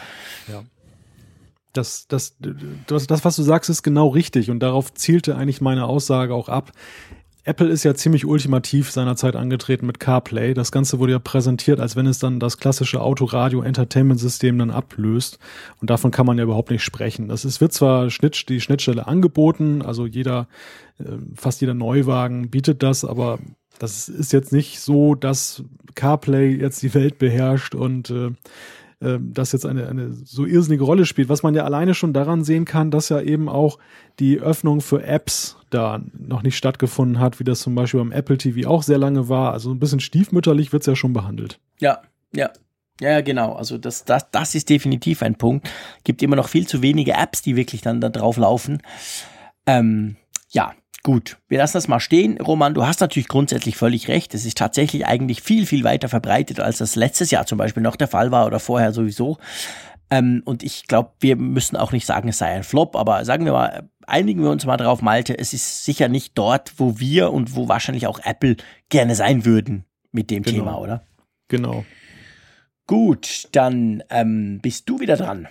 Ja. 0.48 0.64
Das, 1.74 2.06
das, 2.08 2.36
das, 2.86 3.06
das, 3.06 3.24
was 3.24 3.36
du 3.36 3.42
sagst, 3.42 3.68
ist 3.68 3.82
genau 3.82 4.08
richtig 4.08 4.50
und 4.50 4.60
darauf 4.60 4.94
zielte 4.94 5.36
eigentlich 5.36 5.60
meine 5.60 5.86
Aussage 5.86 6.32
auch 6.34 6.48
ab. 6.48 6.72
Apple 7.44 7.68
ist 7.68 7.84
ja 7.84 7.94
ziemlich 7.94 8.24
ultimativ 8.24 8.90
seinerzeit 8.90 9.36
angetreten 9.36 9.86
mit 9.86 10.00
CarPlay. 10.00 10.54
Das 10.54 10.72
Ganze 10.72 10.98
wurde 10.98 11.12
ja 11.12 11.18
präsentiert, 11.18 11.78
als 11.78 11.94
wenn 11.94 12.06
es 12.06 12.18
dann 12.18 12.40
das 12.40 12.56
klassische 12.56 13.02
Autoradio-Entertainment-System 13.02 14.58
dann 14.58 14.70
ablöst. 14.70 15.38
Und 15.80 15.90
davon 15.90 16.10
kann 16.10 16.24
man 16.24 16.38
ja 16.38 16.44
überhaupt 16.44 16.70
nicht 16.70 16.82
sprechen. 16.82 17.28
Das 17.28 17.44
ist, 17.44 17.60
wird 17.60 17.74
zwar 17.74 18.08
Schnitt, 18.08 18.48
die 18.48 18.62
Schnittstelle 18.62 19.06
angeboten, 19.06 19.82
also 19.82 20.06
jeder, 20.06 20.48
äh, 20.98 21.04
fast 21.34 21.60
jeder 21.60 21.74
Neuwagen 21.74 22.48
bietet 22.48 22.82
das, 22.82 23.04
aber 23.04 23.38
das 23.78 24.08
ist 24.08 24.32
jetzt 24.32 24.52
nicht 24.52 24.80
so, 24.80 25.14
dass 25.14 25.64
CarPlay 25.94 26.56
jetzt 26.56 26.82
die 26.82 26.94
Welt 26.94 27.18
beherrscht 27.18 27.74
und 27.74 28.08
äh, 28.08 28.30
das 29.20 29.52
jetzt 29.52 29.66
eine, 29.66 29.88
eine 29.88 30.12
so 30.12 30.44
irrsinnige 30.44 30.84
Rolle 30.84 31.06
spielt, 31.06 31.28
was 31.28 31.42
man 31.42 31.54
ja 31.54 31.64
alleine 31.64 31.94
schon 31.94 32.12
daran 32.12 32.44
sehen 32.44 32.64
kann, 32.64 32.90
dass 32.90 33.08
ja 33.08 33.20
eben 33.20 33.48
auch 33.48 33.78
die 34.18 34.40
Öffnung 34.40 34.80
für 34.80 35.02
Apps 35.02 35.56
da 35.70 36.00
noch 36.12 36.42
nicht 36.42 36.56
stattgefunden 36.56 37.18
hat, 37.18 37.40
wie 37.40 37.44
das 37.44 37.60
zum 37.60 37.74
Beispiel 37.74 38.00
beim 38.00 38.12
Apple 38.12 38.38
TV 38.38 38.68
auch 38.68 38.82
sehr 38.82 38.98
lange 38.98 39.28
war. 39.28 39.52
Also 39.52 39.70
ein 39.70 39.78
bisschen 39.78 40.00
stiefmütterlich 40.00 40.72
wird 40.72 40.82
es 40.82 40.86
ja 40.86 40.96
schon 40.96 41.12
behandelt. 41.12 41.60
Ja, 41.80 42.00
ja. 42.32 42.50
Ja, 43.00 43.20
genau. 43.22 43.54
Also 43.54 43.76
das, 43.76 44.04
das, 44.04 44.30
das 44.30 44.54
ist 44.54 44.70
definitiv 44.70 45.22
ein 45.22 45.34
Punkt. 45.34 45.68
Gibt 46.04 46.22
immer 46.22 46.36
noch 46.36 46.48
viel 46.48 46.68
zu 46.68 46.80
wenige 46.80 47.14
Apps, 47.14 47.42
die 47.42 47.56
wirklich 47.56 47.80
dann 47.80 48.00
da 48.00 48.08
drauf 48.08 48.36
laufen. 48.36 48.82
Ähm, 49.66 50.16
ja, 50.50 50.74
Gut, 51.04 51.36
wir 51.48 51.58
lassen 51.58 51.76
das 51.76 51.86
mal 51.86 52.00
stehen. 52.00 52.40
Roman, 52.40 52.72
du 52.72 52.86
hast 52.86 53.02
natürlich 53.02 53.28
grundsätzlich 53.28 53.76
völlig 53.76 54.08
recht. 54.08 54.34
Es 54.34 54.46
ist 54.46 54.56
tatsächlich 54.56 55.04
eigentlich 55.04 55.42
viel, 55.42 55.66
viel 55.66 55.84
weiter 55.84 56.08
verbreitet, 56.08 56.60
als 56.60 56.78
das 56.78 56.96
letztes 56.96 57.30
Jahr 57.30 57.44
zum 57.44 57.58
Beispiel 57.58 57.82
noch 57.82 57.96
der 57.96 58.08
Fall 58.08 58.30
war 58.30 58.46
oder 58.46 58.58
vorher 58.58 58.94
sowieso. 58.94 59.36
Ähm, 60.10 60.40
und 60.46 60.62
ich 60.62 60.86
glaube, 60.86 61.10
wir 61.20 61.36
müssen 61.36 61.76
auch 61.76 61.92
nicht 61.92 62.06
sagen, 62.06 62.30
es 62.30 62.38
sei 62.38 62.46
ein 62.46 62.62
Flop, 62.62 62.96
aber 62.96 63.26
sagen 63.26 63.44
wir 63.44 63.52
mal, 63.52 63.90
einigen 64.06 64.42
wir 64.42 64.50
uns 64.50 64.64
mal 64.64 64.78
drauf, 64.78 65.02
Malte, 65.02 65.38
es 65.38 65.52
ist 65.52 65.84
sicher 65.84 66.08
nicht 66.08 66.38
dort, 66.38 66.72
wo 66.78 66.98
wir 66.98 67.32
und 67.34 67.54
wo 67.54 67.68
wahrscheinlich 67.68 68.06
auch 68.06 68.18
Apple 68.24 68.56
gerne 68.88 69.14
sein 69.14 69.44
würden 69.44 69.84
mit 70.10 70.30
dem 70.30 70.42
genau. 70.42 70.56
Thema, 70.56 70.78
oder? 70.78 71.06
Genau. 71.48 71.84
Gut, 72.86 73.48
dann 73.52 74.02
ähm, 74.08 74.58
bist 74.62 74.88
du 74.88 75.00
wieder 75.00 75.18
dran. 75.18 75.48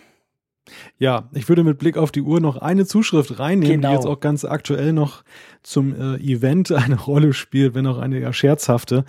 Ja, 0.97 1.29
ich 1.33 1.49
würde 1.49 1.63
mit 1.63 1.77
Blick 1.77 1.97
auf 1.97 2.11
die 2.11 2.21
Uhr 2.21 2.39
noch 2.39 2.57
eine 2.57 2.85
Zuschrift 2.85 3.37
reinnehmen, 3.39 3.81
Genau. 3.81 3.89
die 3.89 3.95
jetzt 3.95 4.05
auch 4.05 4.19
ganz 4.19 4.45
aktuell 4.45 4.93
noch 4.93 5.23
zum 5.61 5.93
äh, 5.93 6.15
Event 6.17 6.71
eine 6.73 6.99
Rolle 6.99 7.33
spielt, 7.33 7.73
wenn 7.75 7.85
auch 7.87 7.97
eine 7.97 8.19
eher 8.19 8.33
scherzhafte. 8.33 9.05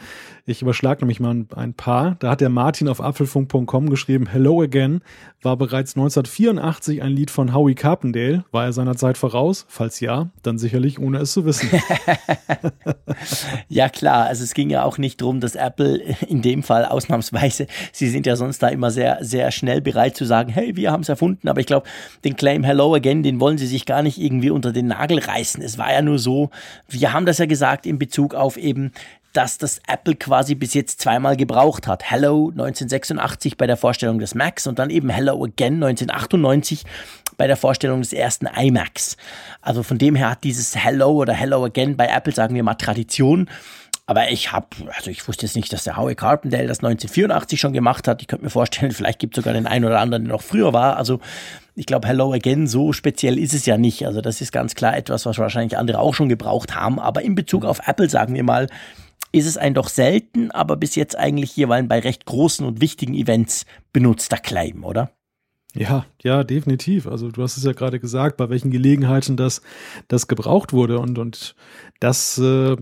Ich 0.47 0.63
überschlage 0.63 1.01
nämlich 1.01 1.21
mal 1.21 1.31
ein, 1.31 1.49
ein 1.55 1.75
paar. 1.75 2.17
Da 2.19 2.31
hat 2.31 2.41
der 2.41 2.49
Martin 2.51 2.89
auf 2.89 3.01
apfelfunk.com 3.01 3.89
geschrieben, 3.89 4.27
Hello 4.27 4.61
Again 4.63 5.01
war 5.43 5.57
bereits 5.57 5.95
1984 5.97 7.03
ein 7.03 7.13
Lied 7.13 7.31
von 7.31 7.55
Howie 7.55 7.75
Carpendale. 7.75 8.45
War 8.51 8.65
er 8.65 8.73
seiner 8.73 8.97
Zeit 8.97 9.17
voraus? 9.19 9.67
Falls 9.69 10.01
ja, 10.01 10.31
dann 10.43 10.59
sicherlich 10.59 10.99
ohne 10.99 11.19
es 11.19 11.33
zu 11.33 11.45
wissen. 11.45 11.69
Ja 13.69 13.89
klar, 13.89 14.27
also 14.27 14.45
es 14.45 14.55
ging 14.55 14.71
ja 14.71 14.85
auch 14.85 14.99
nicht 14.99 15.21
darum, 15.21 15.41
dass 15.41 15.55
Apple 15.55 16.01
in 16.29 16.43
dem 16.43 16.63
Fall 16.63 16.85
ausnahmsweise, 16.85 17.67
sie 17.93 18.09
sind 18.09 18.27
ja 18.27 18.37
sonst 18.37 18.63
da 18.63 18.69
immer 18.69 18.91
sehr, 18.91 19.19
sehr 19.21 19.51
schnell 19.51 19.81
bereit 19.81 20.17
zu 20.17 20.25
sagen, 20.25 20.51
hey, 20.51 20.77
wir 20.77 20.91
haben 20.93 21.03
es 21.03 21.09
erfunden, 21.09 21.44
aber 21.49 21.61
ich 21.61 21.67
glaube, 21.67 21.87
den 22.25 22.37
Claim 22.37 22.65
Hello 22.65 22.95
Again, 22.95 23.23
den 23.23 23.41
wollen 23.41 23.59
sie 23.59 23.67
sich 23.67 23.87
gar 23.87 24.03
nicht 24.03 24.19
irgendwie 24.19 24.51
unter 24.51 24.73
den 24.73 24.87
Nagel 24.87 25.19
reißen. 25.19 25.63
Es 25.63 25.79
war 25.79 25.93
ja 25.93 26.03
nur 26.03 26.19
so, 26.19 26.51
wir 26.89 27.13
haben 27.13 27.27
das 27.27 27.39
ja 27.39 27.47
gesagt 27.47 27.87
in 27.87 27.99
Bezug 27.99 28.35
auf 28.35 28.57
eben 28.57 28.93
dass 29.35 29.59
das 29.59 29.81
Apple 29.89 30.15
quasi 30.15 30.55
bis 30.55 30.75
jetzt 30.75 31.01
zweimal 31.01 31.37
gebraucht 31.37 31.89
hat. 31.89 32.09
Hello 32.09 32.51
1986 32.51 33.57
bei 33.57 33.67
der 33.67 33.77
Vorstellung 33.77 34.21
des 34.21 34.37
Macs 34.37 34.69
und 34.69 34.79
dann 34.79 34.91
eben 34.91 35.11
Hello 35.11 35.43
Again 35.45 35.83
1998 35.83 36.85
bei 37.37 37.49
der 37.49 37.57
Vorstellung 37.57 38.01
des 38.01 38.13
ersten 38.13 38.47
iMacs. 38.47 39.17
Also 39.61 39.83
von 39.83 39.99
dem 39.99 40.15
her 40.15 40.31
hat 40.31 40.45
dieses 40.45 40.77
Hello 40.77 41.11
oder 41.11 41.33
Hello 41.33 41.65
Again 41.65 41.97
bei 41.97 42.07
Apple, 42.07 42.33
sagen 42.33 42.55
wir 42.55 42.63
mal, 42.63 42.75
Tradition. 42.75 43.51
Aber 44.07 44.31
ich 44.31 44.53
habe, 44.53 44.67
also 44.95 45.11
ich 45.11 45.27
wusste 45.27 45.47
jetzt 45.47 45.57
nicht, 45.57 45.73
dass 45.73 45.85
der 45.85 45.97
Howie 45.97 46.15
Carpendale 46.15 46.67
das 46.67 46.79
1984 46.79 47.59
schon 47.59 47.73
gemacht 47.73 48.07
hat. 48.07 48.21
Ich 48.21 48.29
könnte 48.29 48.45
mir 48.45 48.51
vorstellen, 48.51 48.93
vielleicht 48.93 49.19
gibt 49.19 49.37
es 49.37 49.43
sogar 49.43 49.55
den 49.55 49.67
einen 49.67 49.85
oder 49.85 50.01
anderen, 50.01 50.25
der 50.25 50.33
noch 50.35 50.43
früher 50.43 50.73
war. 50.73 50.97
Also 50.97 51.21
ich 51.75 51.87
glaube, 51.87 52.07
Hello 52.07 52.33
Again, 52.33 52.67
so 52.67 52.93
speziell 52.93 53.39
ist 53.39 53.55
es 53.55 53.65
ja 53.65 53.79
nicht. 53.79 54.07
Also 54.07 54.21
das 54.21 54.41
ist 54.41 54.53
ganz 54.53 54.75
klar 54.75 54.97
etwas, 54.97 55.25
was 55.25 55.39
wahrscheinlich 55.39 55.79
andere 55.79 55.99
auch 55.99 56.15
schon 56.15 56.29
gebraucht 56.29 56.75
haben. 56.75 56.99
Aber 56.99 57.23
in 57.23 57.35
Bezug 57.35 57.65
auf 57.65 57.89
Apple, 57.89 58.11
sagen 58.11 58.35
wir 58.35 58.45
mal, 58.45 58.69
ist 59.33 59.47
es 59.47 59.57
ein 59.57 59.75
doch 59.75 59.89
selten, 59.89 60.51
aber 60.51 60.77
bis 60.77 60.95
jetzt 60.95 61.19
eigentlich 61.19 61.57
jeweils 61.57 61.89
bei 61.89 61.99
recht 61.99 62.27
großen 62.27 62.65
und 62.65 62.81
wichtigen 62.81 63.15
Events 63.15 63.65
benutzter 63.93 64.37
Claim, 64.37 64.85
oder? 64.85 65.11
Ja, 65.77 66.07
ja, 66.23 66.45
definitiv. 66.45 67.09
Also 67.09 67.31
du 67.33 67.43
hast 67.43 67.57
es 67.57 67.65
ja 67.65 67.73
gerade 67.73 67.99
gesagt, 67.99 68.37
bei 68.37 68.49
welchen 68.49 68.71
Gelegenheiten 68.71 69.37
das, 69.37 69.61
das 70.07 70.29
gebraucht 70.29 70.73
wurde 70.73 71.01
und 71.01 71.19
und 71.19 71.57
das, 71.99 72.39
äh, 72.39 72.77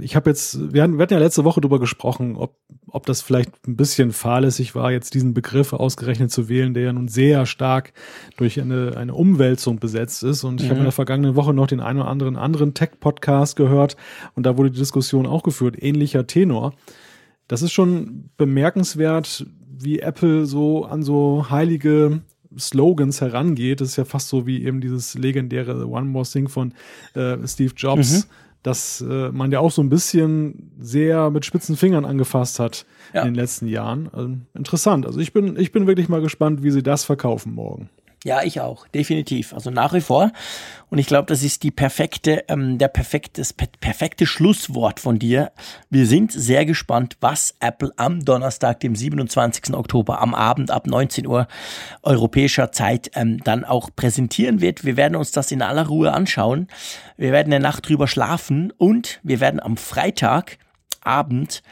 ich 0.00 0.16
habe 0.16 0.30
jetzt, 0.30 0.72
wir 0.72 0.82
hatten, 0.82 0.98
wir 0.98 1.02
hatten 1.04 1.12
ja 1.12 1.20
letzte 1.20 1.44
Woche 1.44 1.60
drüber 1.60 1.78
gesprochen, 1.78 2.36
ob 2.36 2.56
ob 2.88 3.06
das 3.06 3.22
vielleicht 3.22 3.50
ein 3.66 3.76
bisschen 3.76 4.12
fahrlässig 4.12 4.74
war, 4.74 4.90
jetzt 4.90 5.14
diesen 5.14 5.34
Begriff 5.34 5.72
ausgerechnet 5.72 6.30
zu 6.30 6.48
wählen, 6.48 6.74
der 6.74 6.82
ja 6.82 6.92
nun 6.92 7.08
sehr 7.08 7.46
stark 7.46 7.92
durch 8.36 8.60
eine 8.60 8.96
eine 8.96 9.14
Umwälzung 9.14 9.78
besetzt 9.78 10.24
ist. 10.24 10.42
Und 10.42 10.60
ich 10.60 10.68
habe 10.68 10.78
in 10.78 10.84
der 10.84 10.92
vergangenen 10.92 11.36
Woche 11.36 11.54
noch 11.54 11.68
den 11.68 11.80
einen 11.80 12.00
oder 12.00 12.08
anderen 12.08 12.36
anderen 12.36 12.74
Tech-Podcast 12.74 13.54
gehört 13.54 13.96
und 14.34 14.46
da 14.46 14.58
wurde 14.58 14.72
die 14.72 14.80
Diskussion 14.80 15.26
auch 15.26 15.44
geführt, 15.44 15.80
ähnlicher 15.80 16.26
Tenor. 16.26 16.74
Das 17.46 17.62
ist 17.62 17.72
schon 17.72 18.30
bemerkenswert, 18.36 19.46
wie 19.78 20.00
Apple 20.00 20.46
so 20.46 20.84
an 20.84 21.02
so 21.02 21.50
heilige 21.50 22.22
Slogans 22.58 23.20
herangeht. 23.20 23.80
Das 23.80 23.88
ist 23.88 23.96
ja 23.96 24.04
fast 24.04 24.28
so 24.28 24.46
wie 24.46 24.64
eben 24.64 24.80
dieses 24.80 25.14
legendäre 25.14 25.86
One 25.88 26.06
More 26.06 26.24
Thing 26.26 26.48
von 26.48 26.72
äh, 27.14 27.36
Steve 27.46 27.72
Jobs, 27.76 28.12
Mhm. 28.12 28.30
dass 28.62 29.00
äh, 29.00 29.30
man 29.32 29.50
ja 29.50 29.58
auch 29.60 29.70
so 29.72 29.82
ein 29.82 29.88
bisschen 29.88 30.70
sehr 30.80 31.30
mit 31.30 31.44
spitzen 31.44 31.76
Fingern 31.76 32.04
angefasst 32.04 32.58
hat 32.60 32.86
Ja. 33.12 33.22
in 33.22 33.28
den 33.28 33.34
letzten 33.34 33.66
Jahren. 33.66 34.08
Also, 34.12 34.34
interessant. 34.54 35.06
Also 35.06 35.18
ich 35.20 35.32
bin, 35.32 35.56
ich 35.58 35.72
bin 35.72 35.86
wirklich 35.86 36.08
mal 36.08 36.20
gespannt, 36.20 36.62
wie 36.62 36.70
sie 36.70 36.82
das 36.82 37.04
verkaufen 37.04 37.54
morgen. 37.54 37.88
Ja, 38.24 38.44
ich 38.44 38.60
auch, 38.60 38.86
definitiv. 38.86 39.52
Also 39.52 39.70
nach 39.70 39.92
wie 39.94 40.00
vor. 40.00 40.30
Und 40.90 40.98
ich 40.98 41.08
glaube, 41.08 41.26
das 41.26 41.42
ist 41.42 41.64
die 41.64 41.72
perfekte, 41.72 42.44
ähm, 42.46 42.78
der 42.78 42.86
perfekte, 42.86 43.40
das 43.40 43.52
per 43.52 43.66
perfekte 43.80 44.26
Schlusswort 44.26 45.00
von 45.00 45.18
dir. 45.18 45.50
Wir 45.90 46.06
sind 46.06 46.30
sehr 46.30 46.64
gespannt, 46.64 47.16
was 47.20 47.56
Apple 47.58 47.92
am 47.96 48.24
Donnerstag, 48.24 48.78
dem 48.78 48.94
27. 48.94 49.74
Oktober, 49.74 50.20
am 50.20 50.34
Abend 50.34 50.70
ab 50.70 50.86
19 50.86 51.26
Uhr 51.26 51.48
europäischer 52.04 52.70
Zeit 52.70 53.10
ähm, 53.14 53.38
dann 53.42 53.64
auch 53.64 53.90
präsentieren 53.96 54.60
wird. 54.60 54.84
Wir 54.84 54.96
werden 54.96 55.16
uns 55.16 55.32
das 55.32 55.50
in 55.50 55.60
aller 55.60 55.88
Ruhe 55.88 56.12
anschauen. 56.12 56.68
Wir 57.16 57.32
werden 57.32 57.52
eine 57.52 57.62
Nacht 57.62 57.88
drüber 57.88 58.06
schlafen 58.06 58.72
und 58.78 59.18
wir 59.24 59.40
werden 59.40 59.58
am 59.58 59.76
Freitagabend 59.76 61.62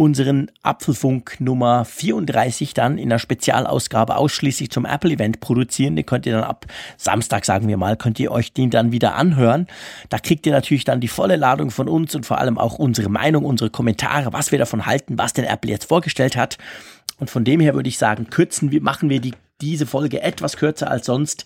unseren 0.00 0.50
Apfelfunk 0.62 1.38
Nummer 1.40 1.84
34 1.84 2.72
dann 2.72 2.96
in 2.96 3.12
einer 3.12 3.18
Spezialausgabe 3.18 4.16
ausschließlich 4.16 4.70
zum 4.70 4.86
Apple-Event 4.86 5.40
produzieren. 5.40 5.94
Den 5.94 6.06
könnt 6.06 6.24
ihr 6.24 6.32
dann 6.32 6.44
ab 6.44 6.64
Samstag, 6.96 7.44
sagen 7.44 7.68
wir 7.68 7.76
mal, 7.76 7.98
könnt 7.98 8.18
ihr 8.18 8.32
euch 8.32 8.54
den 8.54 8.70
dann 8.70 8.92
wieder 8.92 9.14
anhören. 9.14 9.66
Da 10.08 10.18
kriegt 10.18 10.46
ihr 10.46 10.52
natürlich 10.52 10.84
dann 10.84 11.02
die 11.02 11.08
volle 11.08 11.36
Ladung 11.36 11.70
von 11.70 11.86
uns 11.86 12.14
und 12.14 12.24
vor 12.24 12.38
allem 12.38 12.56
auch 12.56 12.78
unsere 12.78 13.10
Meinung, 13.10 13.44
unsere 13.44 13.68
Kommentare, 13.68 14.32
was 14.32 14.52
wir 14.52 14.58
davon 14.58 14.86
halten, 14.86 15.18
was 15.18 15.34
denn 15.34 15.44
Apple 15.44 15.70
jetzt 15.70 15.84
vorgestellt 15.84 16.34
hat. 16.34 16.56
Und 17.18 17.28
von 17.28 17.44
dem 17.44 17.60
her 17.60 17.74
würde 17.74 17.90
ich 17.90 17.98
sagen, 17.98 18.30
kürzen 18.30 18.70
wir, 18.70 18.80
machen 18.80 19.10
wir 19.10 19.20
die, 19.20 19.34
diese 19.60 19.84
Folge 19.84 20.22
etwas 20.22 20.56
kürzer 20.56 20.90
als 20.90 21.04
sonst. 21.04 21.44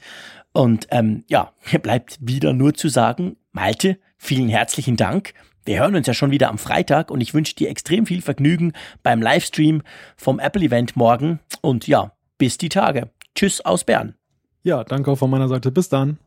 Und 0.53 0.87
ähm, 0.93 1.25
ja, 1.27 1.51
mir 1.73 1.79
bleibt 1.83 2.19
wieder 2.21 2.53
nur 2.53 2.73
zu 2.75 2.89
sagen, 2.89 3.35
Malte, 3.51 3.99
vielen 4.17 4.49
herzlichen 4.49 4.97
Dank. 4.97 5.35
Wir 5.65 5.81
hören 5.81 5.97
uns 5.97 6.07
ja 6.07 6.13
schon 6.13 6.31
wieder 6.31 6.51
am 6.51 6.59
Freitag 6.59 7.11
und 7.11 7.23
ich 7.23 7.33
wünsche 7.33 7.55
dir 7.55 7.71
extrem 7.71 8.05
viel 8.07 8.21
Vergnügen 8.21 8.75
beim 9.03 9.23
Livestream 9.23 9.81
vom 10.17 10.39
Apple-Event 10.39 10.95
morgen. 10.97 11.41
Und 11.63 11.87
ja, 11.87 12.13
bis 12.37 12.59
die 12.59 12.69
Tage. 12.69 13.09
Tschüss 13.35 13.63
aus 13.63 13.85
Bern. 13.85 14.15
Ja, 14.63 14.85
danke 14.85 15.11
auch 15.11 15.17
von 15.17 15.31
meiner 15.31 15.49
Seite. 15.49 15.71
Bis 15.71 15.89
dann. 15.89 16.19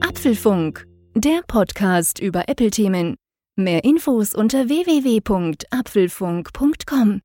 Apfelfunk, 0.00 0.86
der 1.14 1.40
Podcast 1.46 2.20
über 2.20 2.48
Apple-Themen. 2.48 3.16
Mehr 3.56 3.82
Infos 3.82 4.34
unter 4.34 4.68
www.apfelfunk.com. 4.68 7.22